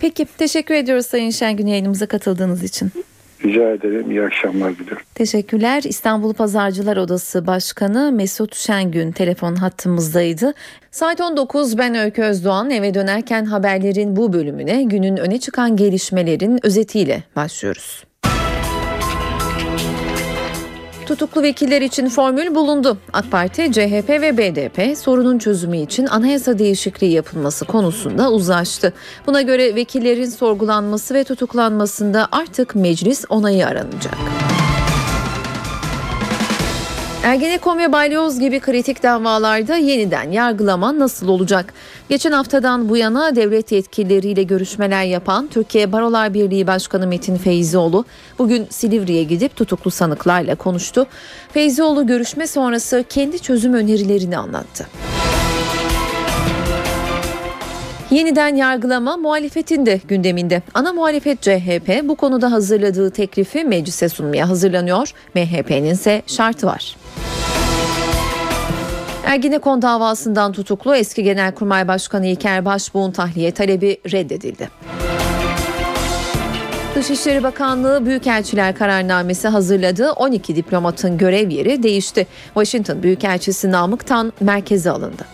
Peki 0.00 0.26
teşekkür 0.38 0.74
ediyoruz 0.74 1.06
Sayın 1.06 1.30
Şengün 1.30 1.66
yayınımıza 1.66 2.06
katıldığınız 2.06 2.64
için. 2.64 2.90
Rica 3.44 3.70
ederim. 3.70 4.10
İyi 4.10 4.22
akşamlar 4.22 4.78
diliyorum. 4.78 5.02
Teşekkürler. 5.14 5.82
İstanbul 5.82 6.34
Pazarcılar 6.34 6.96
Odası 6.96 7.46
Başkanı 7.46 8.12
Mesut 8.12 8.54
Şengün 8.54 9.12
telefon 9.12 9.54
hattımızdaydı. 9.54 10.54
Saat 10.90 11.20
19 11.20 11.78
ben 11.78 11.94
Öykü 11.94 12.22
Özdoğan 12.22 12.70
eve 12.70 12.94
dönerken 12.94 13.44
haberlerin 13.44 14.16
bu 14.16 14.32
bölümüne 14.32 14.82
günün 14.82 15.16
öne 15.16 15.40
çıkan 15.40 15.76
gelişmelerin 15.76 16.66
özetiyle 16.66 17.22
başlıyoruz. 17.36 18.04
Tutuklu 21.06 21.42
vekiller 21.42 21.82
için 21.82 22.08
formül 22.08 22.54
bulundu. 22.54 22.98
AK 23.12 23.30
Parti, 23.30 23.72
CHP 23.72 24.08
ve 24.08 24.38
BDP 24.38 24.98
sorunun 24.98 25.38
çözümü 25.38 25.76
için 25.76 26.06
anayasa 26.06 26.58
değişikliği 26.58 27.12
yapılması 27.12 27.64
konusunda 27.64 28.30
uzlaştı. 28.32 28.92
Buna 29.26 29.42
göre 29.42 29.74
vekillerin 29.74 30.30
sorgulanması 30.30 31.14
ve 31.14 31.24
tutuklanmasında 31.24 32.28
artık 32.32 32.74
meclis 32.74 33.24
onayı 33.28 33.66
aranacak. 33.66 34.14
Ergenekon 37.26 37.78
ve 37.78 37.92
balyoz 37.92 38.40
gibi 38.40 38.60
kritik 38.60 39.02
davalarda 39.02 39.76
yeniden 39.76 40.30
yargılama 40.30 40.98
nasıl 40.98 41.28
olacak? 41.28 41.74
Geçen 42.08 42.32
haftadan 42.32 42.88
bu 42.88 42.96
yana 42.96 43.36
devlet 43.36 43.72
yetkilileriyle 43.72 44.42
görüşmeler 44.42 45.04
yapan 45.04 45.46
Türkiye 45.46 45.92
Barolar 45.92 46.34
Birliği 46.34 46.66
Başkanı 46.66 47.06
Metin 47.06 47.36
Feyzioğlu 47.36 48.04
bugün 48.38 48.66
Silivri'ye 48.70 49.22
gidip 49.22 49.56
tutuklu 49.56 49.90
sanıklarla 49.90 50.54
konuştu. 50.54 51.06
Feyzioğlu 51.52 52.06
görüşme 52.06 52.46
sonrası 52.46 53.04
kendi 53.08 53.38
çözüm 53.38 53.74
önerilerini 53.74 54.38
anlattı. 54.38 54.86
Yeniden 58.10 58.56
yargılama 58.56 59.16
muhalefetin 59.16 59.86
de 59.86 60.00
gündeminde. 60.08 60.62
Ana 60.74 60.92
muhalefet 60.92 61.42
CHP 61.42 62.00
bu 62.04 62.14
konuda 62.14 62.52
hazırladığı 62.52 63.10
teklifi 63.10 63.64
meclise 63.64 64.08
sunmaya 64.08 64.48
hazırlanıyor. 64.48 65.12
MHP'nin 65.34 65.90
ise 65.90 66.22
şartı 66.26 66.66
var. 66.66 66.96
Ergenekon 69.36 69.82
davasından 69.82 70.52
tutuklu 70.52 70.96
eski 70.96 71.22
Genelkurmay 71.22 71.88
Başkanı 71.88 72.26
İlker 72.26 72.64
Başbuğ'un 72.64 73.10
tahliye 73.10 73.50
talebi 73.50 73.96
reddedildi. 74.12 74.68
Dışişleri 76.94 77.42
Bakanlığı 77.42 78.06
Büyükelçiler 78.06 78.74
Kararnamesi 78.74 79.48
hazırladı. 79.48 80.12
12 80.12 80.56
diplomatın 80.56 81.18
görev 81.18 81.50
yeri 81.50 81.82
değişti. 81.82 82.26
Washington 82.44 83.02
Büyükelçisi 83.02 83.70
Namık 83.70 84.06
Tan 84.06 84.32
merkeze 84.40 84.90
alındı. 84.90 85.24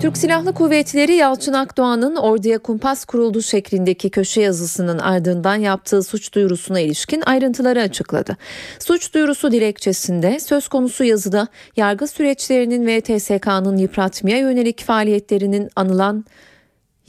Türk 0.00 0.18
Silahlı 0.18 0.54
Kuvvetleri 0.54 1.14
Yalçın 1.14 1.52
Akdoğan'ın 1.52 2.16
orduya 2.16 2.58
kumpas 2.58 3.04
kuruldu 3.04 3.42
şeklindeki 3.42 4.10
köşe 4.10 4.40
yazısının 4.40 4.98
ardından 4.98 5.54
yaptığı 5.54 6.02
suç 6.02 6.34
duyurusuna 6.34 6.80
ilişkin 6.80 7.22
ayrıntıları 7.26 7.80
açıkladı. 7.80 8.36
Suç 8.78 9.14
duyurusu 9.14 9.52
dilekçesinde 9.52 10.40
söz 10.40 10.68
konusu 10.68 11.04
yazıda 11.04 11.48
yargı 11.76 12.06
süreçlerinin 12.06 12.86
ve 12.86 13.00
TSK'nın 13.00 13.76
yıpratmaya 13.76 14.38
yönelik 14.38 14.84
faaliyetlerinin 14.84 15.70
anılan 15.76 16.24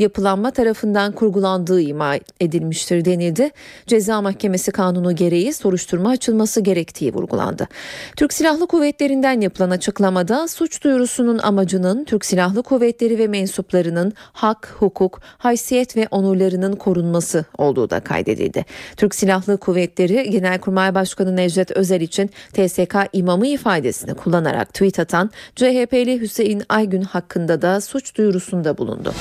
yapılanma 0.01 0.51
tarafından 0.51 1.11
kurgulandığı 1.11 1.81
ima 1.81 2.15
edilmiştir 2.39 3.05
denildi. 3.05 3.49
Ceza 3.87 4.21
Mahkemesi 4.21 4.71
kanunu 4.71 5.15
gereği 5.15 5.53
soruşturma 5.53 6.09
açılması 6.09 6.61
gerektiği 6.61 7.13
vurgulandı. 7.13 7.67
Türk 8.15 8.33
Silahlı 8.33 8.67
Kuvvetleri'nden 8.67 9.41
yapılan 9.41 9.69
açıklamada 9.69 10.47
suç 10.47 10.83
duyurusunun 10.83 11.37
amacının 11.37 12.03
Türk 12.03 12.25
Silahlı 12.25 12.63
Kuvvetleri 12.63 13.19
ve 13.19 13.27
mensuplarının 13.27 14.13
hak, 14.17 14.75
hukuk, 14.79 15.21
haysiyet 15.37 15.97
ve 15.97 16.07
onurlarının 16.11 16.75
korunması 16.75 17.45
olduğu 17.57 17.89
da 17.89 17.99
kaydedildi. 17.99 18.65
Türk 18.97 19.15
Silahlı 19.15 19.57
Kuvvetleri 19.57 20.29
Genelkurmay 20.29 20.95
Başkanı 20.95 21.35
Necdet 21.35 21.71
Özel 21.71 22.01
için 22.01 22.29
TSK 22.53 22.95
imamı 23.13 23.47
ifadesini 23.47 24.13
kullanarak 24.13 24.73
tweet 24.73 24.99
atan 24.99 25.31
CHP'li 25.55 26.21
Hüseyin 26.21 26.63
Aygün 26.69 27.01
hakkında 27.01 27.61
da 27.61 27.81
suç 27.81 28.17
duyurusunda 28.17 28.77
bulundu. 28.77 29.13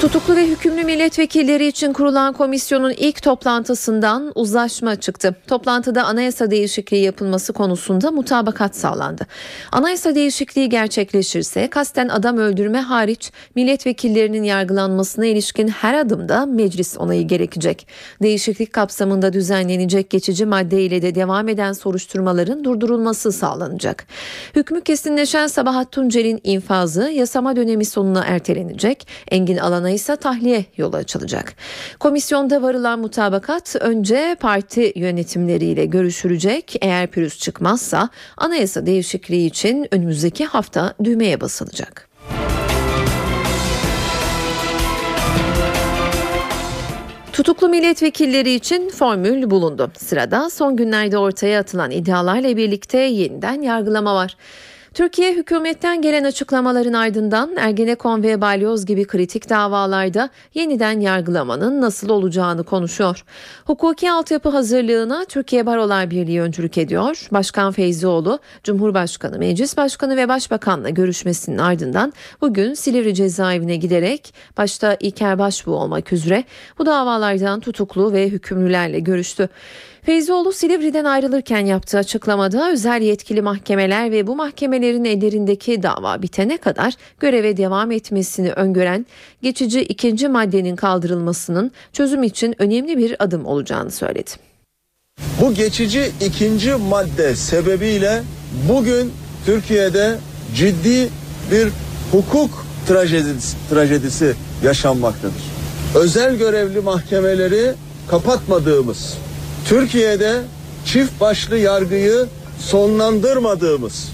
Tutuklu 0.00 0.36
ve 0.36 0.46
hükümlü 0.46 0.84
milletvekilleri 0.84 1.66
için 1.66 1.92
kurulan 1.92 2.32
komisyonun 2.32 2.90
ilk 2.90 3.22
toplantısından 3.22 4.32
uzlaşma 4.34 4.96
çıktı. 4.96 5.36
Toplantıda 5.46 6.04
anayasa 6.04 6.50
değişikliği 6.50 7.02
yapılması 7.02 7.52
konusunda 7.52 8.10
mutabakat 8.10 8.76
sağlandı. 8.76 9.26
Anayasa 9.72 10.14
değişikliği 10.14 10.68
gerçekleşirse 10.68 11.70
kasten 11.70 12.08
adam 12.08 12.38
öldürme 12.38 12.80
hariç 12.80 13.32
milletvekillerinin 13.54 14.42
yargılanmasına 14.42 15.26
ilişkin 15.26 15.68
her 15.68 15.94
adımda 15.94 16.46
meclis 16.46 16.98
onayı 16.98 17.26
gerekecek. 17.26 17.86
Değişiklik 18.22 18.72
kapsamında 18.72 19.32
düzenlenecek 19.32 20.10
geçici 20.10 20.46
madde 20.46 21.02
de 21.02 21.14
devam 21.14 21.48
eden 21.48 21.72
soruşturmaların 21.72 22.64
durdurulması 22.64 23.32
sağlanacak. 23.32 24.06
Hükmü 24.56 24.80
kesinleşen 24.80 25.46
Sabahat 25.46 25.92
Tuncer'in 25.92 26.40
infazı 26.44 27.02
yasama 27.02 27.56
dönemi 27.56 27.84
sonuna 27.84 28.24
ertelenecek. 28.24 29.06
Engin 29.30 29.56
Alan'a 29.56 29.87
ise 29.90 30.16
tahliye 30.16 30.64
yolu 30.76 30.96
açılacak. 30.96 31.54
Komisyonda 32.00 32.62
varılan 32.62 32.98
mutabakat 32.98 33.76
önce 33.80 34.36
parti 34.40 34.92
yönetimleriyle 34.96 35.84
görüşülecek. 35.84 36.76
Eğer 36.80 37.06
pürüz 37.06 37.38
çıkmazsa 37.38 38.08
anayasa 38.36 38.86
değişikliği 38.86 39.46
için 39.46 39.88
önümüzdeki 39.90 40.44
hafta 40.44 40.94
düğmeye 41.04 41.40
basılacak. 41.40 42.08
Tutuklu 47.38 47.68
milletvekilleri 47.68 48.54
için 48.54 48.88
formül 48.90 49.50
bulundu. 49.50 49.90
Sırada 49.96 50.50
son 50.50 50.76
günlerde 50.76 51.18
ortaya 51.18 51.60
atılan 51.60 51.90
iddialarla 51.90 52.56
birlikte 52.56 52.98
yeniden 52.98 53.62
yargılama 53.62 54.14
var. 54.14 54.36
Türkiye 54.98 55.34
hükümetten 55.34 56.02
gelen 56.02 56.24
açıklamaların 56.24 56.92
ardından 56.92 57.56
Ergenekon 57.56 58.22
ve 58.22 58.40
Balyoz 58.40 58.86
gibi 58.86 59.06
kritik 59.06 59.48
davalarda 59.48 60.30
yeniden 60.54 61.00
yargılamanın 61.00 61.80
nasıl 61.80 62.08
olacağını 62.08 62.64
konuşuyor. 62.64 63.24
Hukuki 63.64 64.12
altyapı 64.12 64.48
hazırlığına 64.48 65.24
Türkiye 65.24 65.66
Barolar 65.66 66.10
Birliği 66.10 66.40
öncülük 66.40 66.78
ediyor. 66.78 67.28
Başkan 67.30 67.72
Feyzioğlu, 67.72 68.38
Cumhurbaşkanı, 68.64 69.38
Meclis 69.38 69.76
Başkanı 69.76 70.16
ve 70.16 70.28
Başbakanla 70.28 70.88
görüşmesinin 70.88 71.58
ardından 71.58 72.12
bugün 72.40 72.74
Silivri 72.74 73.14
cezaevine 73.14 73.76
giderek 73.76 74.34
başta 74.56 74.96
İlker 75.00 75.38
Başbuğ 75.38 75.74
olmak 75.74 76.12
üzere 76.12 76.44
bu 76.78 76.86
davalardan 76.86 77.60
tutuklu 77.60 78.12
ve 78.12 78.28
hükümlülerle 78.28 79.00
görüştü. 79.00 79.48
Feyzioğlu 80.02 80.52
Silivri'den 80.52 81.04
ayrılırken 81.04 81.66
yaptığı 81.66 81.98
açıklamada 81.98 82.72
özel 82.72 83.02
yetkili 83.02 83.42
mahkemeler 83.42 84.10
ve 84.12 84.26
bu 84.26 84.36
mahkemelerin 84.36 85.04
ellerindeki 85.04 85.82
dava 85.82 86.22
bitene 86.22 86.56
kadar 86.56 86.94
göreve 87.20 87.56
devam 87.56 87.90
etmesini 87.90 88.52
öngören 88.52 89.06
geçici 89.42 89.80
ikinci 89.80 90.28
maddenin 90.28 90.76
kaldırılmasının 90.76 91.72
çözüm 91.92 92.22
için 92.22 92.54
önemli 92.58 92.98
bir 92.98 93.24
adım 93.24 93.46
olacağını 93.46 93.90
söyledi. 93.90 94.30
Bu 95.40 95.54
geçici 95.54 96.12
ikinci 96.20 96.74
madde 96.74 97.36
sebebiyle 97.36 98.22
bugün 98.68 99.12
Türkiye'de 99.46 100.18
ciddi 100.54 101.08
bir 101.50 101.68
hukuk 102.12 102.50
trajedisi, 102.88 103.56
trajedisi 103.70 104.34
yaşanmaktadır. 104.64 105.42
Özel 105.94 106.36
görevli 106.36 106.80
mahkemeleri 106.80 107.74
kapatmadığımız, 108.08 109.14
Türkiye'de 109.64 110.42
çift 110.84 111.20
başlı 111.20 111.58
yargıyı 111.58 112.26
sonlandırmadığımız 112.60 114.08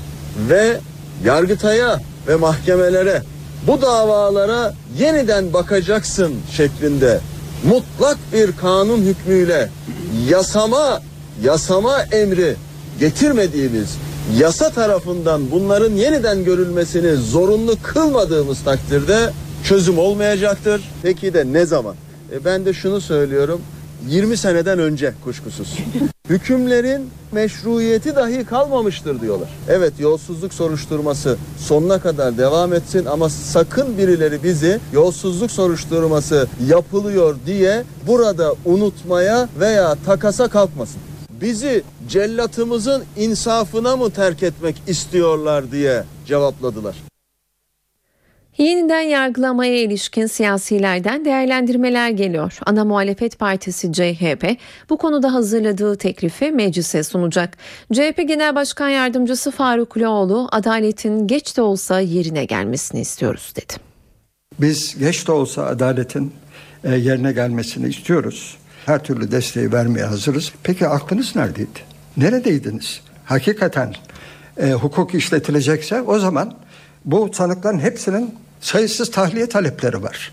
ve 0.49 0.80
Yargıtay'a 1.24 2.01
ve 2.28 2.36
mahkemelere 2.36 3.22
bu 3.66 3.82
davalara 3.82 4.74
yeniden 4.99 5.53
bakacaksın 5.53 6.34
şeklinde 6.57 7.20
mutlak 7.64 8.18
bir 8.32 8.57
kanun 8.57 8.99
hükmüyle 8.99 9.70
yasama 10.28 11.01
yasama 11.42 12.03
emri 12.03 12.57
getirmediğimiz 13.01 13.97
yasa 14.38 14.70
tarafından 14.70 15.51
bunların 15.51 15.92
yeniden 15.92 16.45
görülmesini 16.45 17.16
zorunlu 17.16 17.74
kılmadığımız 17.82 18.64
takdirde 18.64 19.30
çözüm 19.64 19.99
olmayacaktır. 19.99 20.82
Peki 21.03 21.34
de 21.34 21.45
ne 21.53 21.66
zaman? 21.66 21.95
E 22.32 22.45
ben 22.45 22.64
de 22.64 22.72
şunu 22.72 23.01
söylüyorum. 23.01 23.61
20 24.09 24.36
seneden 24.36 24.78
önce 24.78 25.14
kuşkusuz. 25.24 25.78
Hükümlerin 26.28 27.11
meşruiyeti 27.32 28.16
dahi 28.16 28.44
kalmamıştır 28.44 29.20
diyorlar. 29.20 29.48
Evet 29.68 29.92
yolsuzluk 29.98 30.55
soruşturması 30.55 31.36
sonuna 31.59 32.00
kadar 32.00 32.38
devam 32.38 32.72
etsin 32.72 33.05
ama 33.05 33.28
sakın 33.28 33.98
birileri 33.98 34.42
bizi 34.42 34.80
yolsuzluk 34.92 35.50
soruşturması 35.50 36.48
yapılıyor 36.68 37.36
diye 37.46 37.84
burada 38.07 38.55
unutmaya 38.64 39.48
veya 39.61 39.96
takasa 40.07 40.48
kalkmasın. 40.48 41.00
Bizi 41.40 41.82
cellatımızın 42.09 43.05
insafına 43.16 43.96
mı 43.96 44.11
terk 44.11 44.42
etmek 44.42 44.82
istiyorlar 44.86 45.72
diye 45.72 46.05
cevapladılar. 46.26 47.13
Yeniden 48.59 49.00
yargılamaya 49.00 49.82
ilişkin 49.82 50.26
siyasilerden 50.26 51.24
değerlendirmeler 51.24 52.11
geliyor. 52.11 52.59
Ana 52.66 52.84
muhalefet 52.84 53.38
partisi 53.38 53.92
CHP 53.92 54.57
bu 54.90 54.96
konuda 54.96 55.34
hazırladığı 55.34 55.96
teklifi 55.96 56.52
meclise 56.52 57.02
sunacak. 57.02 57.57
CHP 57.92 58.16
Genel 58.28 58.55
Başkan 58.55 58.88
Yardımcısı 58.88 59.50
Faruk 59.50 59.98
Loğlu 59.98 60.48
adaletin 60.52 61.26
geç 61.26 61.57
de 61.57 61.62
olsa 61.62 62.00
yerine 62.00 62.44
gelmesini 62.44 63.00
istiyoruz 63.00 63.52
dedi. 63.57 63.74
Biz 64.61 64.98
geç 64.98 65.26
de 65.26 65.32
olsa 65.32 65.66
adaletin 65.66 66.32
e, 66.84 66.94
yerine 66.94 67.32
gelmesini 67.32 67.88
istiyoruz. 67.88 68.57
Her 68.86 69.05
türlü 69.05 69.32
desteği 69.32 69.72
vermeye 69.72 70.05
hazırız. 70.05 70.52
Peki 70.62 70.88
aklınız 70.88 71.36
neredeydi? 71.36 71.80
Neredeydiniz? 72.16 73.00
Hakikaten 73.24 73.94
e, 74.57 74.72
hukuk 74.72 75.14
işletilecekse 75.14 76.02
o 76.02 76.18
zaman 76.18 76.55
bu 77.05 77.30
sanıkların 77.32 77.78
hepsinin 77.78 78.34
sayısız 78.64 79.10
tahliye 79.10 79.48
talepleri 79.48 80.02
var. 80.02 80.32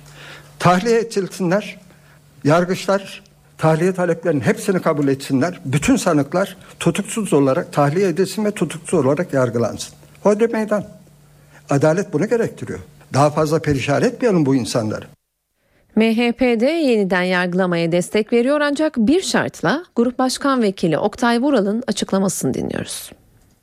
Tahliye 0.60 1.00
edilsinler, 1.00 1.80
yargıçlar 2.44 3.24
tahliye 3.58 3.94
taleplerinin 3.94 4.42
hepsini 4.42 4.82
kabul 4.82 5.08
etsinler. 5.08 5.60
Bütün 5.66 5.96
sanıklar 5.96 6.58
tutuksuz 6.80 7.34
olarak 7.34 7.74
tahliye 7.74 8.08
edilsin 8.08 8.46
ve 8.46 8.52
tutuksuz 8.52 9.06
olarak 9.06 9.34
yargılansın. 9.34 9.94
Hodri 10.24 10.48
meydan. 10.48 10.86
Adalet 11.70 12.14
bunu 12.14 12.30
gerektiriyor. 12.30 12.80
Daha 13.14 13.30
fazla 13.30 13.60
perişan 13.60 14.04
etmeyelim 14.04 14.46
bu 14.46 14.56
insanları. 14.56 15.06
MHP'de 15.96 16.66
yeniden 16.66 17.24
yargılamaya 17.24 17.92
destek 17.92 18.34
veriyor 18.34 18.62
ancak 18.62 18.98
bir 18.98 19.22
şartla 19.22 19.84
Grup 19.96 20.20
Başkan 20.20 20.62
Vekili 20.62 20.98
Oktay 20.98 21.42
Vural'ın 21.42 21.84
açıklamasını 21.88 22.54
dinliyoruz. 22.54 23.12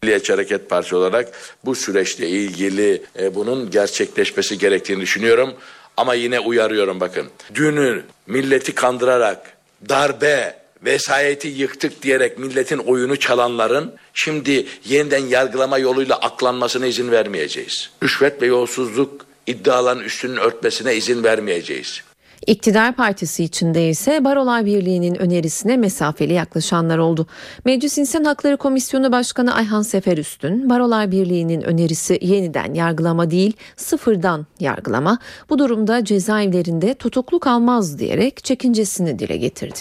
Milliyetçi 0.02 0.32
Hareket 0.32 0.70
Partisi 0.70 0.96
olarak 0.96 1.32
bu 1.64 1.74
süreçle 1.74 2.28
ilgili 2.28 3.02
e, 3.18 3.34
bunun 3.34 3.70
gerçekleşmesi 3.70 4.58
gerektiğini 4.58 5.00
düşünüyorum. 5.00 5.54
Ama 5.96 6.14
yine 6.14 6.40
uyarıyorum 6.40 7.00
bakın. 7.00 7.26
Dünü 7.54 8.02
milleti 8.26 8.74
kandırarak 8.74 9.52
darbe 9.88 10.58
vesayeti 10.84 11.48
yıktık 11.48 12.02
diyerek 12.02 12.38
milletin 12.38 12.78
oyunu 12.78 13.16
çalanların 13.16 13.94
şimdi 14.14 14.66
yeniden 14.84 15.26
yargılama 15.26 15.78
yoluyla 15.78 16.16
aklanmasına 16.16 16.86
izin 16.86 17.10
vermeyeceğiz. 17.10 17.90
Rüşvet 18.02 18.42
ve 18.42 18.46
yolsuzluk 18.46 19.26
iddiaların 19.46 20.04
üstünün 20.04 20.36
örtmesine 20.36 20.96
izin 20.96 21.24
vermeyeceğiz. 21.24 22.02
İktidar 22.46 22.92
partisi 22.96 23.44
içinde 23.44 23.88
ise 23.88 24.24
Barolar 24.24 24.64
Birliği'nin 24.64 25.14
önerisine 25.14 25.76
mesafeli 25.76 26.32
yaklaşanlar 26.32 26.98
oldu. 26.98 27.26
Meclis 27.64 27.98
İnsan 27.98 28.24
Hakları 28.24 28.56
Komisyonu 28.56 29.12
Başkanı 29.12 29.54
Ayhan 29.54 29.82
Seferüstün, 29.82 30.70
Barolar 30.70 31.10
Birliği'nin 31.10 31.62
önerisi 31.62 32.18
yeniden 32.22 32.74
yargılama 32.74 33.30
değil, 33.30 33.52
sıfırdan 33.76 34.46
yargılama, 34.60 35.18
bu 35.50 35.58
durumda 35.58 36.04
cezaevlerinde 36.04 36.94
tutuklu 36.94 37.40
kalmaz 37.40 37.98
diyerek 37.98 38.44
çekincesini 38.44 39.18
dile 39.18 39.36
getirdi. 39.36 39.78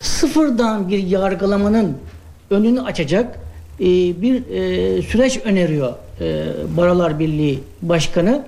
Sıfırdan 0.00 0.88
bir 0.88 0.98
yargılamanın 0.98 1.96
önünü 2.50 2.80
açacak 2.80 3.38
e, 3.80 3.84
bir 4.22 4.50
e, 4.50 5.02
süreç 5.02 5.40
öneriyor 5.44 5.94
e, 6.20 6.44
Barolar 6.76 7.18
Birliği 7.18 7.60
Başkanı. 7.82 8.42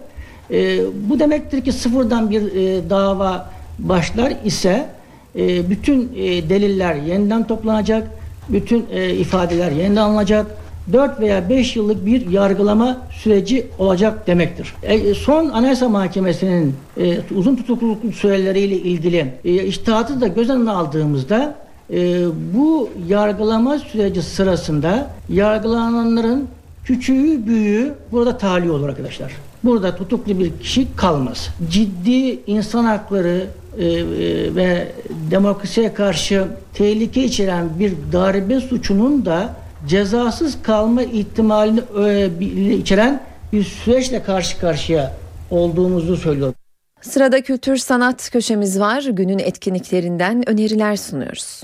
E, 0.51 0.81
bu 1.11 1.19
demektir 1.19 1.65
ki 1.65 1.73
sıfırdan 1.73 2.31
bir 2.31 2.43
e, 2.43 2.91
dava 2.91 3.51
başlar 3.79 4.33
ise 4.45 4.89
e, 5.37 5.71
bütün 5.71 6.13
e, 6.17 6.49
deliller 6.51 6.95
yeniden 6.95 7.47
toplanacak, 7.47 8.11
bütün 8.49 8.87
e, 8.93 9.15
ifadeler 9.15 9.71
yeniden 9.71 10.03
alınacak, 10.03 10.47
4 10.93 11.21
veya 11.21 11.51
5 11.51 11.77
yıllık 11.77 12.07
bir 12.07 12.31
yargılama 12.31 12.99
süreci 13.11 13.67
olacak 13.79 14.27
demektir. 14.27 14.75
E, 14.83 15.15
son 15.15 15.49
Anayasa 15.49 15.89
Mahkemesi'nin 15.89 16.75
e, 17.01 17.19
uzun 17.37 17.57
tutukluluk 17.57 18.15
süreleriyle 18.15 18.77
ilgili 18.77 19.33
e, 19.45 19.65
iştihatı 19.65 20.21
da 20.21 20.27
göz 20.27 20.51
önüne 20.51 20.71
aldığımızda 20.71 21.55
e, 21.91 22.25
bu 22.55 22.91
yargılama 23.09 23.79
süreci 23.79 24.23
sırasında 24.23 25.11
yargılananların 25.29 26.49
küçüğü 26.85 27.47
büyüğü 27.47 27.95
burada 28.13 28.39
tahliye 28.39 28.73
olur 28.73 28.89
arkadaşlar. 28.89 29.33
Burada 29.65 29.97
tutuklu 29.97 30.39
bir 30.39 30.59
kişi 30.59 30.97
kalmaz. 30.97 31.49
Ciddi 31.71 32.41
insan 32.47 32.85
hakları 32.85 33.47
e, 33.79 33.85
e, 33.85 34.55
ve 34.55 34.93
demokrasiye 35.31 35.95
karşı 35.95 36.45
tehlike 36.75 37.25
içeren 37.25 37.69
bir 37.79 37.93
darbe 38.13 38.61
suçunun 38.61 39.25
da 39.27 39.55
cezasız 39.87 40.63
kalma 40.63 41.03
ihtimalini 41.03 41.81
e, 42.05 42.75
içeren 42.75 43.21
bir 43.53 43.65
süreçle 43.65 44.23
karşı 44.23 44.61
karşıya 44.61 45.13
olduğumuzu 45.51 46.17
söylüyor. 46.17 46.55
Sırada 47.01 47.41
kültür 47.43 47.77
sanat 47.77 48.31
köşemiz 48.31 48.81
var. 48.81 49.03
Günün 49.03 49.39
etkinliklerinden 49.39 50.49
öneriler 50.49 50.97
sunuyoruz. 50.97 51.63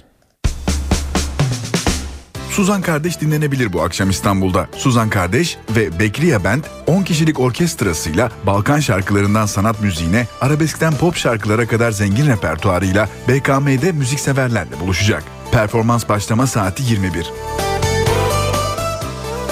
Suzan 2.55 2.83
Kardeş 2.83 3.21
dinlenebilir 3.21 3.73
bu 3.73 3.83
akşam 3.83 4.11
İstanbul'da. 4.11 4.69
Suzan 4.77 5.11
Kardeş 5.11 5.59
ve 5.77 5.99
Bekriye 5.99 6.45
Band 6.45 6.65
10 6.87 7.03
kişilik 7.03 7.41
orkestrasıyla 7.41 8.31
Balkan 8.47 8.81
şarkılarından 8.81 9.47
sanat 9.47 9.81
müziğine, 9.81 10.27
arabeskten 10.41 10.95
pop 10.95 11.17
şarkılara 11.17 11.67
kadar 11.67 11.91
zengin 11.91 12.27
repertuarıyla 12.27 13.09
BKM'de 13.29 13.93
müzikseverlerle 13.93 14.81
buluşacak. 14.81 15.25
Performans 15.53 16.09
başlama 16.09 16.47
saati 16.47 16.83
21. 16.83 17.33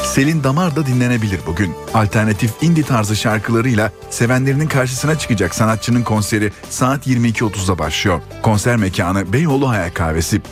Selin 0.04 0.44
Damar 0.44 0.76
da 0.76 0.86
dinlenebilir 0.86 1.40
bugün. 1.46 1.74
Alternatif 1.94 2.50
indie 2.62 2.84
tarzı 2.84 3.16
şarkılarıyla 3.16 3.92
sevenlerinin 4.10 4.68
karşısına 4.68 5.18
çıkacak 5.18 5.54
sanatçının 5.54 6.02
konseri 6.02 6.52
saat 6.70 7.06
22.30'da 7.06 7.78
başlıyor. 7.78 8.20
Konser 8.42 8.76
mekanı 8.76 9.32
Beyoğlu 9.32 9.70
Hayal 9.70 9.90
Kahvesi. 9.90 10.42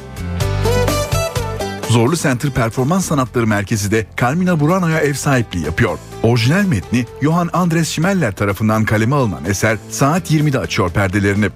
Zorlu 1.90 2.16
Center 2.16 2.50
Performans 2.50 3.04
Sanatları 3.04 3.46
Merkezi 3.46 3.90
de 3.90 4.06
Carmina 4.20 4.60
Burano'ya 4.60 4.98
ev 5.00 5.14
sahipliği 5.14 5.64
yapıyor. 5.64 5.98
Orijinal 6.22 6.64
metni 6.64 7.06
Johann 7.22 7.50
Andres 7.52 7.88
Schmeller 7.90 8.32
tarafından 8.32 8.84
kaleme 8.84 9.16
alınan 9.16 9.44
eser 9.44 9.78
saat 9.90 10.30
20'de 10.30 10.58
açıyor 10.58 10.90
perdelerini. 10.90 11.48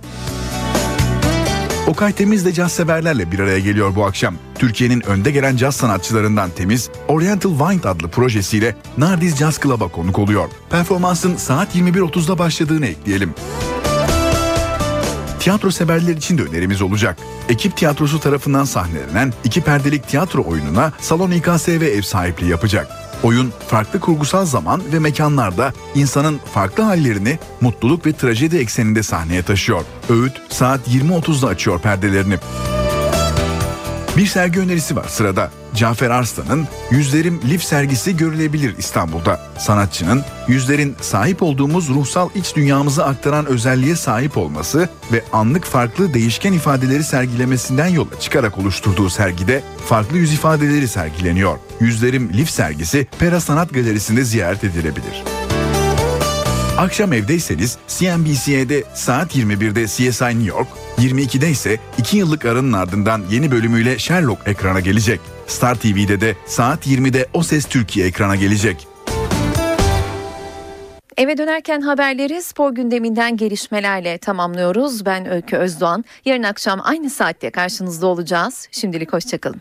Okay 1.86 2.12
Temiz 2.12 2.44
de 2.44 2.52
caz 2.52 2.72
severlerle 2.72 3.32
bir 3.32 3.38
araya 3.38 3.58
geliyor 3.58 3.94
bu 3.94 4.04
akşam. 4.04 4.34
Türkiye'nin 4.58 5.00
önde 5.00 5.30
gelen 5.30 5.56
caz 5.56 5.76
sanatçılarından 5.76 6.50
Temiz, 6.50 6.90
Oriental 7.08 7.58
Wind 7.58 7.84
adlı 7.84 8.08
projesiyle 8.08 8.76
Nardiz 8.98 9.36
Jazz 9.36 9.60
Club'a 9.60 9.88
konuk 9.88 10.18
oluyor. 10.18 10.48
Performansın 10.70 11.36
saat 11.36 11.76
21.30'da 11.76 12.38
başladığını 12.38 12.86
ekleyelim. 12.86 13.34
Tiyatro 15.44 15.70
severler 15.70 16.16
için 16.16 16.38
de 16.38 16.42
önerimiz 16.42 16.82
olacak. 16.82 17.18
Ekip 17.48 17.76
tiyatrosu 17.76 18.20
tarafından 18.20 18.64
sahnelenen 18.64 19.32
iki 19.44 19.60
perdelik 19.60 20.08
tiyatro 20.08 20.44
oyununa 20.44 20.92
Salon 21.00 21.30
İKSV 21.30 21.70
ev 21.70 22.02
sahipliği 22.02 22.50
yapacak. 22.50 22.88
Oyun 23.22 23.52
farklı 23.68 24.00
kurgusal 24.00 24.46
zaman 24.46 24.82
ve 24.92 24.98
mekanlarda 24.98 25.72
insanın 25.94 26.40
farklı 26.54 26.82
hallerini 26.82 27.38
mutluluk 27.60 28.06
ve 28.06 28.12
trajedi 28.12 28.56
ekseninde 28.56 29.02
sahneye 29.02 29.42
taşıyor. 29.42 29.84
Öğüt 30.08 30.32
saat 30.48 30.88
20.30'da 30.88 31.48
açıyor 31.48 31.80
perdelerini. 31.80 32.38
Bir 34.16 34.26
sergi 34.26 34.60
önerisi 34.60 34.96
var 34.96 35.06
sırada. 35.08 35.50
Cafer 35.74 36.10
Arslan'ın 36.10 36.66
Yüzlerim 36.90 37.40
Lif 37.48 37.64
sergisi 37.64 38.16
görülebilir 38.16 38.74
İstanbul'da. 38.78 39.40
Sanatçının 39.58 40.24
yüzlerin 40.48 40.96
sahip 41.00 41.42
olduğumuz 41.42 41.88
ruhsal 41.88 42.28
iç 42.34 42.56
dünyamızı 42.56 43.04
aktaran 43.04 43.46
özelliğe 43.46 43.96
sahip 43.96 44.36
olması 44.36 44.88
ve 45.12 45.22
anlık 45.32 45.64
farklı 45.64 46.14
değişken 46.14 46.52
ifadeleri 46.52 47.04
sergilemesinden 47.04 47.88
yola 47.88 48.20
çıkarak 48.20 48.58
oluşturduğu 48.58 49.10
sergide 49.10 49.62
farklı 49.86 50.16
yüz 50.16 50.32
ifadeleri 50.32 50.88
sergileniyor. 50.88 51.58
Yüzlerim 51.80 52.32
Lif 52.32 52.50
sergisi 52.50 53.06
Pera 53.18 53.40
Sanat 53.40 53.74
Galerisi'nde 53.74 54.24
ziyaret 54.24 54.64
edilebilir. 54.64 55.24
Akşam 56.78 57.12
evdeyseniz 57.12 57.78
CNBC'de 57.88 58.84
saat 58.94 59.36
21'de 59.36 59.86
CSI 59.86 60.24
New 60.24 60.44
York, 60.44 60.68
22'de 60.98 61.50
ise 61.50 61.78
2 61.98 62.16
yıllık 62.16 62.44
aranın 62.44 62.72
ardından 62.72 63.22
yeni 63.30 63.50
bölümüyle 63.50 63.98
Sherlock 63.98 64.38
ekrana 64.46 64.80
gelecek. 64.80 65.20
Star 65.46 65.74
TV'de 65.74 66.20
de 66.20 66.36
saat 66.46 66.86
20'de 66.86 67.26
O 67.34 67.42
Ses 67.42 67.64
Türkiye 67.64 68.06
ekrana 68.06 68.36
gelecek. 68.36 68.88
Eve 71.16 71.38
dönerken 71.38 71.80
haberleri 71.80 72.42
spor 72.42 72.74
gündeminden 72.74 73.36
gelişmelerle 73.36 74.18
tamamlıyoruz. 74.18 75.06
Ben 75.06 75.30
Öykü 75.30 75.56
Özdoğan. 75.56 76.04
Yarın 76.24 76.42
akşam 76.42 76.80
aynı 76.82 77.10
saatte 77.10 77.50
karşınızda 77.50 78.06
olacağız. 78.06 78.68
Şimdilik 78.70 79.12
hoşçakalın. 79.12 79.60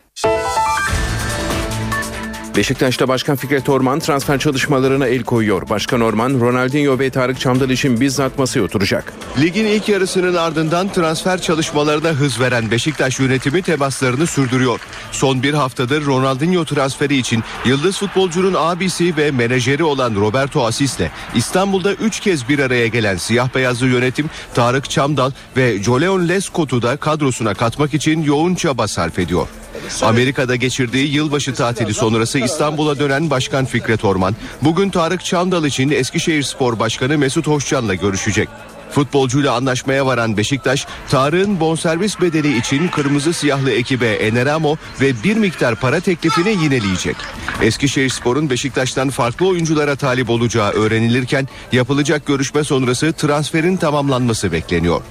Beşiktaş'ta 2.56 3.08
Başkan 3.08 3.36
Fikret 3.36 3.70
Orman 3.70 4.00
transfer 4.00 4.40
çalışmalarına 4.40 5.08
el 5.08 5.24
koyuyor. 5.24 5.70
Başkan 5.70 6.02
Orman, 6.02 6.40
Ronaldinho 6.40 7.00
ve 7.00 7.10
Tarık 7.10 7.40
Çamdal 7.40 7.70
için 7.70 8.02
bizzat 8.02 8.40
masaya 8.40 8.62
oturacak. 8.62 9.14
Ligin 9.42 9.66
ilk 9.66 9.90
yarısının 9.90 10.34
ardından 10.34 10.90
transfer 10.90 11.42
çalışmalarına 11.42 12.10
hız 12.10 12.40
veren 12.40 12.72
Beşiktaş 12.72 13.20
yönetimi 13.20 13.62
temaslarını 13.62 14.28
sürdürüyor. 14.28 14.80
Son 15.12 15.44
bir 15.44 15.54
haftadır 15.54 16.06
Ronaldinho 16.06 16.66
transferi 16.66 17.18
için 17.18 17.44
yıldız 17.66 17.98
futbolcunun 17.98 18.54
abisi 18.58 19.18
ve 19.18 19.32
menajeri 19.32 19.84
olan 19.84 20.16
Roberto 20.16 20.66
Asis'le 20.66 21.10
İstanbul'da 21.36 21.94
3 21.94 22.20
kez 22.20 22.50
bir 22.50 22.60
araya 22.60 22.88
gelen 22.88 23.18
siyah 23.18 23.56
beyazlı 23.56 23.88
yönetim 23.88 24.30
Tarık 24.54 24.90
Çamdal 24.90 25.32
ve 25.58 25.84
Joleon 25.84 26.28
Lescot'u 26.28 26.82
da 26.82 26.98
kadrosuna 26.98 27.54
katmak 27.54 27.94
için 27.94 28.24
yoğun 28.24 28.56
çaba 28.56 28.88
sarf 28.88 29.20
ediyor. 29.20 29.48
Amerika'da 30.02 30.56
geçirdiği 30.56 31.14
yılbaşı 31.16 31.54
tatili 31.54 31.94
sonrası 31.94 32.40
İstanbul'a 32.40 33.00
dönen 33.00 33.30
Başkan 33.30 33.66
Fikret 33.66 34.06
Orman, 34.06 34.36
bugün 34.62 34.90
Tarık 34.90 35.26
Çamdal 35.26 35.66
için 35.66 35.90
Eskişehir 35.90 36.44
Spor 36.44 36.80
Başkanı 36.80 37.18
Mesut 37.18 37.48
Hoşcan'la 37.48 37.96
görüşecek. 37.96 38.50
Futbolcuyla 38.94 39.54
anlaşmaya 39.54 40.06
varan 40.06 40.38
Beşiktaş, 40.38 40.88
Tarık'ın 41.10 41.60
bonservis 41.60 42.22
bedeli 42.22 42.58
için 42.58 42.88
kırmızı 42.88 43.34
siyahlı 43.34 43.72
ekibe 43.72 44.14
Eneramo 44.14 44.76
ve 45.02 45.24
bir 45.24 45.38
miktar 45.38 45.76
para 45.76 46.00
teklifini 46.00 46.64
yineleyecek. 46.64 47.16
Eskişehir 47.62 48.10
Spor'un 48.10 48.50
Beşiktaş'tan 48.50 49.10
farklı 49.10 49.48
oyunculara 49.48 49.96
talip 49.96 50.30
olacağı 50.30 50.72
öğrenilirken 50.72 51.48
yapılacak 51.72 52.26
görüşme 52.26 52.64
sonrası 52.64 53.14
transferin 53.14 53.78
tamamlanması 53.78 54.52
bekleniyor. 54.52 55.02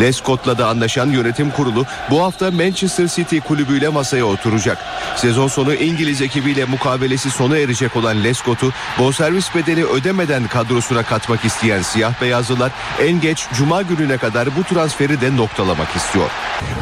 Lescott'la 0.00 0.58
da 0.58 0.68
anlaşan 0.68 1.10
yönetim 1.10 1.50
kurulu 1.50 1.86
bu 2.10 2.22
hafta 2.22 2.50
Manchester 2.50 3.08
City 3.08 3.38
kulübüyle 3.38 3.88
masaya 3.88 4.24
oturacak. 4.24 4.78
Sezon 5.16 5.48
sonu 5.48 5.74
İngiliz 5.74 6.22
ekibiyle 6.22 6.64
mukabelesi 6.64 7.30
sona 7.30 7.58
erecek 7.58 7.96
olan 7.96 8.24
Lescott'u 8.24 8.72
bonservis 8.98 9.54
bedeli 9.54 9.84
ödemeden 9.84 10.48
kadrosuna 10.48 11.02
katmak 11.02 11.44
isteyen 11.44 11.82
siyah 11.82 12.22
beyazlılar 12.22 12.72
en 13.00 13.19
geç 13.20 13.46
cuma 13.54 13.82
gününe 13.82 14.16
kadar 14.16 14.56
bu 14.56 14.62
transferi 14.62 15.20
de 15.20 15.36
noktalamak 15.36 15.96
istiyor. 15.96 16.30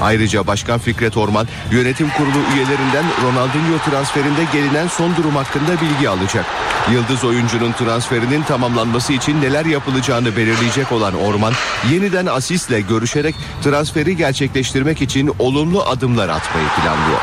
Ayrıca 0.03 0.47
Başkan 0.47 0.79
Fikret 0.79 1.17
Orman 1.17 1.49
yönetim 1.71 2.11
kurulu 2.11 2.39
üyelerinden 2.55 3.05
Ronaldinho 3.23 3.79
transferinde 3.91 4.45
gelinen 4.53 4.87
son 4.87 5.17
durum 5.17 5.37
hakkında 5.37 5.81
bilgi 5.81 6.09
alacak. 6.09 6.47
Yıldız 6.93 7.25
oyuncunun 7.25 7.73
transferinin 7.73 8.43
tamamlanması 8.43 9.13
için 9.13 9.43
neler 9.43 9.65
yapılacağını 9.65 10.37
belirleyecek 10.37 10.93
olan 10.93 11.15
Orman 11.15 11.53
yeniden 11.91 12.27
asistle 12.27 12.81
görüşerek 12.81 13.35
transferi 13.63 14.17
gerçekleştirmek 14.17 15.03
için 15.03 15.33
olumlu 15.39 15.83
adımlar 15.83 16.29
atmayı 16.29 16.67
planlıyor. 16.69 17.21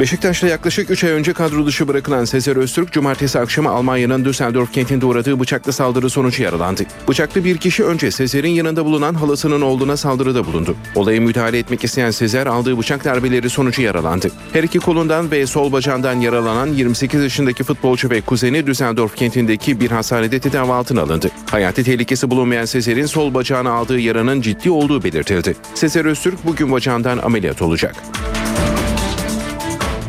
Beşiktaş'ta 0.00 0.46
yaklaşık 0.46 0.90
3 0.90 1.04
ay 1.04 1.10
önce 1.10 1.32
kadro 1.32 1.66
dışı 1.66 1.88
bırakılan 1.88 2.24
Sezer 2.24 2.56
Öztürk, 2.56 2.92
cumartesi 2.92 3.38
akşamı 3.38 3.70
Almanya'nın 3.70 4.24
Düsseldorf 4.24 4.72
kentinde 4.72 5.06
uğradığı 5.06 5.40
bıçaklı 5.40 5.72
saldırı 5.72 6.10
sonucu 6.10 6.42
yaralandı. 6.42 6.82
Bıçaklı 7.08 7.44
bir 7.44 7.56
kişi 7.56 7.84
önce 7.84 8.10
Sezer'in 8.10 8.48
yanında 8.48 8.84
bulunan 8.84 9.14
halasının 9.14 9.60
oğluna 9.60 9.96
saldırıda 9.96 10.46
bulundu. 10.46 10.76
Olaya 10.94 11.20
müdahale 11.20 11.58
etmek 11.58 11.84
isteyen 11.84 12.10
Sezer 12.10 12.46
aldığı 12.46 12.78
bıçak 12.78 13.04
darbeleri 13.04 13.50
sonucu 13.50 13.82
yaralandı. 13.82 14.30
Her 14.52 14.62
iki 14.62 14.78
kolundan 14.78 15.30
ve 15.30 15.46
sol 15.46 15.72
bacağından 15.72 16.20
yaralanan 16.20 16.66
28 16.66 17.22
yaşındaki 17.22 17.64
futbolcu 17.64 18.10
ve 18.10 18.20
kuzeni 18.20 18.66
Düsseldorf 18.66 19.16
kentindeki 19.16 19.80
bir 19.80 19.90
hastanede 19.90 20.40
tedavi 20.40 20.72
altına 20.72 21.02
alındı. 21.02 21.30
Hayati 21.50 21.84
tehlikesi 21.84 22.30
bulunmayan 22.30 22.64
Sezer'in 22.64 23.06
sol 23.06 23.34
bacağına 23.34 23.70
aldığı 23.70 23.98
yaranın 23.98 24.40
ciddi 24.40 24.70
olduğu 24.70 25.04
belirtildi. 25.04 25.56
Sezer 25.74 26.04
Öztürk 26.04 26.46
bugün 26.46 26.72
bacağından 26.72 27.18
ameliyat 27.18 27.62
olacak. 27.62 27.94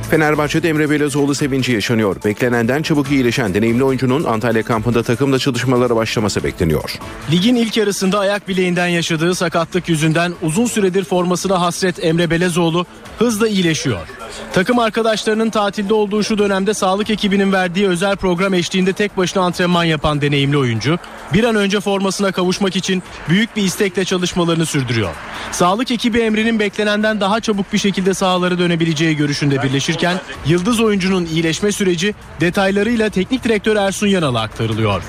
Fenerbahçe'de 0.09 0.69
Emre 0.69 0.89
Belözoğlu 0.89 1.35
sevinci 1.35 1.71
yaşanıyor. 1.71 2.15
Beklenenden 2.25 2.81
çabuk 2.81 3.11
iyileşen 3.11 3.53
deneyimli 3.53 3.83
oyuncunun 3.83 4.23
Antalya 4.23 4.63
kampında 4.63 5.03
takımla 5.03 5.39
çalışmalara 5.39 5.95
başlaması 5.95 6.43
bekleniyor. 6.43 6.99
Ligin 7.31 7.55
ilk 7.55 7.77
yarısında 7.77 8.19
ayak 8.19 8.47
bileğinden 8.47 8.87
yaşadığı 8.87 9.35
sakatlık 9.35 9.89
yüzünden 9.89 10.33
uzun 10.41 10.65
süredir 10.65 11.03
formasına 11.03 11.61
hasret 11.61 12.05
Emre 12.05 12.29
Belezoğlu 12.29 12.85
hızla 13.19 13.47
iyileşiyor. 13.47 14.07
Takım 14.53 14.79
arkadaşlarının 14.79 15.49
tatilde 15.49 15.93
olduğu 15.93 16.23
şu 16.23 16.37
dönemde 16.37 16.73
sağlık 16.73 17.09
ekibinin 17.09 17.51
verdiği 17.51 17.87
özel 17.87 18.15
program 18.15 18.53
eşliğinde 18.53 18.93
tek 18.93 19.17
başına 19.17 19.43
antrenman 19.43 19.83
yapan 19.83 20.21
deneyimli 20.21 20.57
oyuncu 20.57 20.99
bir 21.33 21.43
an 21.43 21.55
önce 21.55 21.79
formasına 21.79 22.31
kavuşmak 22.31 22.75
için 22.75 23.03
büyük 23.29 23.55
bir 23.55 23.63
istekle 23.63 24.05
çalışmalarını 24.05 24.65
sürdürüyor. 24.65 25.15
Sağlık 25.51 25.91
ekibi 25.91 26.19
Emre'nin 26.19 26.59
beklenenden 26.59 27.21
daha 27.21 27.39
çabuk 27.39 27.73
bir 27.73 27.77
şekilde 27.77 28.13
sahalara 28.13 28.59
dönebileceği 28.59 29.15
görüşünde 29.15 29.63
birleşirken 29.63 30.17
yıldız 30.45 30.79
oyuncunun 30.79 31.25
iyileşme 31.25 31.71
süreci 31.71 32.15
detaylarıyla 32.41 33.09
teknik 33.09 33.43
direktör 33.43 33.75
Ersun 33.75 34.07
Yanal'a 34.07 34.41
aktarılıyor. 34.41 35.03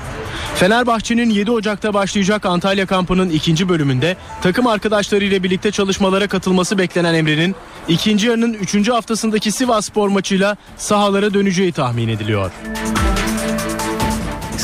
Fenerbahçe'nin 0.59 1.31
7 1.31 1.51
Ocak'ta 1.51 1.95
başlayacak 1.95 2.47
Antalya 2.47 2.87
kampının 2.87 3.31
ikinci 3.31 3.69
bölümünde 3.69 4.17
takım 4.43 4.67
arkadaşlarıyla 4.67 5.43
birlikte 5.43 5.71
çalışmalara 5.71 6.29
katılması 6.29 6.79
beklenen 6.79 7.15
Emre'nin 7.15 7.55
ikinci 7.89 8.27
yarının 8.27 8.55
3. 8.55 8.89
haftasındaki 8.89 9.53
Sivas 9.53 9.87
Spor 9.87 10.09
maçıyla 10.09 10.57
sahalara 10.77 11.35
döneceği 11.35 11.73
tahmin 11.73 12.09
ediliyor. 12.09 12.51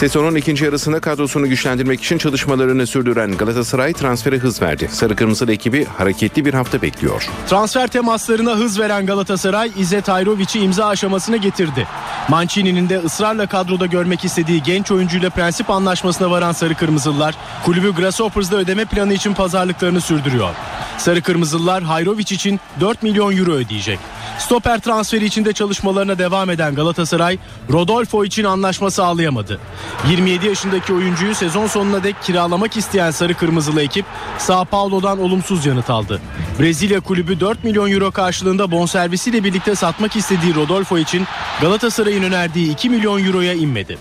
Sezonun 0.05 0.35
ikinci 0.35 0.65
yarısında 0.65 1.01
kadrosunu 1.01 1.49
güçlendirmek 1.49 2.01
için 2.01 2.19
çalışmalarını 2.19 2.87
sürdüren 2.87 3.37
Galatasaray 3.37 3.93
transfere 3.93 4.39
hız 4.39 4.63
verdi. 4.63 4.89
Sarı 4.93 5.17
Kırmızılı 5.17 5.53
ekibi 5.53 5.85
hareketli 5.85 6.45
bir 6.45 6.55
hafta 6.55 6.83
bekliyor. 6.83 7.29
Transfer 7.49 7.87
temaslarına 7.87 8.57
hız 8.57 8.81
veren 8.81 9.07
Galatasaray 9.07 9.71
İzzet 9.77 10.09
Ayrovic'i 10.09 10.59
imza 10.59 10.87
aşamasına 10.87 11.37
getirdi. 11.37 11.87
Mancini'nin 12.29 12.89
de 12.89 12.99
ısrarla 12.99 13.47
kadroda 13.47 13.87
görmek 13.87 14.25
istediği 14.25 14.63
genç 14.63 14.91
oyuncuyla 14.91 15.31
prensip 15.31 15.71
anlaşmasına 15.71 16.31
varan 16.31 16.53
Sarı 16.53 16.75
Kırmızılılar 16.75 17.35
kulübü 17.65 17.95
Grasshoppers'da 17.95 18.57
ödeme 18.57 18.85
planı 18.85 19.15
için 19.15 19.35
pazarlıklarını 19.35 20.01
sürdürüyor. 20.01 20.55
Sarı 20.99 21.23
Kırmızılılar 21.23 21.83
Hayrovic 21.83 22.35
için 22.35 22.61
4 22.81 23.03
milyon 23.03 23.37
euro 23.37 23.53
ödeyecek. 23.53 23.99
Stoper 24.39 24.81
transferi 24.81 25.25
içinde 25.25 25.53
çalışmalarına 25.53 26.19
devam 26.19 26.51
eden 26.51 26.75
Galatasaray, 26.75 27.39
Rodolfo 27.73 28.25
için 28.25 28.45
anlaşma 28.45 28.91
sağlayamadı. 28.91 29.61
27 30.09 30.47
yaşındaki 30.47 30.92
oyuncuyu 30.92 31.34
sezon 31.34 31.66
sonuna 31.66 32.05
dek 32.05 32.22
kiralamak 32.22 32.76
isteyen 32.76 33.11
Sarı 33.11 33.34
Kırmızılı 33.34 33.82
ekip 33.82 34.07
Sao 34.38 34.64
Paulo'dan 34.64 35.18
olumsuz 35.18 35.66
yanıt 35.66 35.90
aldı. 35.90 36.20
Brezilya 36.61 37.01
kulübü 37.01 37.40
4 37.40 37.64
milyon 37.64 37.90
euro 37.90 38.11
karşılığında 38.11 38.70
bonservisiyle 38.70 39.45
birlikte 39.45 39.74
satmak 39.74 40.16
istediği 40.16 40.55
Rodolfo 40.55 40.99
için 40.99 41.26
Galatasaray'ın 41.61 42.22
önerdiği 42.22 42.72
2 42.72 42.90
milyon 42.90 43.24
euroya 43.24 43.53
inmedi. 43.53 43.99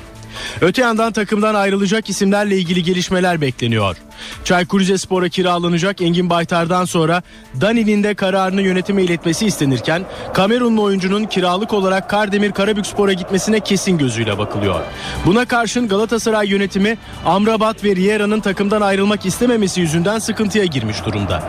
Öte 0.62 0.82
yandan 0.82 1.14
takımdan 1.14 1.56
ayrılacak 1.56 2.10
isimlerle 2.10 2.58
ilgili 2.58 2.84
gelişmeler 2.84 3.42
bekleniyor. 3.42 3.98
Çaykur 4.44 4.80
Rizespor'a 4.80 5.30
kiralanacak 5.30 6.02
Engin 6.02 6.30
Baytar'dan 6.30 6.86
sonra 6.86 7.24
Dani'nin 7.62 8.04
de 8.04 8.14
kararını 8.14 8.62
yönetime 8.62 9.04
iletmesi 9.04 9.46
istenirken 9.46 10.06
Kamerunlu 10.34 10.84
oyuncunun 10.84 11.26
kiralık 11.26 11.74
olarak 11.74 12.10
Kardemir 12.10 12.52
Karabükspor'a 12.52 13.14
gitmesine 13.14 13.60
kesin 13.60 13.98
gözüyle 13.98 14.38
bakılıyor. 14.38 14.82
Buna 15.26 15.46
karşın 15.46 15.88
Galatasaray 15.88 16.50
yönetimi 16.50 16.98
Amrabat 17.26 17.84
ve 17.84 17.96
Riera'nın 17.96 18.40
takımdan 18.40 18.82
ayrılmak 18.82 19.26
istememesi 19.26 19.82
yüzünden 19.82 20.20
sıkıntıya 20.20 20.66
girmiş 20.66 21.06
durumda. 21.06 21.44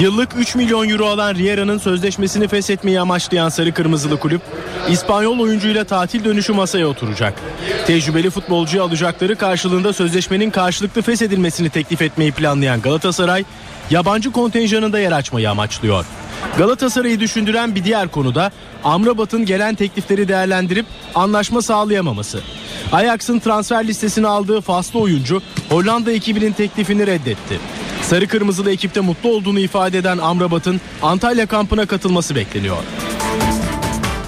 Yıllık 0.00 0.28
3 0.36 0.54
milyon 0.54 0.88
euro 0.88 1.06
alan 1.06 1.34
Riera'nın 1.34 1.78
sözleşmesini 1.78 2.48
feshetmeyi 2.48 3.00
amaçlayan 3.00 3.48
Sarı 3.48 3.72
Kırmızılı 3.74 4.20
kulüp 4.20 4.42
İspanyol 4.90 5.38
oyuncuyla 5.38 5.84
tatil 5.84 6.24
dönüşü 6.24 6.52
masaya 6.52 6.86
oturacak. 6.86 7.34
Tecrübeli 7.86 8.30
futbolcuyu 8.30 8.82
alacakları 8.82 9.36
karşılığında 9.36 9.92
sözleşmenin 9.92 10.50
karşılıklı 10.50 11.02
feshedilmesini 11.02 11.70
teklif 11.70 12.02
etmeyi 12.18 12.32
planlayan 12.32 12.80
Galatasaray, 12.82 13.44
yabancı 13.90 14.32
kontenjanında 14.32 14.98
yer 14.98 15.12
açmayı 15.12 15.50
amaçlıyor. 15.50 16.04
Galatasaray'ı 16.58 17.20
düşündüren 17.20 17.74
bir 17.74 17.84
diğer 17.84 18.08
konu 18.08 18.34
da 18.34 18.52
Amrabat'ın 18.84 19.44
gelen 19.44 19.74
teklifleri 19.74 20.28
değerlendirip 20.28 20.86
anlaşma 21.14 21.62
sağlayamaması. 21.62 22.40
Ajax'ın 22.92 23.38
transfer 23.38 23.86
listesine 23.86 24.26
aldığı 24.26 24.60
faslı 24.60 25.00
oyuncu 25.00 25.42
Hollanda 25.68 26.12
ekibinin 26.12 26.52
teklifini 26.52 27.06
reddetti. 27.06 27.60
Sarı 28.02 28.26
Kırmızılı 28.28 28.72
ekipte 28.72 29.00
mutlu 29.00 29.30
olduğunu 29.30 29.58
ifade 29.58 29.98
eden 29.98 30.18
Amrabat'ın 30.18 30.80
Antalya 31.02 31.46
kampına 31.46 31.86
katılması 31.86 32.34
bekleniyor. 32.34 32.76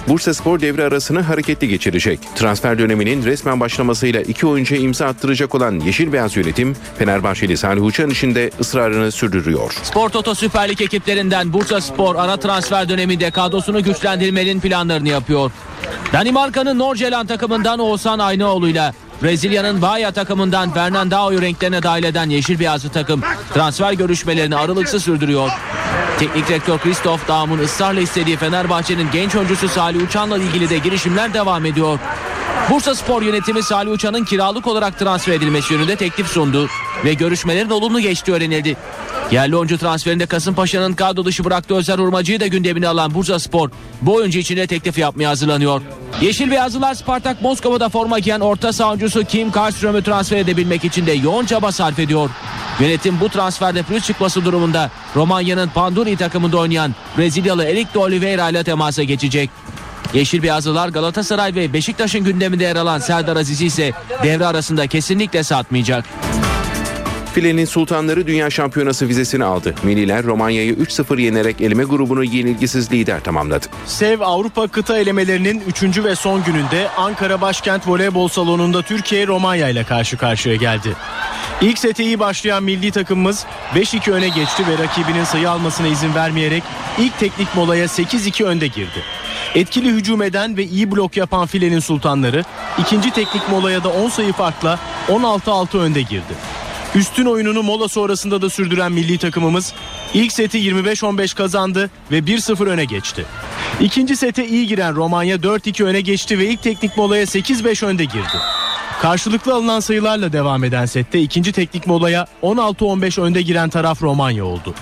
Bursa 0.07 0.33
Spor 0.33 0.59
devre 0.61 0.83
arasını 0.83 1.21
hareketli 1.21 1.67
geçirecek. 1.67 2.19
Transfer 2.35 2.79
döneminin 2.79 3.25
resmen 3.25 3.59
başlamasıyla 3.59 4.21
iki 4.21 4.47
oyuncuya 4.47 4.81
imza 4.81 5.05
attıracak 5.05 5.55
olan 5.55 5.79
Yeşil 5.79 6.13
Beyaz 6.13 6.37
yönetim 6.37 6.75
Fenerbahçeli 6.97 7.57
Salih 7.57 7.83
Uçan 7.83 8.09
için 8.09 8.35
de 8.35 8.51
ısrarını 8.59 9.11
sürdürüyor. 9.11 9.73
Spor 9.83 10.09
Toto 10.09 10.35
Süper 10.35 10.69
Lig 10.69 10.81
ekiplerinden 10.81 11.53
Bursa 11.53 11.81
Spor 11.81 12.15
ara 12.15 12.37
transfer 12.37 12.89
döneminde 12.89 13.31
kadrosunu 13.31 13.83
güçlendirmenin 13.83 14.59
planlarını 14.59 15.09
yapıyor. 15.09 15.51
Danimarka'nın 16.13 16.79
Norgeland 16.79 17.27
takımından 17.27 17.79
Oğuzhan 17.79 18.19
Aynaoğlu'yla 18.19 18.93
Brezilya'nın 19.23 19.81
Bahia 19.81 20.11
takımından 20.11 20.73
Fernandao'yu 20.73 21.41
renklerine 21.41 21.83
dahil 21.83 22.03
eden 22.03 22.29
Yeşil 22.29 22.59
Beyazlı 22.59 22.89
takım 22.89 23.21
transfer 23.53 23.93
görüşmelerini 23.93 24.55
aralıksız 24.55 25.03
sürdürüyor. 25.03 25.49
Teknik 26.21 26.47
direktör 26.47 26.77
Christoph 26.77 27.27
Daum'un 27.27 27.59
ısrarla 27.59 28.01
istediği 28.01 28.37
Fenerbahçe'nin 28.37 29.11
genç 29.11 29.35
oyuncusu 29.35 29.69
Salih 29.69 30.03
Uçan'la 30.03 30.37
ilgili 30.37 30.69
de 30.69 30.77
girişimler 30.77 31.33
devam 31.33 31.65
ediyor. 31.65 31.99
Bursa 32.71 32.95
Spor 32.95 33.21
yönetimi 33.21 33.63
Salih 33.63 33.91
Uçan'ın 33.91 34.23
kiralık 34.25 34.67
olarak 34.67 34.99
transfer 34.99 35.33
edilmesi 35.33 35.73
yönünde 35.73 35.95
teklif 35.95 36.27
sundu 36.27 36.69
ve 37.05 37.13
görüşmelerin 37.13 37.69
olumlu 37.69 37.99
geçtiği 37.99 38.31
öğrenildi. 38.31 38.77
Yerli 39.31 39.55
oyuncu 39.55 39.77
transferinde 39.77 40.25
Kasımpaşa'nın 40.25 40.93
kadro 40.93 41.25
dışı 41.25 41.45
bıraktığı 41.45 41.75
Özer 41.75 41.99
Urmacı'yı 41.99 42.39
da 42.39 42.47
gündemine 42.47 42.87
alan 42.87 43.13
Bursa 43.13 43.39
Spor 43.39 43.69
bu 44.01 44.13
oyuncu 44.13 44.39
için 44.39 44.57
de 44.57 44.67
teklif 44.67 44.97
yapmaya 44.97 45.29
hazırlanıyor. 45.29 45.81
Yeşil 46.21 46.51
Beyazlılar 46.51 46.93
Spartak 46.93 47.41
Moskova'da 47.41 47.89
forma 47.89 48.19
giyen 48.19 48.39
orta 48.39 48.73
saha 48.73 48.89
oyuncusu 48.89 49.23
Kim 49.23 49.51
Karlström'ü 49.51 50.03
transfer 50.03 50.37
edebilmek 50.37 50.85
için 50.85 51.05
de 51.05 51.11
yoğun 51.11 51.45
çaba 51.45 51.71
sarf 51.71 51.99
ediyor. 51.99 52.29
Yönetim 52.79 53.19
bu 53.19 53.29
transferde 53.29 53.83
pürüz 53.83 54.05
çıkması 54.05 54.45
durumunda 54.45 54.91
Romanya'nın 55.15 55.69
Panduri 55.69 56.17
takımında 56.17 56.57
oynayan 56.57 56.95
Brezilyalı 57.17 57.63
Erik 57.63 57.93
de 57.93 57.99
Oliveira 57.99 58.49
ile 58.49 58.63
temasa 58.63 59.03
geçecek. 59.03 59.49
Yeşil 60.13 60.43
Beyazlılar 60.43 60.89
Galatasaray 60.89 61.55
ve 61.55 61.73
Beşiktaş'ın 61.73 62.23
gündeminde 62.23 62.63
yer 62.63 62.75
alan 62.75 62.99
Serdar 62.99 63.35
Aziz'i 63.35 63.65
ise 63.65 63.91
devre 64.23 64.45
arasında 64.45 64.87
kesinlikle 64.87 65.43
satmayacak. 65.43 66.05
Filenin 67.33 67.65
Sultanları 67.65 68.27
Dünya 68.27 68.49
Şampiyonası 68.49 69.07
vizesini 69.07 69.43
aldı. 69.43 69.75
Milliler 69.83 70.23
Romanya'yı 70.23 70.73
3-0 70.73 71.21
yenerek 71.21 71.61
eleme 71.61 71.83
grubunu 71.83 72.23
yenilgisiz 72.23 72.91
lider 72.91 73.23
tamamladı. 73.23 73.65
Sev 73.85 74.19
Avrupa 74.21 74.67
kıta 74.67 74.97
elemelerinin 74.97 75.63
3. 75.83 76.03
ve 76.03 76.15
son 76.15 76.43
gününde 76.43 76.89
Ankara 76.97 77.41
Başkent 77.41 77.87
Voleybol 77.87 78.27
Salonu'nda 78.27 78.81
Türkiye 78.81 79.27
Romanya 79.27 79.69
ile 79.69 79.83
karşı 79.83 80.17
karşıya 80.17 80.55
geldi. 80.55 80.93
İlk 81.61 81.79
sete 81.79 82.03
iyi 82.03 82.19
başlayan 82.19 82.63
milli 82.63 82.91
takımımız 82.91 83.45
5-2 83.75 84.11
öne 84.11 84.29
geçti 84.29 84.63
ve 84.67 84.83
rakibinin 84.83 85.23
sayı 85.23 85.49
almasına 85.49 85.87
izin 85.87 86.15
vermeyerek 86.15 86.63
ilk 86.99 87.19
teknik 87.19 87.55
molaya 87.55 87.85
8-2 87.85 88.43
önde 88.43 88.67
girdi. 88.67 89.03
Etkili 89.55 89.89
hücum 89.89 90.21
eden 90.21 90.57
ve 90.57 90.63
iyi 90.63 90.91
blok 90.91 91.17
yapan 91.17 91.47
filenin 91.47 91.79
sultanları 91.79 92.43
ikinci 92.79 93.11
teknik 93.11 93.49
molaya 93.49 93.83
da 93.83 93.89
10 93.89 94.09
sayı 94.09 94.33
farkla 94.33 94.79
16-6 95.09 95.77
önde 95.77 96.01
girdi. 96.01 96.33
Üstün 96.95 97.25
oyununu 97.25 97.63
mola 97.63 97.87
sonrasında 97.87 98.41
da 98.41 98.49
sürdüren 98.49 98.91
milli 98.91 99.17
takımımız 99.17 99.73
ilk 100.13 100.31
seti 100.31 100.57
25-15 100.57 101.35
kazandı 101.35 101.89
ve 102.11 102.19
1-0 102.19 102.69
öne 102.69 102.85
geçti. 102.85 103.25
İkinci 103.81 104.15
sete 104.15 104.47
iyi 104.47 104.67
giren 104.67 104.95
Romanya 104.95 105.35
4-2 105.35 105.83
öne 105.83 106.01
geçti 106.01 106.39
ve 106.39 106.45
ilk 106.45 106.63
teknik 106.63 106.97
molaya 106.97 107.23
8-5 107.23 107.85
önde 107.85 108.05
girdi. 108.05 108.37
Karşılıklı 109.01 109.53
alınan 109.53 109.79
sayılarla 109.79 110.33
devam 110.33 110.63
eden 110.63 110.85
sette 110.85 111.19
ikinci 111.19 111.51
teknik 111.51 111.87
molaya 111.87 112.27
16-15 112.43 113.21
önde 113.21 113.41
giren 113.41 113.69
taraf 113.69 114.01
Romanya 114.01 114.45
oldu. 114.45 114.73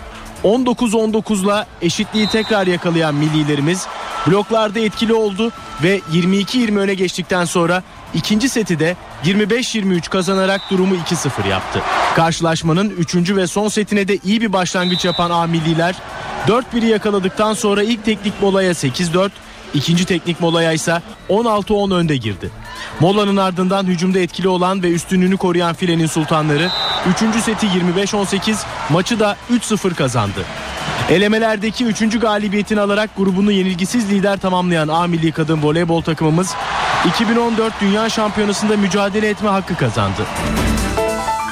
19-19'la 0.44 1.68
eşitliği 1.82 2.28
tekrar 2.28 2.68
yakalayan 2.68 3.16
millilerimiz 3.16 3.88
bloklarda 4.28 4.80
etkili 4.80 5.14
oldu 5.14 5.52
ve 5.84 6.00
22-20 6.14 6.80
öne 6.80 6.94
geçtikten 6.94 7.46
sonra 7.46 7.84
ikinci 8.14 8.50
seti 8.50 8.80
de 8.80 8.96
25-23 9.26 10.10
kazanarak 10.10 10.62
durumu 10.72 10.96
2-0 10.96 11.48
yaptı. 11.48 11.82
Karşılaşmanın 12.16 12.90
3. 12.90 13.16
ve 13.16 13.48
son 13.48 13.68
setine 13.68 14.08
de 14.08 14.18
iyi 14.24 14.42
bir 14.42 14.54
başlangıç 14.54 15.06
yapan 15.06 15.32
A 15.32 15.48
milliler 15.48 15.96
4-1'i 16.48 16.88
yakaladıktan 16.88 17.54
sonra 17.54 17.84
ilk 17.84 18.06
teknik 18.06 18.42
molaya 18.42 18.72
8-4, 18.72 19.30
ikinci 19.74 20.06
teknik 20.06 20.42
molaya 20.42 20.72
ise 20.74 21.02
16-10 21.30 21.96
önde 21.96 22.18
girdi. 22.18 22.50
Molanın 23.00 23.38
ardından 23.38 23.86
hücumda 23.86 24.20
etkili 24.20 24.48
olan 24.48 24.84
ve 24.84 24.92
üstünlüğünü 24.92 25.38
koruyan 25.38 25.74
filenin 25.74 26.08
sultanları 26.08 26.70
3. 27.34 27.44
seti 27.44 27.68
25-18 27.68 28.56
maçı 28.90 29.20
da 29.20 29.38
3-0 29.52 29.94
kazandı. 29.94 30.46
Elemelerdeki 31.10 31.86
3. 31.86 32.20
galibiyetini 32.20 32.82
alarak 32.82 33.18
grubunu 33.18 33.52
yenilgisiz 33.52 34.12
lider 34.12 34.38
tamamlayan 34.38 34.88
A 34.88 35.08
milli 35.08 35.32
kadın 35.32 35.64
voleybol 35.64 36.02
takımımız 36.02 36.56
2014 37.06 37.74
Dünya 37.82 38.10
Şampiyonası'nda 38.10 38.78
mücadele 38.78 39.30
etme 39.30 39.50
hakkı 39.50 39.76
kazandı. 39.76 40.26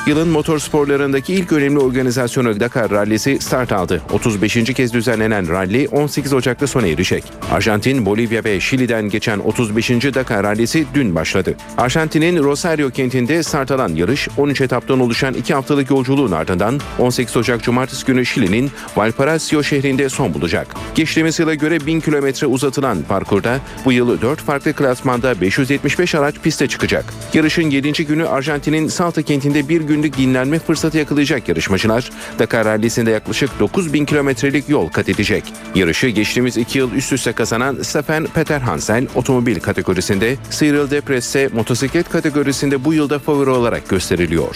Yılın 0.07 0.27
motorsporlarındaki 0.27 1.33
ilk 1.33 1.51
önemli 1.51 1.79
organizasyonu 1.79 2.59
Dakar 2.59 2.91
Rallisi 2.91 3.39
start 3.39 3.71
aldı. 3.71 4.01
35. 4.13 4.73
kez 4.73 4.93
düzenlenen 4.93 5.49
rally 5.49 5.87
18 5.91 6.33
Ocak'ta 6.33 6.67
sona 6.67 6.87
erecek. 6.87 7.23
Arjantin, 7.51 8.05
Bolivya 8.05 8.43
ve 8.43 8.59
Şili'den 8.59 9.09
geçen 9.09 9.39
35. 9.39 9.89
Dakar 9.89 10.43
Rallisi 10.43 10.85
dün 10.93 11.15
başladı. 11.15 11.55
Arjantin'in 11.77 12.43
Rosario 12.43 12.89
kentinde 12.89 13.43
start 13.43 13.71
alan 13.71 13.95
yarış 13.95 14.27
13 14.37 14.61
etaptan 14.61 14.99
oluşan 14.99 15.33
2 15.33 15.53
haftalık 15.53 15.89
yolculuğun 15.89 16.31
ardından 16.31 16.79
18 16.99 17.37
Ocak 17.37 17.63
Cumartesi 17.63 18.05
günü 18.05 18.25
Şili'nin 18.25 18.71
Valparaiso 18.95 19.63
şehrinde 19.63 20.09
son 20.09 20.33
bulacak. 20.33 20.67
Geçtiğimiz 20.95 21.39
yıla 21.39 21.53
göre 21.53 21.85
1000 21.85 21.99
kilometre 21.99 22.47
uzatılan 22.47 22.97
parkurda 23.09 23.59
bu 23.85 23.91
yıl 23.91 24.21
4 24.21 24.39
farklı 24.39 24.73
klasmanda 24.73 25.41
575 25.41 26.15
araç 26.15 26.35
piste 26.43 26.67
çıkacak. 26.67 27.05
Yarışın 27.33 27.69
7. 27.69 28.05
günü 28.05 28.27
Arjantin'in 28.27 28.87
Salta 28.87 29.21
kentinde 29.21 29.69
bir 29.69 29.81
gün 29.81 29.96
günlük 29.97 30.17
dinlenme 30.17 30.59
fırsatı 30.59 30.97
yakalayacak 30.97 31.49
yarışmacılar 31.49 32.09
Dakar 32.39 32.65
Rally'sinde 32.65 33.11
yaklaşık 33.11 33.59
9000 33.59 34.05
kilometrelik 34.05 34.69
yol 34.69 34.89
kat 34.89 35.09
edecek. 35.09 35.43
Yarışı 35.75 36.07
geçtiğimiz 36.07 36.57
iki 36.57 36.77
yıl 36.77 36.91
üst 36.91 37.13
üste 37.13 37.33
kazanan 37.33 37.81
Stefan 37.81 38.25
Peter 38.25 38.61
Hansel 38.61 39.07
otomobil 39.15 39.59
kategorisinde, 39.59 40.37
Cyril 40.51 40.91
Depres 40.91 41.25
ise 41.25 41.49
motosiklet 41.53 42.09
kategorisinde 42.09 42.85
bu 42.85 42.93
yılda 42.93 43.19
favori 43.19 43.49
olarak 43.49 43.89
gösteriliyor. 43.89 44.55